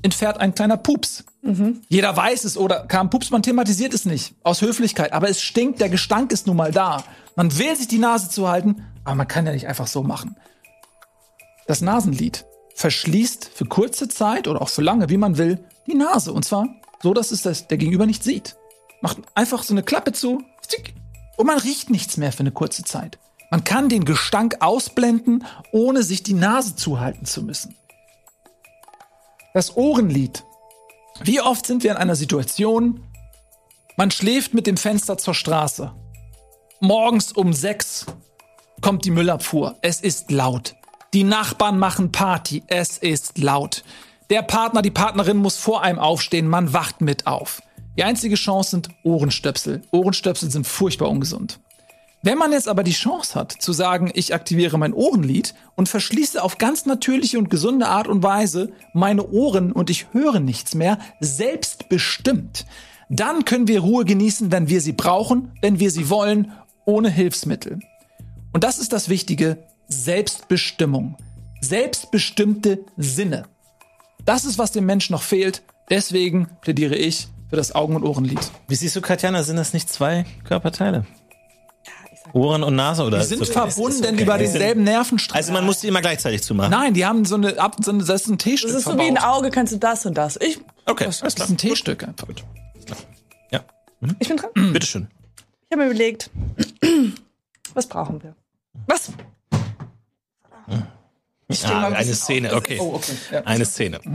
[0.02, 1.24] entfährt ein kleiner Pups.
[1.88, 5.80] Jeder weiß es oder kam Pups, man thematisiert es nicht aus Höflichkeit, aber es stinkt,
[5.80, 7.02] der Gestank ist nun mal da.
[7.34, 10.36] Man will sich die Nase zuhalten, aber man kann ja nicht einfach so machen.
[11.66, 12.44] Das Nasenlied
[12.76, 16.68] verschließt für kurze Zeit oder auch für lange, wie man will, die Nase und zwar
[17.02, 18.56] so, dass es das der Gegenüber nicht sieht.
[19.00, 20.42] Macht einfach so eine Klappe zu
[21.36, 23.18] und man riecht nichts mehr für eine kurze Zeit.
[23.50, 27.74] Man kann den Gestank ausblenden, ohne sich die Nase zuhalten zu müssen.
[29.54, 30.44] Das Ohrenlied.
[31.20, 33.00] Wie oft sind wir in einer Situation,
[33.96, 35.92] man schläft mit dem Fenster zur Straße.
[36.80, 38.06] Morgens um sechs
[38.80, 39.76] kommt die Müllabfuhr.
[39.82, 40.74] Es ist laut.
[41.14, 42.62] Die Nachbarn machen Party.
[42.66, 43.84] Es ist laut.
[44.30, 46.48] Der Partner, die Partnerin muss vor einem aufstehen.
[46.48, 47.62] Man wacht mit auf.
[47.96, 49.82] Die einzige Chance sind Ohrenstöpsel.
[49.92, 51.60] Ohrenstöpsel sind furchtbar ungesund.
[52.24, 56.40] Wenn man jetzt aber die Chance hat, zu sagen, ich aktiviere mein Ohrenlied und verschließe
[56.40, 61.00] auf ganz natürliche und gesunde Art und Weise meine Ohren und ich höre nichts mehr,
[61.18, 62.64] selbstbestimmt,
[63.08, 66.52] dann können wir Ruhe genießen, wenn wir sie brauchen, wenn wir sie wollen,
[66.84, 67.80] ohne Hilfsmittel.
[68.52, 69.58] Und das ist das Wichtige,
[69.88, 71.16] Selbstbestimmung.
[71.60, 73.46] Selbstbestimmte Sinne.
[74.24, 75.62] Das ist, was dem Menschen noch fehlt.
[75.90, 78.52] Deswegen plädiere ich für das Augen- und Ohrenlied.
[78.68, 81.04] Wie siehst du, Katjana, sind das nicht zwei Körperteile?
[82.34, 83.18] Ohren und Nase oder?
[83.18, 83.52] Die sind okay?
[83.52, 84.22] verbunden okay.
[84.22, 85.36] über denselben Nervenstrang.
[85.36, 86.70] Also man muss die immer gleichzeitig zumachen.
[86.70, 88.90] Nein, die haben so eine, ab, so eine das ist ein T-Stück Das ist so
[88.90, 89.06] verbaut.
[89.06, 90.36] wie ein Auge, kannst du das und das.
[90.40, 92.26] Ich, Okay, Das alles ist ein T-Stück einfach.
[93.50, 93.60] Ja,
[94.18, 94.50] ich bin dran.
[94.72, 95.08] bitteschön.
[95.68, 96.28] Ich habe mir überlegt,
[97.74, 98.34] was brauchen wir?
[98.86, 99.12] Was?
[101.48, 102.56] Ich steh mal Ah, ein eine Szene, auf.
[102.58, 102.78] okay.
[102.80, 103.12] Oh, okay.
[103.30, 103.40] Ja.
[103.44, 104.00] Eine Szene.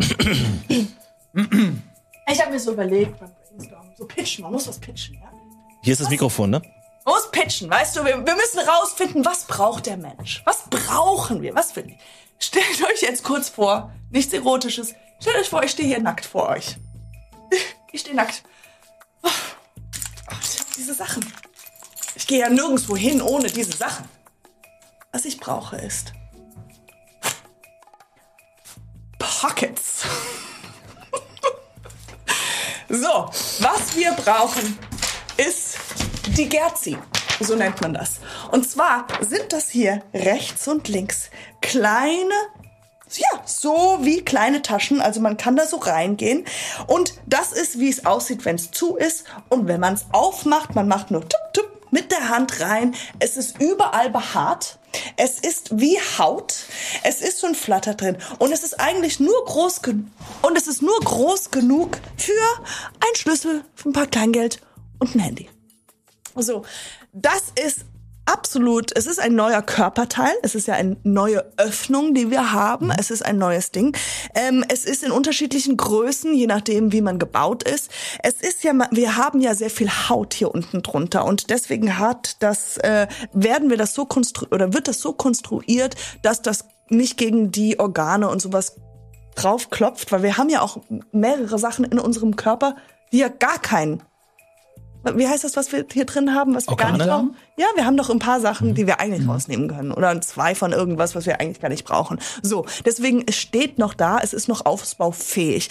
[2.30, 5.31] Ich habe mir so überlegt, beim Brainstorm, so pitchen, man muss was pitchen, ja?
[5.81, 6.61] Hier ist das Mikrofon, ne?
[7.07, 10.41] Man muss pitchen, weißt du, wir, wir müssen rausfinden, was braucht der Mensch?
[10.43, 11.55] Was brauchen wir?
[11.55, 11.97] Was will ich?
[12.38, 14.93] Stellt euch jetzt kurz vor, nichts Erotisches.
[15.21, 16.75] Stellt euch vor, ich stehe hier nackt vor euch.
[17.93, 18.43] Ich stehe nackt.
[19.23, 19.29] Oh,
[20.75, 21.25] diese Sachen.
[22.15, 24.09] Ich gehe ja nirgendwo hin ohne diese Sachen.
[25.13, 26.11] Was ich brauche ist
[29.17, 30.03] Pockets.
[32.89, 34.77] so, was wir brauchen
[35.38, 35.66] ist
[36.27, 36.97] die Gerzi.
[37.39, 38.19] So nennt man das.
[38.51, 41.29] Und zwar sind das hier rechts und links
[41.61, 42.33] kleine,
[43.13, 45.01] ja, so wie kleine Taschen.
[45.01, 46.45] Also man kann da so reingehen.
[46.87, 49.25] Und das ist, wie es aussieht, wenn es zu ist.
[49.49, 52.95] Und wenn man es aufmacht, man macht nur tup, tup mit der Hand rein.
[53.19, 54.79] Es ist überall behaart.
[55.15, 56.65] Es ist wie Haut.
[57.03, 58.17] Es ist so ein Flatter drin.
[58.39, 60.07] Und es ist eigentlich nur groß genug.
[60.41, 64.59] Und es ist nur groß genug für einen Schlüssel, für ein paar Kleingeld
[64.99, 65.49] und ein Handy.
[66.39, 66.64] So,
[67.14, 67.85] das ist
[68.27, 72.91] absolut, es ist ein neuer Körperteil, es ist ja eine neue Öffnung, die wir haben,
[72.91, 73.95] es ist ein neues Ding.
[74.35, 77.89] Ähm, es ist in unterschiedlichen Größen, je nachdem, wie man gebaut ist.
[78.22, 82.35] Es ist ja, wir haben ja sehr viel Haut hier unten drunter und deswegen hat
[82.43, 87.18] das, äh, werden wir das so konstruiert, oder wird das so konstruiert, dass das nicht
[87.18, 88.76] gegen die Organe und sowas
[89.35, 90.77] drauf klopft, weil wir haben ja auch
[91.11, 92.76] mehrere Sachen in unserem Körper,
[93.11, 94.03] die ja gar keinen
[95.15, 97.03] wie heißt das, was wir hier drin haben, was wir gar Organe?
[97.03, 97.36] nicht brauchen?
[97.57, 99.91] Ja, wir haben doch ein paar Sachen, die wir eigentlich rausnehmen können.
[99.91, 102.19] Oder zwei von irgendwas, was wir eigentlich gar nicht brauchen.
[102.41, 105.69] So, deswegen, es steht noch da, es ist noch ausbaufähig.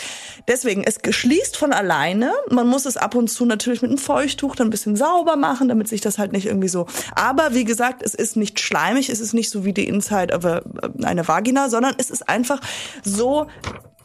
[0.49, 2.33] Deswegen, es schließt von alleine.
[2.51, 5.69] Man muss es ab und zu natürlich mit einem Feuchttuch dann ein bisschen sauber machen,
[5.69, 6.87] damit sich das halt nicht irgendwie so.
[7.15, 10.45] Aber wie gesagt, es ist nicht schleimig, es ist nicht so wie die Inside of
[10.45, 10.63] a,
[11.03, 12.61] eine Vagina, sondern es ist einfach
[13.05, 13.47] so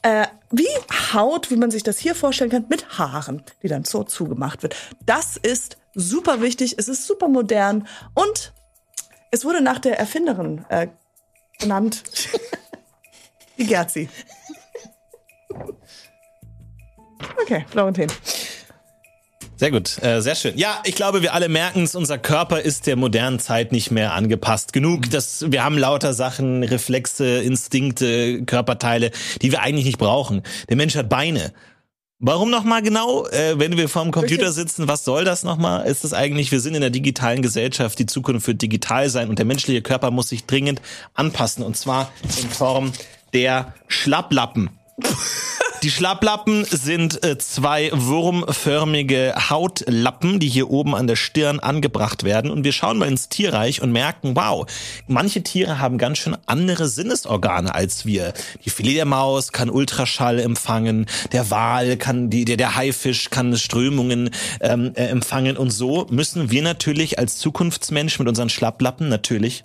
[0.01, 0.67] äh, wie
[1.13, 4.75] Haut, wie man sich das hier vorstellen kann, mit Haaren, die dann so zugemacht wird.
[5.05, 8.53] Das ist super wichtig, es ist super modern und
[9.31, 10.87] es wurde nach der Erfinderin äh,
[11.59, 12.03] benannt.
[13.57, 14.09] Die Gerzi.
[17.41, 18.11] Okay, Florentin.
[19.61, 20.57] Sehr gut, äh, sehr schön.
[20.57, 24.15] Ja, ich glaube, wir alle merken es, unser Körper ist der modernen Zeit nicht mehr
[24.15, 25.11] angepasst genug.
[25.11, 29.11] Das, wir haben lauter Sachen, Reflexe, Instinkte, Körperteile,
[29.43, 30.41] die wir eigentlich nicht brauchen.
[30.69, 31.53] Der Mensch hat Beine.
[32.17, 35.85] Warum nochmal genau, äh, wenn wir vorm Computer sitzen, was soll das nochmal?
[35.85, 39.37] Ist es eigentlich, wir sind in der digitalen Gesellschaft, die Zukunft wird digital sein und
[39.37, 40.81] der menschliche Körper muss sich dringend
[41.13, 42.93] anpassen und zwar in Form
[43.31, 44.71] der Schlapplappen.
[45.83, 52.51] Die Schlapplappen sind äh, zwei wurmförmige Hautlappen, die hier oben an der Stirn angebracht werden.
[52.51, 54.67] Und wir schauen mal ins Tierreich und merken, wow,
[55.07, 58.33] manche Tiere haben ganz schön andere Sinnesorgane als wir.
[58.63, 64.29] Die Fledermaus kann Ultraschall empfangen, der Wal kann, die, der, der Haifisch kann Strömungen
[64.59, 65.57] ähm, äh, empfangen.
[65.57, 69.63] Und so müssen wir natürlich als Zukunftsmensch mit unseren Schlapplappen natürlich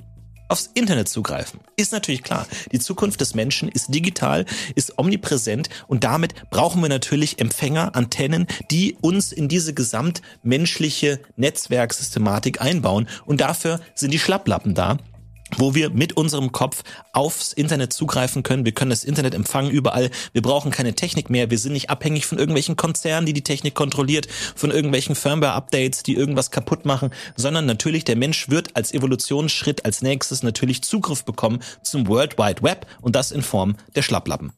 [0.48, 1.60] aufs Internet zugreifen.
[1.76, 2.46] Ist natürlich klar.
[2.72, 4.44] Die Zukunft des Menschen ist digital,
[4.74, 12.60] ist omnipräsent und damit brauchen wir natürlich Empfänger, Antennen, die uns in diese gesamtmenschliche Netzwerksystematik
[12.60, 13.08] einbauen.
[13.24, 14.98] Und dafür sind die Schlapplappen da
[15.56, 16.82] wo wir mit unserem Kopf
[17.12, 18.64] aufs Internet zugreifen können.
[18.64, 20.10] Wir können das Internet empfangen überall.
[20.32, 21.50] Wir brauchen keine Technik mehr.
[21.50, 26.14] Wir sind nicht abhängig von irgendwelchen Konzernen, die die Technik kontrolliert, von irgendwelchen Firmware-Updates, die
[26.14, 31.60] irgendwas kaputt machen, sondern natürlich der Mensch wird als Evolutionsschritt als nächstes natürlich Zugriff bekommen
[31.82, 34.52] zum World Wide Web und das in Form der Schlapplappen.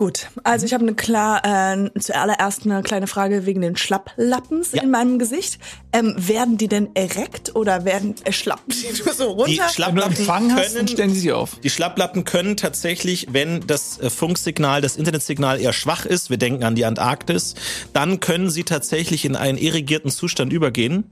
[0.00, 4.82] Gut, also ich habe eine klar äh, zuallererst eine kleine Frage wegen den Schlapplappens Ja.
[4.82, 5.58] in meinem Gesicht.
[5.92, 9.44] Ähm, werden die denn erekt oder werden äh, schlappen die nur so runter?
[9.50, 11.56] Die Schlapplappen dann können stellen die sich auf.
[11.62, 16.64] Die Schlapplappen können tatsächlich, wenn das äh, Funksignal, das Internetsignal eher schwach ist, wir denken
[16.64, 17.54] an die Antarktis,
[17.92, 21.10] dann können sie tatsächlich in einen irrigierten Zustand übergehen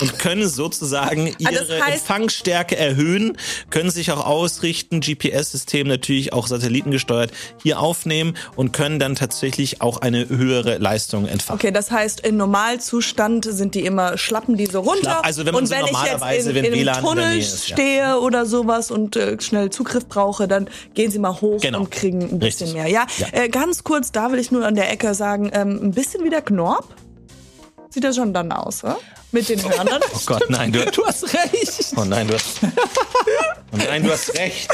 [0.00, 3.36] und können sozusagen Ah, ihre das heißt- Empfangsstärke erhöhen,
[3.70, 7.30] können sich auch ausrichten, GPS-System natürlich auch satellitengesteuert
[7.62, 11.58] hier aufnehmen und können dann tatsächlich auch eine höhere Leistung entfachen.
[11.58, 15.10] Okay, das heißt, im Normalzustand sind die immer schlappen die so runter.
[15.18, 17.38] Schlapp- also wenn man und so wenn ich normalerweise, jetzt in, in einem in Tunnel
[17.38, 17.76] ist, ja.
[17.76, 21.80] stehe oder sowas und äh, schnell Zugriff brauche, dann gehen sie mal hoch Genau.
[21.80, 22.72] und kriegen ein bisschen Richtig.
[22.74, 22.86] mehr.
[22.88, 23.26] Ja, Ja.
[23.32, 26.30] Äh, ganz kurz, da will ich nur an der Ecke sagen, ähm, ein bisschen wie
[26.30, 26.86] der Knorp.
[27.90, 28.98] Sieht das schon dann aus, oder?
[29.32, 30.00] Mit den Hörnern.
[30.14, 31.92] Oh Gott, nein, du, Du hast recht.
[31.96, 32.60] Oh nein, du hast.
[33.72, 34.68] Oh nein, du hast recht.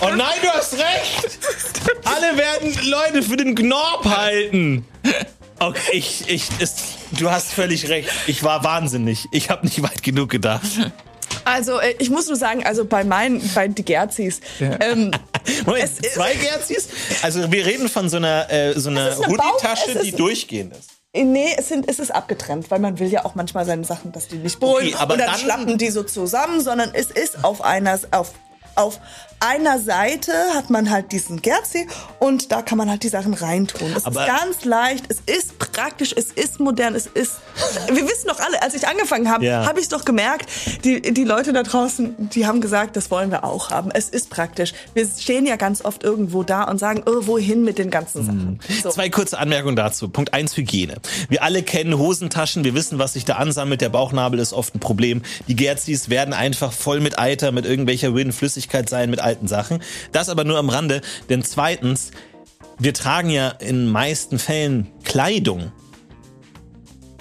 [0.00, 1.38] Oh nein, du hast recht.
[2.04, 4.86] Alle werden Leute für den Knorp halten.
[5.58, 6.74] Okay, ich, ich, es,
[7.12, 8.08] du hast völlig recht.
[8.26, 9.26] Ich war wahnsinnig.
[9.32, 10.62] Ich habe nicht weit genug gedacht.
[11.44, 15.10] Also äh, ich muss nur sagen, also bei meinen, bei die Gerzis, ähm,
[15.66, 16.88] Moment, Es ist- zwei Gerzis?
[17.22, 20.90] Also wir reden von so einer, äh, so einer ist Hoodie-Tasche, ist- die durchgehend ist.
[21.16, 24.26] Nee, es, sind, es ist abgetrennt, weil man will ja auch manchmal seine Sachen, dass
[24.26, 24.94] die nicht beruhigen.
[24.94, 28.32] Okay, aber und dann, dann- schlappen die so zusammen, sondern es ist auf einer, auf,
[28.74, 28.98] auf
[29.40, 31.86] einer Seite hat man halt diesen Gerzi
[32.18, 33.88] und da kann man halt die Sachen reintun.
[33.96, 37.32] Es ist ganz leicht, es ist praktisch, es ist modern, es ist.
[37.88, 39.66] Wir wissen doch alle, als ich angefangen habe, Ja.
[39.66, 40.48] habe ich doch gemerkt,
[40.84, 43.90] die, die Leute da draußen, die haben gesagt, das wollen wir auch haben.
[43.92, 44.72] Es ist praktisch.
[44.94, 48.60] Wir stehen ja ganz oft irgendwo da und sagen, oh, wohin mit den ganzen Sachen.
[48.82, 48.90] So.
[48.90, 50.08] Zwei kurze Anmerkungen dazu.
[50.08, 50.96] Punkt eins Hygiene.
[51.28, 53.80] Wir alle kennen Hosentaschen, wir wissen, was sich da ansammelt.
[53.80, 55.22] Der Bauchnabel ist oft ein Problem.
[55.48, 59.82] Die Gerzis werden einfach voll mit Eiter, mit irgendwelcher wilden Flüssigkeit sein, mit alten Sachen.
[60.12, 61.00] Das aber nur am Rande.
[61.28, 62.12] Denn zweitens,
[62.78, 65.72] wir tragen ja in meisten Fällen Kleidung.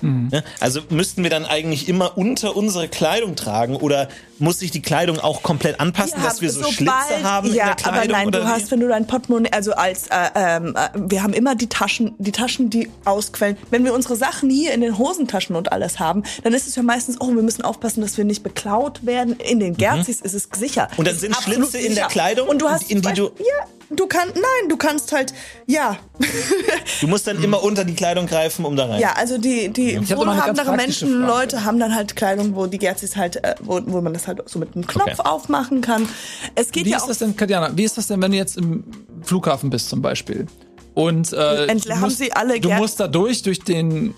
[0.04, 0.44] Ne?
[0.60, 4.10] Also müssten wir dann eigentlich immer unter unsere Kleidung tragen oder
[4.40, 7.76] muss sich die Kleidung auch komplett anpassen, dass wir so Schlitze haben ja, in der
[7.76, 8.00] Kleidung?
[8.00, 11.34] aber nein, du hast, wenn du dein Portemonnaie, also als, äh, ähm, äh, wir haben
[11.34, 13.58] immer die Taschen, die Taschen, die ausquellen.
[13.70, 16.84] Wenn wir unsere Sachen hier in den Hosentaschen und alles haben, dann ist es ja
[16.84, 19.38] meistens, oh, wir müssen aufpassen, dass wir nicht beklaut werden.
[19.40, 20.90] In den Gerzis ist es sicher.
[20.92, 21.00] Mhm.
[21.00, 22.08] Und dann sind Schlitze in der.
[22.08, 23.66] Kleidung, und du hast in die zum du- Beispiel- ja,
[23.96, 25.34] du kannst, nein, du kannst halt,
[25.68, 25.98] ja,
[27.02, 29.00] Du musst dann immer unter die Kleidung greifen, um da rein.
[29.00, 31.40] ja, also die, die Ich hab wohlhabendere praktische Menschen, Frage.
[31.40, 34.42] Leute haben dann halt Kleidung, wo die Gerzis halt, äh, wo, wo man das halt
[34.50, 35.22] so mit einem Knopf Okay.
[35.30, 36.08] aufmachen kann.
[36.56, 38.38] Es geht Wie ja ist auch das denn, Katjana, wie ist das denn, wenn du
[38.38, 38.84] jetzt im
[39.24, 40.48] Flughafen bist zum Beispiel?
[40.94, 44.14] Und äh, Endlich du haben musst, sie alle du musst da durch, durch den,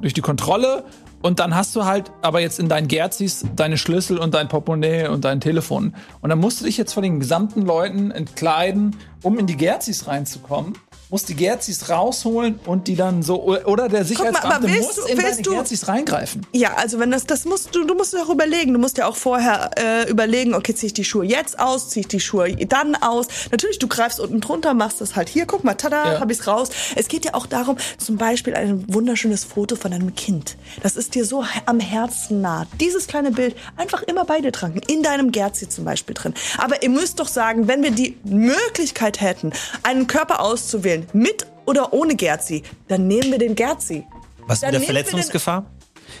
[0.00, 0.84] durch die Kontrolle
[1.22, 5.08] und dann hast du halt aber jetzt in deinen Gerzis deine Schlüssel und dein Portemonnaie
[5.08, 5.94] und dein Telefon.
[6.20, 10.06] Und dann musst du dich jetzt von den gesamten Leuten entkleiden, um in die Gerzis
[10.06, 10.74] reinzukommen.
[11.10, 15.30] Musst die Gerzis rausholen und die dann so, oder der Sicherheitsbeamte willst muss in willst
[15.32, 16.46] deine du- Gerzis reingreifen.
[16.52, 18.72] Ja, also wenn das, das musst du, du musst auch überlegen.
[18.72, 22.02] Du musst ja auch vorher äh, überlegen, okay, ziehe ich die Schuhe jetzt aus, ziehe
[22.02, 23.26] ich die Schuhe dann aus.
[23.50, 26.20] Natürlich, du greifst unten drunter, machst das halt hier, guck mal, tada, Ja.
[26.20, 26.68] hab ich's raus.
[26.94, 30.56] Es geht ja auch darum, zum Beispiel ein wunderschönes Foto von einem Kind.
[30.82, 32.66] Das ist dir so am Herzen nah.
[32.80, 36.34] Dieses kleine Bild einfach immer bei dir tragen, in deinem Gerzi zum Beispiel drin.
[36.58, 41.92] Aber ihr müsst doch sagen, wenn wir die Möglichkeit hätten, einen Körper auszuwählen, mit oder
[41.92, 44.04] ohne Gerzi, dann nehmen wir den Gerzi.
[44.46, 45.64] Was Dann mit der Verletzungsgefahr?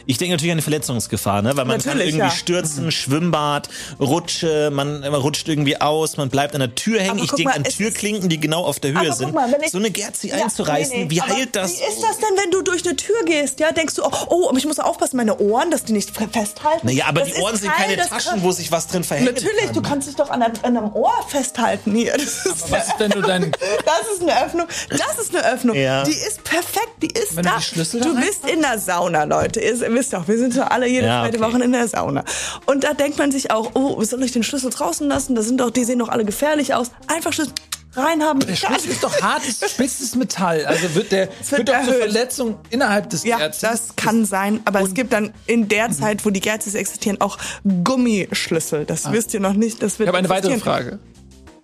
[0.06, 1.56] Ich denke natürlich an die Verletzungsgefahr, ne?
[1.56, 2.30] weil man kann Natürlich, irgendwie ja.
[2.30, 3.68] stürzen, Schwimmbad,
[4.00, 7.10] Rutsche, man, man rutscht irgendwie aus, man bleibt an der Tür hängen.
[7.12, 9.26] Aber Ich denke an Türklinken, die genau auf der Höhe Aber sind.
[9.26, 11.70] guck mal, wenn ich- so eine Gerzi Ja, einzureißen, nee, nee, wie aber heilt das?
[11.72, 13.60] Wie ist das denn, wenn du durch eine Tür gehst?
[13.60, 16.86] Ja, denkst du, oh, oh ich muss aufpassen, meine Ohren, dass die nicht fe- festhalten.
[16.86, 19.74] Naja, aber Das die Ohren sind keine Taschen, wo sich was drin verhängen Natürlich, kann.
[19.74, 22.12] du kannst dich doch an, einem- an einem Ohr festhalten hier.
[22.16, 23.50] Das ist, Was ist, wenn du dein,
[23.84, 24.66] das ist eine Öffnung.
[24.90, 25.76] Das ist eine Öffnung.
[25.76, 26.02] Ja.
[26.04, 26.88] Die ist perfekt.
[27.02, 27.56] Die ist Wenn du da.
[27.58, 29.60] die Schlüssel da du rein- bist in der Sauna, Leute.
[29.60, 31.52] Ihr wisst doch, wir sind doch alle jede Ja, zweite okay.
[31.54, 32.24] Woche in der Sauna.
[32.66, 35.34] Und da denkt man sich auch, oh, soll ich den Schlüssel draußen lassen?
[35.34, 36.90] Da sind doch, die sehen doch alle gefährlich aus.
[37.06, 37.52] Einfach Schlüssel
[37.94, 38.40] reinhaben.
[38.46, 40.64] der Schlüssel ist doch hartes, spitzes Metall.
[40.64, 41.94] Also wird der wird wird doch zur.
[41.94, 43.60] Verletzung innerhalb des Ja, Erzes.
[43.60, 47.36] das kann sein, aber es gibt dann in der Zeit, wo die Gerzis existieren, auch
[47.84, 48.84] Gummischlüssel.
[48.84, 49.82] Das wisst ihr noch nicht.
[49.82, 50.58] Das wird Ich habe eine weitere.
[50.58, 50.98] Frage.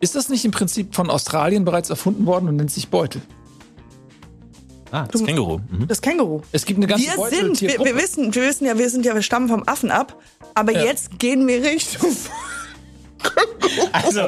[0.00, 3.22] Ist das nicht im Prinzip von Australien bereits erfunden worden und nennt sich Beutel?
[4.96, 5.58] Ah, das Känguru.
[5.70, 5.88] Mhm.
[5.88, 6.40] Das Känguru.
[6.52, 9.04] Es gibt eine ganze Wir Beutel sind, wir, wir wissen, wir wissen ja, wir sind
[9.04, 10.18] ja, wir stammen vom Affen ab,
[10.54, 10.84] aber Ja.
[10.84, 12.16] jetzt gehen wir Richtung.
[13.92, 14.20] Also,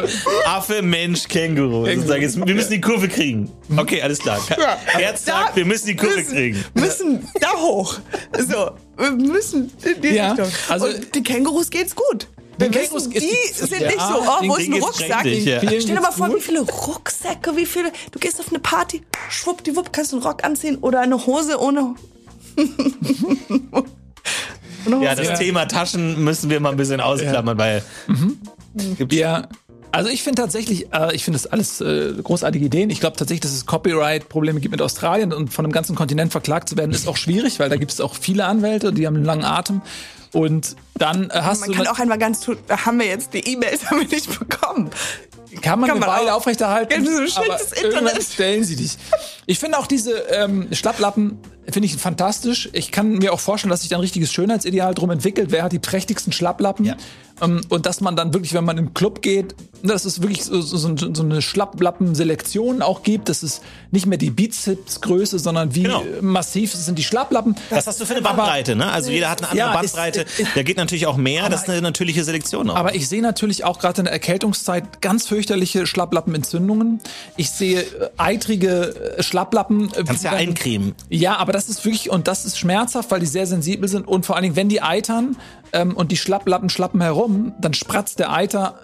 [0.46, 1.86] Affe, Mensch, Känguru.
[1.86, 3.50] Sozusagen, jetzt, wir müssen die Kurve kriegen.
[3.76, 4.40] Okay, alles klar.
[4.86, 6.64] Herz sagt, wir müssen die Kurve müssen, kriegen.
[6.74, 7.98] Müssen da hoch.
[8.38, 10.48] So, wir müssen in die Ja, Richtung.
[10.68, 12.26] also- Und die Kängurus geht's gut.
[12.58, 13.18] Wir Den wissen, die
[13.54, 15.24] sind ja, nicht so, oh, wo ist ein Rucksack?
[15.26, 15.60] ja.
[15.60, 16.38] Stell dir mal vor, gut.
[16.38, 17.92] wie viele Rucksäcke, wie viele.
[18.10, 21.94] Du gehst auf eine Party, schwuppdiwupp, kannst du einen Rock anziehen oder eine Hose ohne.
[24.86, 25.34] ohne Ja, das Ja.
[25.34, 27.82] Thema Taschen müssen wir mal ein bisschen ausklammern, weil
[29.10, 29.48] Ja,
[29.92, 32.90] also ich finde tatsächlich, äh, ich finde das alles äh, großartige Ideen.
[32.90, 36.68] Ich glaube tatsächlich, dass es Copyright-Probleme gibt mit Australien und von einem ganzen Kontinent verklagt
[36.68, 39.24] zu werden, ist auch schwierig, weil da gibt es auch viele Anwälte, die haben einen
[39.24, 39.80] langen Atem.
[40.32, 43.32] Und dann äh, hast Man du kann auch einmal ganz tun, da haben wir jetzt
[43.34, 44.90] die E-Mails haben wir nicht bekommen.
[45.62, 46.38] kann man kann eine man Weile auch.
[46.38, 48.22] aufrechterhalten, Ja, so aber Internet.
[48.22, 48.96] stellen sie dich.
[49.46, 51.38] Ich finde auch diese ähm, Schlapplappen
[51.70, 52.68] finde ich fantastisch.
[52.72, 55.50] Ich kann mir auch vorstellen, dass sich da ein richtiges Schönheitsideal drum entwickelt.
[55.50, 56.84] Wer hat die prächtigsten Schlapplappen?
[56.86, 56.96] Ja.
[57.40, 60.60] Ähm, und dass man dann wirklich, wenn man im Club geht, dass es wirklich so,
[60.60, 63.28] so, so eine Schlapplappen-Selektion auch gibt.
[63.28, 66.02] Das ist nicht mehr die Bizeps-Größe, sondern wie Genau.
[66.20, 67.54] massiv sind die Schlapplappen.
[67.70, 68.90] was hast du für eine Bandbreite, ne?
[68.90, 70.20] Also jeder hat eine andere Ja, ist- Bandbreite.
[70.38, 71.48] ist- da geht natürlich auch mehr.
[71.48, 72.76] Das ist eine natürliche Selektion auch.
[72.76, 77.00] Aber ich sehe natürlich auch gerade in der Erkältungszeit ganz fürchterliche Schlapplappenentzündungen.
[77.36, 77.84] Ich sehe äh,
[78.16, 79.92] eitrige äh, Schlapplappen.
[79.94, 80.94] äh, Kannst ja eincremen.
[81.08, 84.06] Ja, aber das ist wirklich, und das ist schmerzhaft, weil die sehr sensibel sind.
[84.06, 85.36] Und vor allen Dingen, wenn die eitern
[85.72, 88.80] ähm, und die Schlapplappen schlappen herum, dann spratzt der Eiter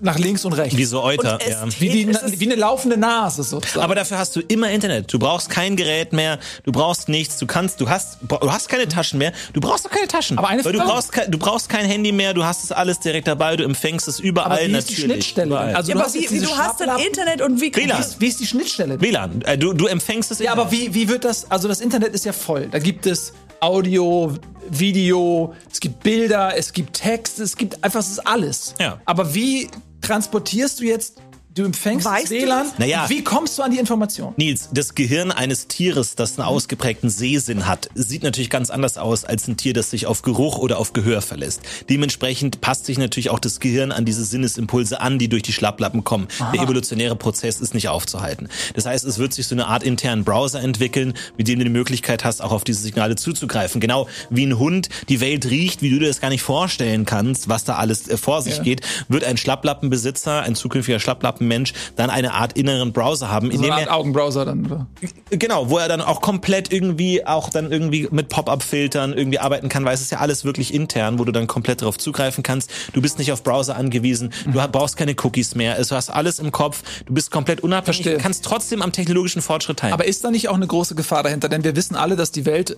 [0.00, 0.76] nach links und rechts.
[0.76, 1.40] Wie so Euter.
[1.48, 1.64] Ja.
[1.80, 3.82] Wie, die, ist- wie eine laufende Nase sozusagen.
[3.82, 5.12] Aber dafür hast du immer Internet.
[5.12, 6.38] Du brauchst kein Gerät mehr.
[6.62, 7.36] Du brauchst nichts.
[7.38, 9.32] Du kannst, du hast, du hast keine Taschen mehr.
[9.54, 10.38] Du brauchst doch keine Taschen.
[10.38, 12.32] Aber eine Weil du Frage- brauchst, kein, du brauchst kein Handy mehr.
[12.32, 13.56] Du hast es alles direkt dabei.
[13.56, 14.94] Du empfängst es überall Aber wie ist natürlich.
[14.94, 15.46] die Schnittstelle?
[15.48, 15.74] Überall.
[15.74, 17.98] Also Ja, du aber hast wie, wie du hast dann Internet und wie WLAN.
[17.98, 19.00] Wie ist, wie ist die Schnittstelle?
[19.00, 19.42] WLAN.
[19.42, 20.38] Äh, Du, du empfängst es.
[20.38, 21.50] Ja, aber wie, wie wird das?
[21.50, 22.68] Also das Internet ist ja voll.
[22.70, 24.34] Da gibt es Audio,
[24.70, 28.74] Video, es gibt Bilder, es gibt Text, es gibt einfach, es ist alles.
[28.78, 29.00] Ja.
[29.04, 29.68] Aber wie
[30.00, 31.20] transportierst du jetzt,
[31.58, 32.66] du empfängst Weißt WLAN?
[32.78, 33.06] Naja.
[33.08, 34.32] wie kommst du an die Information?
[34.36, 39.24] Nils, das Gehirn eines Tieres, das einen ausgeprägten Sehsinn hat, sieht natürlich ganz anders aus
[39.24, 41.60] als ein Tier, das sich auf Geruch oder auf Gehör verlässt.
[41.88, 46.04] Dementsprechend passt sich natürlich auch das Gehirn an diese Sinnesimpulse an, die durch die Schlapplappen
[46.04, 46.28] kommen.
[46.54, 48.48] Der evolutionäre Prozess ist nicht aufzuhalten.
[48.74, 51.70] Das heißt, es wird sich so eine Art internen Browser entwickeln, mit dem du die
[51.70, 53.80] Möglichkeit hast, auch auf diese Signale zuzugreifen.
[53.80, 57.48] Genau wie ein Hund die Welt riecht, wie du dir das gar nicht vorstellen kannst,
[57.48, 58.62] was da alles äh, vor sich Ja.
[58.62, 61.00] geht, wird ein Schlapplappenbesitzer, ein zukünftiger
[61.48, 64.66] Schlapplappenmensch, dann eine Art inneren Browser haben, So in dem eine Art er Augenbrowser dann,
[64.66, 64.86] oder?
[65.30, 69.84] Genau, wo er dann auch komplett irgendwie auch dann irgendwie mit Pop-up-Filtern irgendwie arbeiten kann,
[69.84, 72.70] weil es ist ja alles wirklich intern, wo du dann komplett darauf zugreifen kannst.
[72.92, 76.10] Du bist nicht auf Browser angewiesen, du ha- brauchst keine Cookies mehr, also du hast
[76.10, 78.16] alles im Kopf, du bist komplett unabhängig, Verstehe.
[78.16, 79.94] du kannst trotzdem am technologischen Fortschritt teilnehmen.
[80.00, 81.48] Aber ist da nicht auch eine große Gefahr dahinter?
[81.48, 82.76] Denn wir wissen alle, dass die Welt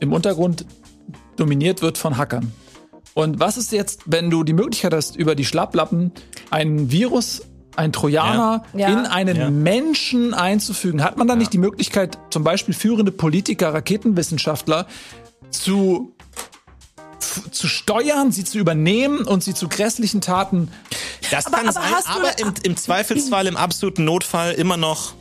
[0.00, 0.64] im Untergrund
[1.36, 2.52] dominiert wird von Hackern.
[3.14, 6.12] Und was ist jetzt, wenn du die Möglichkeit hast, über die Schlapplappen
[6.50, 7.42] ein Virus,
[7.76, 8.88] ein Trojaner Ja.
[8.88, 9.50] in einen Ja.
[9.50, 11.02] Menschen einzufügen?
[11.04, 14.86] Hat man dann nicht die Möglichkeit, zum Beispiel führende Politiker, Raketenwissenschaftler
[15.50, 16.12] zu,
[17.50, 20.68] zu steuern, sie zu übernehmen und sie zu grässlichen Taten
[21.30, 25.12] das Aber- kann aber sein, aber da- im, im Zweifelsfall, im absoluten Notfall immer noch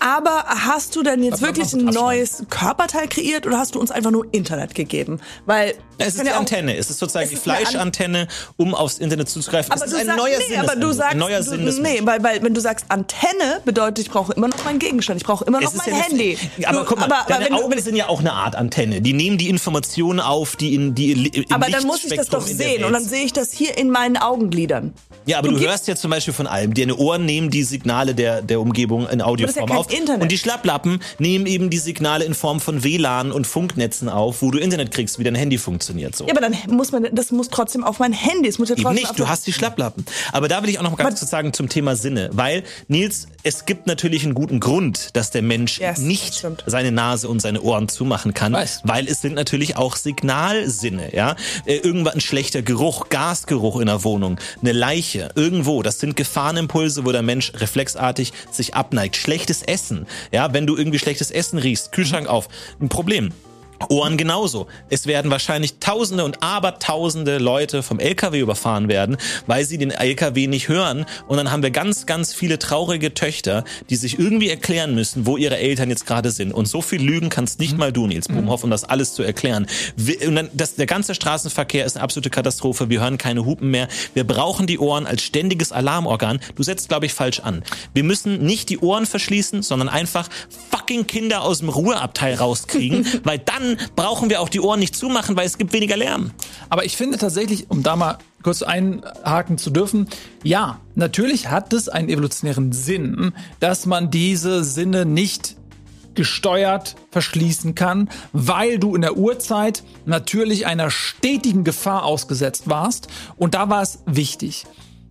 [0.00, 4.12] Aber hast du denn jetzt wirklich ein neues Körperteil kreiert oder hast du uns einfach
[4.12, 5.18] nur Internet gegeben?
[5.44, 6.76] Weil Es ist die ja auch- Antenne.
[6.76, 9.72] Es ist sozusagen Es die ist Fleischantenne, um aufs Internet zuzugreifen.
[9.72, 11.66] Aber es du ist ein sagst, neuer nee, aber du sagst, ein neuer du, Sinn
[11.66, 15.20] des nee, weil, weil wenn du sagst Antenne, bedeutet, ich brauche immer noch meinen Gegenstand,
[15.20, 16.38] ich brauche immer noch mein ja Handy.
[16.56, 18.54] Nicht, aber Du- guck mal, aber, aber, deine du, Augen sind ja auch eine Art
[18.54, 19.00] Antenne.
[19.00, 22.46] Die nehmen die Informationen auf, die in die im aber dann muss ich das doch
[22.46, 24.94] sehen und dann sehe ich das hier in meinen Augenlidern.
[25.28, 26.74] Ja, aber du, gibst- hörst ja zum Beispiel von allem.
[26.74, 29.92] Deine Ohren nehmen die Signale der, der Umgebung in Audioform kein auf.
[29.92, 30.22] Internet.
[30.22, 34.50] Und die Schlapplappen nehmen eben die Signale in Form von WLAN und Funknetzen auf, wo
[34.50, 36.16] du Internet kriegst, wie dein Handy funktioniert.
[36.16, 36.26] So.
[36.26, 38.48] Ja, aber dann muss man, das muss trotzdem auf mein Handy.
[38.48, 40.04] Es muss ja Eben trotzdem auf nicht, du hast die Schlapplappen.
[40.32, 42.30] Aber da will ich auch noch mal ganz kurz sagen zum Thema Sinne.
[42.32, 46.64] Weil, Nils, es gibt natürlich einen guten Grund, dass der Mensch Yes, nicht stimmt.
[46.66, 48.52] seine Nase und seine Ohren zumachen kann.
[48.54, 48.80] Weiß.
[48.84, 51.36] Weil es sind natürlich auch Signalsinne, ja.
[51.66, 55.82] Äh, irgendwann ein schlechter Geruch, Gasgeruch in der Wohnung, eine Leiche, irgendwo.
[55.82, 59.16] Das sind Gefahrenimpulse, wo der Mensch reflexartig sich abneigt.
[59.16, 60.52] Schlechtes Essen, ja.
[60.52, 62.48] Wenn du irgendwie schlechtes Essen riechst, Kühlschrank auf,
[62.80, 63.32] ein Problem.
[63.88, 64.66] Ohren genauso.
[64.90, 70.46] Es werden wahrscheinlich Tausende und Abertausende Leute vom LKW überfahren werden, weil sie den LKW
[70.46, 71.06] nicht hören.
[71.28, 75.36] Und dann haben wir ganz, ganz viele traurige Töchter, die sich irgendwie erklären müssen, wo
[75.36, 76.52] ihre Eltern jetzt gerade sind.
[76.52, 79.66] Und so viel Lügen kannst nicht mal du, Nils Bohmhoff, um das alles zu erklären.
[79.96, 82.90] Wir- Und dann, das, der ganze Straßenverkehr ist eine absolute Katastrophe.
[82.90, 83.88] Wir hören keine Hupen mehr.
[84.14, 86.40] Wir brauchen die Ohren als ständiges Alarmorgan.
[86.56, 87.62] Du setzt, glaube ich, falsch an.
[87.94, 90.28] Wir müssen nicht die Ohren verschließen, sondern einfach
[90.70, 95.36] fucking Kinder aus dem Ruheabteil rauskriegen, weil dann brauchen wir auch die Ohren nicht zumachen,
[95.36, 96.30] weil es gibt weniger Lärm.
[96.68, 100.08] Aber ich finde tatsächlich, um da mal kurz einhaken zu dürfen,
[100.42, 105.56] ja, natürlich hat es einen evolutionären Sinn, dass man diese Sinne nicht
[106.14, 113.06] gesteuert verschließen kann, weil du in der Urzeit natürlich einer stetigen Gefahr ausgesetzt warst.
[113.36, 114.66] Und da war es wichtig,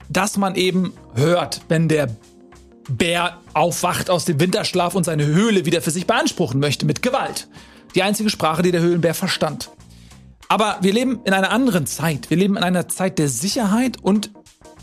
[0.09, 2.09] dass man eben hört, wenn der
[2.89, 7.47] Bär aufwacht aus dem Winterschlaf und seine Höhle wieder für sich beanspruchen möchte mit Gewalt.
[7.97, 9.71] Die einzige Sprache, die der Höhlenbär verstand.
[10.49, 12.29] Aber wir leben in einer anderen Zeit.
[12.29, 14.29] Wir leben in einer Zeit der Sicherheit und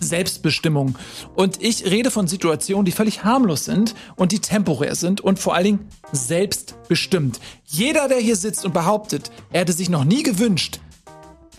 [0.00, 0.98] Selbstbestimmung.
[1.36, 5.54] Und ich rede von Situationen, die völlig harmlos sind und die temporär sind und vor
[5.54, 7.38] allen Dingen selbstbestimmt.
[7.64, 10.80] Jeder, der hier sitzt und behauptet, er hätte sich noch nie gewünscht,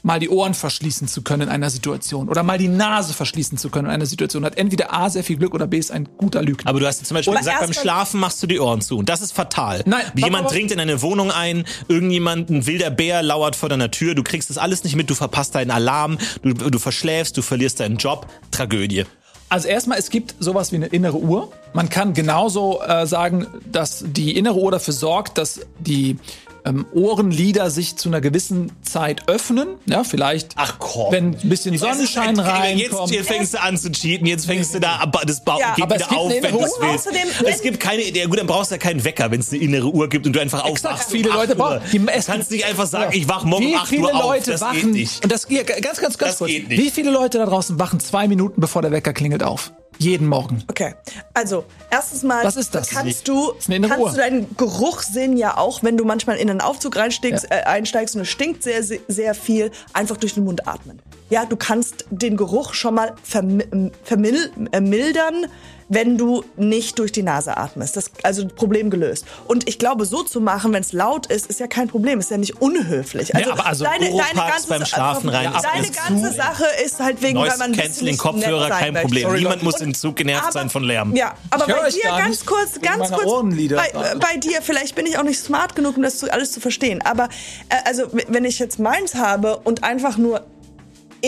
[0.05, 3.69] mal die Ohren verschließen zu können in einer Situation oder mal die Nase verschließen zu
[3.69, 6.43] können in einer Situation, hat entweder A sehr viel Glück oder B ist ein guter
[6.43, 6.69] Lügner.
[6.69, 8.97] Aber du hast zum Beispiel Oder gesagt, beim Schlafen machst du die Ohren zu.
[8.99, 9.81] Und das ist fatal.
[9.85, 14.13] Nein, Jemand dringt in eine Wohnung ein, irgendjemand, ein wilder Bär lauert vor deiner Tür,
[14.13, 17.79] du kriegst das alles nicht mit, du verpasst deinen Alarm, du, du verschläfst, du verlierst
[17.79, 18.27] deinen Job.
[18.51, 19.05] Tragödie.
[19.49, 21.51] Also erstmal, es gibt sowas wie eine innere Uhr.
[21.73, 26.17] Man kann genauso äh, sagen, dass die innere Uhr dafür sorgt, dass die
[26.65, 29.67] ähm, Ohrenlider sich zu einer gewissen Zeit öffnen.
[29.85, 31.11] Ja, vielleicht, Ach komm.
[31.11, 33.11] wenn ein bisschen Sonnenschein ein- Jetzt reinkommt.
[33.11, 35.83] hier fängst du an zu cheaten, jetzt fängst du da, aber das Bauch Ja, geht
[35.83, 36.77] aber es wieder gibt auf, eine wenn du es Uhr.
[36.81, 37.07] willst.
[37.07, 39.61] Außerdem, es gibt keine, ja gut, dann brauchst du ja keinen Wecker, wenn es eine
[39.61, 41.11] innere Uhr gibt und du einfach aufwachst.
[41.11, 41.65] viele um Leute 8 Uhr.
[41.79, 44.15] brauchen- Du es kannst nicht einfach sagen, ich wach morgen um Wie 8 viele Uhr
[44.15, 44.23] auf.
[44.23, 45.23] Leute das wachen, geht nicht.
[45.23, 46.49] und das, ja, ganz, ganz, ganz Das kurz.
[46.51, 46.81] geht nicht.
[46.81, 49.71] Wie viele Leute da draußen wachen zwei Minuten bevor der Wecker klingelt auf?
[49.97, 50.63] Jeden Morgen.
[50.67, 50.95] Okay,
[51.33, 52.89] also erstens mal Was ist das?
[52.89, 57.51] kannst du kannst du deinen Geruchssinn ja auch, wenn du manchmal in einen Aufzug reinsteigst,
[57.51, 61.01] äh, einsteigst und es stinkt sehr sehr, sehr viel, einfach durch den Mund atmen.
[61.29, 63.63] Ja, du kannst den Geruch schon mal vermi
[64.03, 65.47] vermil äh, mildern,
[65.87, 67.95] wenn du nicht durch die Nase atmest.
[67.95, 69.25] Das also Problem gelöst.
[69.45, 72.31] Und ich glaube, so zu machen, wenn es laut ist, ist ja kein Problem, ist
[72.31, 73.35] ja nicht unhöflich.
[73.35, 76.35] Also, aber also deine, deine ganze beim Schlafen rein, Deine ganze zu.
[76.35, 79.03] Sache ist halt wegen, weil Noise man ein bisschen Canceling Kopfhörer, nett sein kein.
[79.03, 79.23] Problem.
[79.23, 81.15] Sorry, Niemand muss im Zug genervt Aber- sein von Lärm.
[81.15, 83.45] Ja, aber bei dir ganz kurz, ganz kurz.
[83.75, 86.59] Bei, bei dir, vielleicht bin ich auch nicht smart genug, um das zu, alles zu
[86.59, 87.01] verstehen.
[87.03, 87.25] Aber
[87.69, 90.45] äh, also, wenn ich jetzt meins habe und einfach nur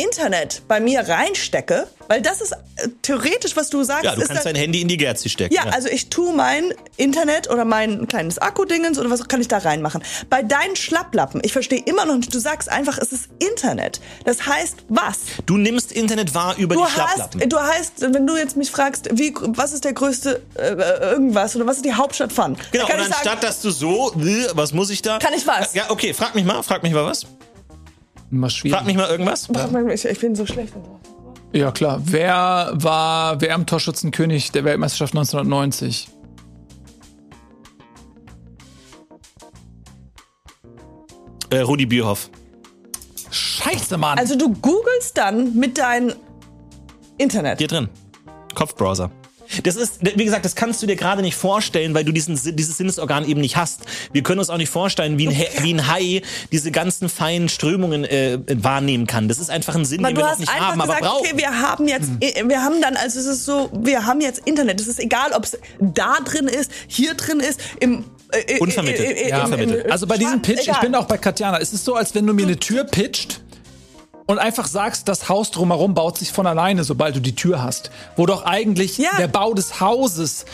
[0.02, 4.04] Internet bei mir reinstecke, weil das ist äh, theoretisch, was du sagst.
[4.06, 5.54] Ja, du ist kannst dann- dein Handy in die Gerzi stecken.
[5.54, 9.58] ja, also ich tue mein Internet oder mein kleines Akkudingens oder was kann ich da
[9.58, 10.04] reinmachen.
[10.30, 14.00] Bei deinen Schlapplappen, ich verstehe immer noch nicht, du sagst einfach, es ist Internet.
[14.26, 15.18] Das heißt was?
[15.46, 17.50] Du nimmst Internet wahr über Du die hast, Schlapplappen.
[17.50, 20.72] du heißt, wenn du jetzt mich fragst, wie, was ist der größte äh,
[21.12, 22.56] irgendwas oder was ist die Hauptstadt von?
[22.72, 25.20] Genau, und anstatt sagen, dass du so, äh, was muss ich da?
[25.20, 25.74] Kann ich was?
[25.74, 27.26] Ja, okay, frag mich mal, frag mich mal was.
[28.32, 28.78] Immer schwierig.
[28.78, 29.50] Frag mich mal irgendwas.
[29.94, 30.74] ich, ich bin so schlecht.
[31.54, 32.02] Ja, klar.
[32.04, 36.10] Wer war WM-Torschützenkönig der Weltmeisterschaft 1990?
[41.50, 42.30] Äh, Rudi Bierhoff.
[43.32, 44.18] Scheiße, Mann.
[44.18, 46.14] Also du googelst dann mit deinem
[47.18, 47.60] Internet.
[47.60, 47.90] Hier drin.
[48.54, 49.12] Kopfbrowser.
[49.64, 52.78] Das ist, wie gesagt, das kannst du dir gerade nicht vorstellen, weil du diesen, dieses
[52.78, 53.82] Sinnesorgan eben nicht hast.
[54.12, 56.22] Wir können uns auch nicht vorstellen, wie ein, He- wie ein Hai
[56.52, 59.28] diese ganzen feinen Strömungen äh, wahrnehmen kann.
[59.28, 60.96] Das ist einfach ein Sinn, Weil den du wir noch hast nicht einfach haben, aber
[60.96, 61.28] gesagt, brauchen.
[61.28, 62.50] okay, wir haben jetzt, Hm.
[62.50, 64.82] wir haben dann, also es ist so, wir haben jetzt Internet.
[64.82, 69.00] Es ist egal, ob es da drin ist, hier drin ist, im äh, äh, Unvermittelt.
[69.10, 69.92] äh, äh, Ja, unvermittelt.
[69.92, 71.60] Also bei diesem Pitch, ich bin auch bei Katjana.
[71.60, 73.42] Es ist so, als wenn du mir eine Tür pitcht
[74.28, 77.90] und einfach sagst, das Haus drumherum baut sich von alleine, sobald du die Tür hast.
[78.16, 79.18] Wo doch eigentlich Ja.
[79.18, 80.46] der Bau des Hauses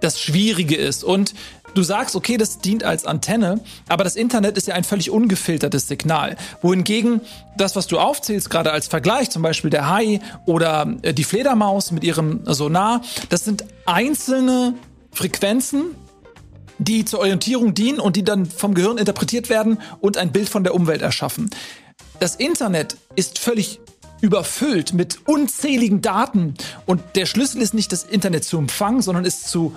[0.00, 1.04] das Schwierige ist.
[1.04, 1.34] Und
[1.74, 5.88] du sagst, okay, das dient als Antenne, aber das Internet ist ja ein völlig ungefiltertes
[5.88, 6.36] Signal.
[6.62, 7.20] Wohingegen
[7.56, 11.90] das, was du aufzählst, gerade als Vergleich, zum Beispiel der Hai oder äh, die Fledermaus
[11.92, 14.74] mit ihrem Sonar, das sind einzelne
[15.12, 15.96] Frequenzen,
[16.78, 20.62] die zur Orientierung dienen und die dann vom Gehirn interpretiert werden und ein Bild von
[20.62, 21.50] der Umwelt erschaffen.
[22.20, 23.80] Das Internet ist völlig
[24.20, 26.54] überfüllt mit unzähligen Daten
[26.84, 29.76] und der Schlüssel ist nicht das Internet zu empfangen, sondern es zu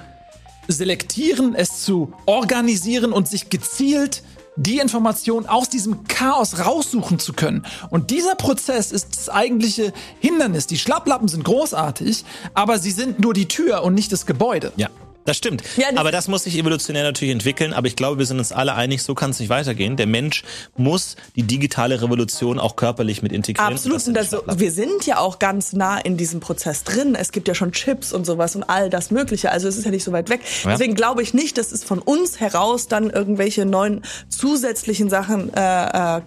[0.67, 4.23] selektieren, es zu organisieren und sich gezielt
[4.55, 7.65] die Information aus diesem Chaos raussuchen zu können.
[7.89, 10.65] Und dieser Prozess ist das eigentliche Hindernis.
[10.65, 14.73] Die Schlapplappen sind großartig, aber sie sind nur die Tür und nicht das Gebäude.
[14.75, 14.89] Ja.
[15.25, 15.63] Das stimmt.
[15.77, 17.73] Ja, das- aber das muss sich evolutionär natürlich entwickeln.
[17.73, 19.95] Aber ich glaube, wir sind uns alle einig, so kann es nicht weitergehen.
[19.97, 20.43] Der Mensch
[20.77, 23.73] muss die digitale Revolution auch körperlich mit integrieren.
[23.73, 23.97] Absolut.
[23.97, 27.15] Das Und das, so- wir sind ja auch ganz nah in diesem Prozess drin.
[27.15, 29.51] Es gibt ja schon Chips und sowas und all das Mögliche.
[29.51, 30.41] Also es ist ja nicht so weit weg.
[30.63, 30.71] Ja.
[30.71, 36.17] Deswegen glaube ich nicht, dass es von uns heraus dann irgendwelche neuen zusätzlichen Sachen äh,
[36.17, 36.21] äh,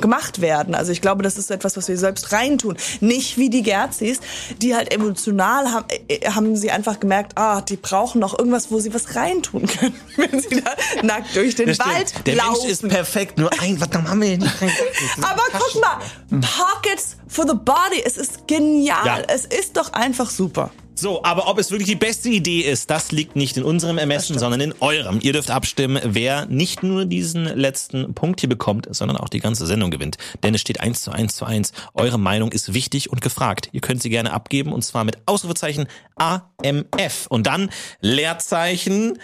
[0.00, 0.74] gemacht werden.
[0.74, 2.76] Also ich glaube, das ist etwas, was wir selbst reintun.
[3.00, 4.18] Nicht wie die Gerzis,
[4.60, 8.78] die halt emotional haben, äh, haben sie einfach gemerkt, ah, die brauchen noch irgendwas, wo
[8.80, 11.68] sie was reintun können, wenn sie da nackt durch den.
[11.78, 12.58] Wald Der laufen.
[12.60, 13.38] Mensch ist perfekt.
[13.38, 14.70] Nur ein, was haben wir hier nicht rein-
[15.22, 15.98] Aber guck mal,
[16.40, 19.04] Pockets for the body, es ist genial.
[19.06, 19.18] Ja.
[19.28, 20.70] Es ist doch einfach super.
[20.96, 24.38] So, aber ob es wirklich die beste Idee ist, das liegt nicht in unserem Ermessen,
[24.38, 25.18] sondern in eurem.
[25.20, 29.66] Ihr dürft abstimmen, wer nicht nur diesen letzten Punkt hier bekommt, sondern auch die ganze
[29.66, 30.18] Sendung gewinnt.
[30.44, 31.72] Denn es steht eins zu eins zu eins.
[31.94, 33.70] Eure Meinung ist wichtig und gefragt.
[33.72, 39.18] Ihr könnt sie gerne abgeben und zwar mit Ausrufezeichen AMF und dann Leerzeichen.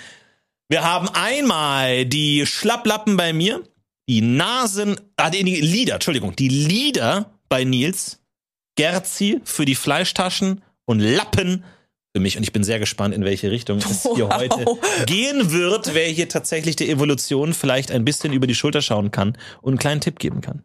[0.69, 3.63] Wir haben einmal die Schlapplappen bei mir,
[4.09, 8.19] die Nasen, ah, die die Lieder, Entschuldigung, die Lieder bei Nils,
[8.75, 11.65] Gerzi für die Fleischtaschen und Lappen
[12.15, 12.37] für mich.
[12.37, 14.35] Und ich bin sehr gespannt, in welche Richtung es hier Wow.
[14.37, 19.11] heute gehen wird, wer hier tatsächlich der Evolution vielleicht ein bisschen über die Schulter schauen
[19.11, 20.65] kann und einen kleinen Tipp geben kann.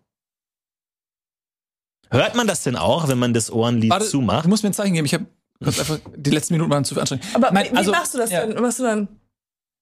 [2.12, 4.46] Hört man das denn auch, wenn man das Ohrenlied Warte, zumacht?
[4.46, 5.06] du musst mir ein Zeichen geben.
[5.06, 5.26] Ich habe
[5.64, 7.26] einfach die letzten Minuten waren zu anstrengend.
[7.34, 8.46] Aber Mein- wie, also, machst du das ja.
[8.46, 8.62] denn?
[8.62, 9.08] Machst du dann?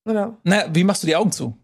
[0.06, 0.38] Oder?
[0.44, 1.58] Naja, wie machst du die Augen zu?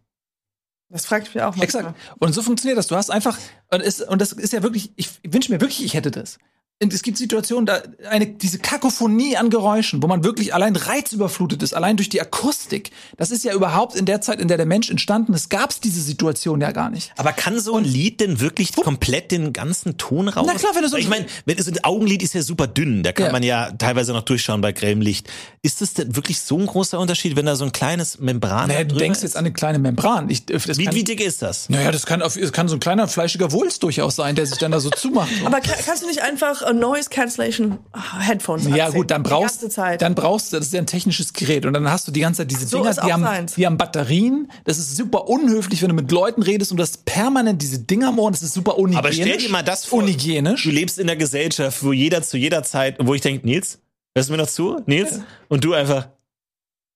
[0.91, 1.64] Das fragt mich auch manchmal.
[1.65, 1.95] Exakt.
[2.19, 2.88] Und so funktioniert das.
[2.88, 3.38] Du hast einfach,
[3.72, 6.39] und, es, und das ist ja wirklich, ich wünsche mir wirklich, ich hätte das.
[6.81, 11.61] Und es gibt Situationen, da eine, diese Kakophonie an Geräuschen, wo man wirklich allein reizüberflutet
[11.61, 12.91] ist, allein durch die Akustik.
[13.18, 15.81] Das ist ja überhaupt in der Zeit, in der der Mensch entstanden ist, gab es
[15.81, 17.11] diese Situation ja gar nicht.
[17.18, 20.45] Aber kann so ein Lied denn wirklich komplett den ganzen Ton raus?
[20.47, 23.03] Na klar, wenn du so- Ich meine, wenn so ein Augenlid ist ja super dünn,
[23.03, 23.31] da kann Ja.
[23.34, 25.27] man ja teilweise noch durchschauen bei grellem Licht.
[25.61, 28.85] Ist das denn wirklich so ein großer Unterschied, wenn da so ein kleines Membran Naja,
[28.85, 29.23] du denkst ist?
[29.23, 30.30] jetzt an eine kleine Membran.
[30.30, 31.68] Ich, das Wie, kann, wie dick ist das?
[31.68, 34.60] naja, das kann, auf, das kann so ein kleiner fleischiger Wulst durchaus sein, der sich
[34.60, 35.30] dann da so zumacht.
[35.43, 37.80] Aber ka- kannst du nicht einfach äh, Noise Cancellation
[38.20, 41.74] Headphones Ja gut, dann brauchst, dann brauchst du, das ist ja ein technisches Gerät und
[41.74, 43.56] dann hast du die ganze Zeit diese So Dinger, ist die haben, seins.
[43.56, 44.52] die haben Batterien.
[44.66, 48.10] Das ist super unhöflich, wenn du mit Leuten redest und du hast permanent diese Dinger
[48.10, 48.32] am Ohr.
[48.32, 48.98] Das ist super unhygienisch.
[48.98, 50.00] Aber stell dir mal das vor.
[50.00, 50.64] Unhygienisch.
[50.64, 53.80] Du lebst in einer Gesellschaft, wo jeder zu jeder Zeit, wo ich denke, Nils,
[54.16, 54.82] hörst du mir noch zu?
[54.86, 55.22] Nils?
[55.48, 56.08] Und du einfach,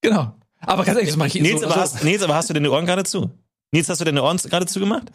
[0.02, 0.34] Genau.
[0.60, 1.82] Aber ganz ehrlich, das mache ich Nils, so, aber so.
[1.82, 3.32] hast, Nils, aber hast du deine Ohren gerade zu?
[3.72, 5.12] Nils, hast du deine Ohren gerade zugemacht?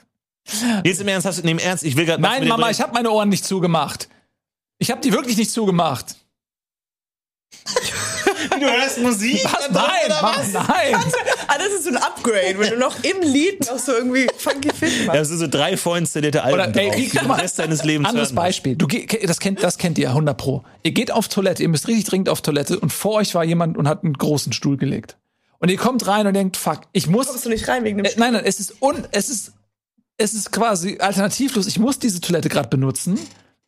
[0.83, 2.93] Nils, im Ernst, hast du, nee, im Ernst, ich will gerade Nein, Mama, ich habe
[2.95, 4.09] meine Ohren nicht zugemacht.
[4.79, 6.17] Ich habe die wirklich nicht zugemacht.
[8.61, 9.43] Du hörst Musik?
[9.45, 9.71] Was?
[9.71, 10.53] Nein, was?
[10.53, 10.95] nein.
[11.51, 14.69] Ah, das ist so ein Upgrade, wenn du noch im Lied noch so irgendwie funky
[14.69, 15.19] Ja, machst.
[15.21, 17.41] das sind so drei vorinstallierte Alben Oder, ey, drauf, wie- die du guck den mal,
[17.41, 18.35] Rest deines Lebens Anderes.
[18.35, 18.77] Beispiel.
[18.77, 20.63] Du, das, kennt, das kennt ihr 100 pro.
[20.83, 23.79] Ihr geht auf Toilette, ihr müsst richtig dringend auf Toilette und vor euch war jemand
[23.79, 25.17] und hat einen großen Stuhl gelegt.
[25.59, 27.29] Und ihr kommt rein und denkt, fuck, ich muss.
[27.29, 29.53] Kommst du nicht rein wegen dem Äh, nein, nein, es ist un, es ist,
[30.19, 31.67] es ist quasi alternativlos.
[31.67, 33.19] Ich muss diese Toilette gerade benutzen.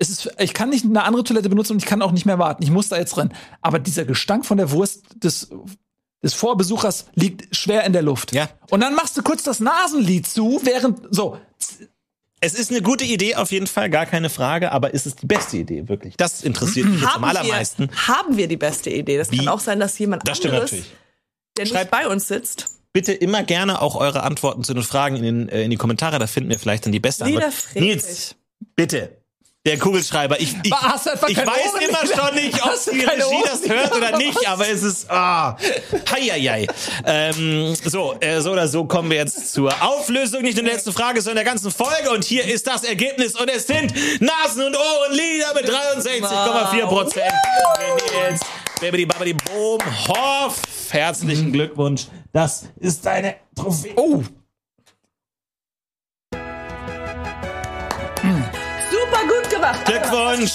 [0.03, 2.39] Es ist, ich kann nicht eine andere Toilette benutzen und ich kann auch nicht mehr
[2.39, 2.63] warten.
[2.63, 3.35] Ich muss da jetzt rein.
[3.61, 5.51] Aber dieser Gestank von der Wurst des,
[6.23, 8.33] des Vorbesuchers liegt schwer in der Luft.
[8.35, 8.49] Ja.
[8.71, 11.39] Und dann machst du kurz das Nasenlied zu, während, so.
[12.41, 15.27] Es ist eine gute Idee auf jeden Fall, gar keine Frage, aber ist es die
[15.27, 16.17] beste Idee wirklich?
[16.17, 17.91] Das interessiert mich jetzt am allermeisten.
[17.91, 19.19] Wir, haben wir die beste Idee?
[19.19, 19.37] Das Wie?
[19.37, 23.45] kann auch sein, dass jemand Das anderes, der nicht Schreibt- bei uns sitzt, Bitte immer
[23.45, 26.51] gerne auch eure Antworten zu den Fragen in, den, äh, in die Kommentare, da finden
[26.51, 27.55] wir vielleicht dann die beste Lieder Antwort.
[27.55, 27.89] Friedrich.
[27.89, 28.35] Nils,
[28.75, 29.20] bitte.
[29.67, 30.41] Der Kugelschreiber.
[30.41, 31.89] Ich, ich, einfach ich weiß Ohrenlied?
[31.91, 35.55] immer schon nicht, ob die Regie das hört oder nicht, aber es ist, ah,
[36.11, 36.67] heieiei.
[37.05, 40.95] Ähm, so, äh, so oder so kommen wir jetzt zur Auflösung, nicht nur der letzten
[40.95, 42.11] Frage, sondern der ganzen Folge.
[42.11, 43.93] Und hier ist das Ergebnis und es sind
[44.23, 47.35] Nasen- und Ohrenlieder mit 63,4 Prozent.
[48.31, 48.41] Nils,
[48.81, 49.79] Babidi Babidi Boom,
[50.09, 50.57] Hoff,
[50.89, 52.07] herzlichen Glückwunsch.
[52.33, 53.93] Das ist deine Trophäe.
[53.97, 54.23] Oh,
[59.61, 59.85] Gemacht.
[59.85, 60.53] Glückwunsch.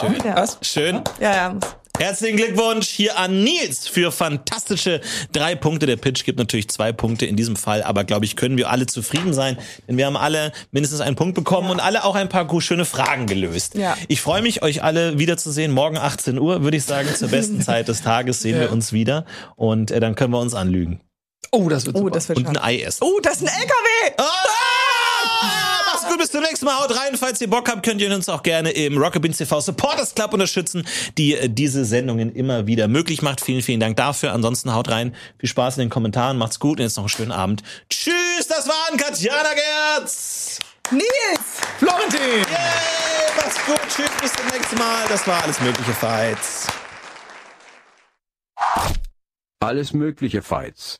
[0.00, 0.16] Schön.
[0.24, 0.36] Ja.
[0.36, 0.58] was?
[0.62, 1.02] Schön.
[1.20, 1.58] Ja, ja.
[1.98, 5.02] Herzlichen Glückwunsch hier an Nils für fantastische
[5.32, 5.84] drei Punkte.
[5.84, 8.86] Der Pitch gibt natürlich zwei Punkte in diesem Fall, aber glaube ich, können wir alle
[8.86, 12.48] zufrieden sein, denn wir haben alle mindestens einen Punkt bekommen und alle auch ein paar
[12.62, 13.74] schöne Fragen gelöst.
[13.74, 13.94] Ja.
[14.08, 15.72] Ich freue mich, euch alle wiederzusehen.
[15.72, 19.26] Morgen 18 Uhr, würde ich sagen, zur besten Zeit des Tages sehen wir uns wieder
[19.56, 21.00] und äh, dann können wir uns anlügen
[21.52, 22.10] Oh, das wird Oh, super.
[22.10, 22.56] das wird und ein.
[22.58, 23.04] Ei essen.
[23.04, 24.14] Oh, das ist ein LKW!
[24.18, 24.65] Ah!
[26.16, 26.80] Gut, bis zum nächsten Mal.
[26.80, 27.14] Haut rein.
[27.18, 30.32] Falls ihr Bock habt, könnt ihr uns auch gerne im Rocket Beans TV Supporters Club
[30.32, 30.88] unterstützen,
[31.18, 33.42] die äh, diese Sendungen immer wieder möglich macht.
[33.42, 34.32] Vielen, vielen Dank dafür.
[34.32, 35.14] Ansonsten haut rein.
[35.38, 36.38] Viel Spaß in den Kommentaren.
[36.38, 37.62] Macht's gut und jetzt noch einen schönen Abend.
[37.90, 39.50] Tschüss, das waren Katjana
[39.98, 40.58] Gerz.
[40.90, 41.04] Nils!
[41.80, 42.18] Florentin!
[42.18, 43.80] Yay, macht's gut.
[43.94, 45.06] Tschüss, bis zum nächsten Mal.
[45.10, 46.66] Das war alles mögliche Fights.
[49.60, 50.96] Alles mögliche Fights.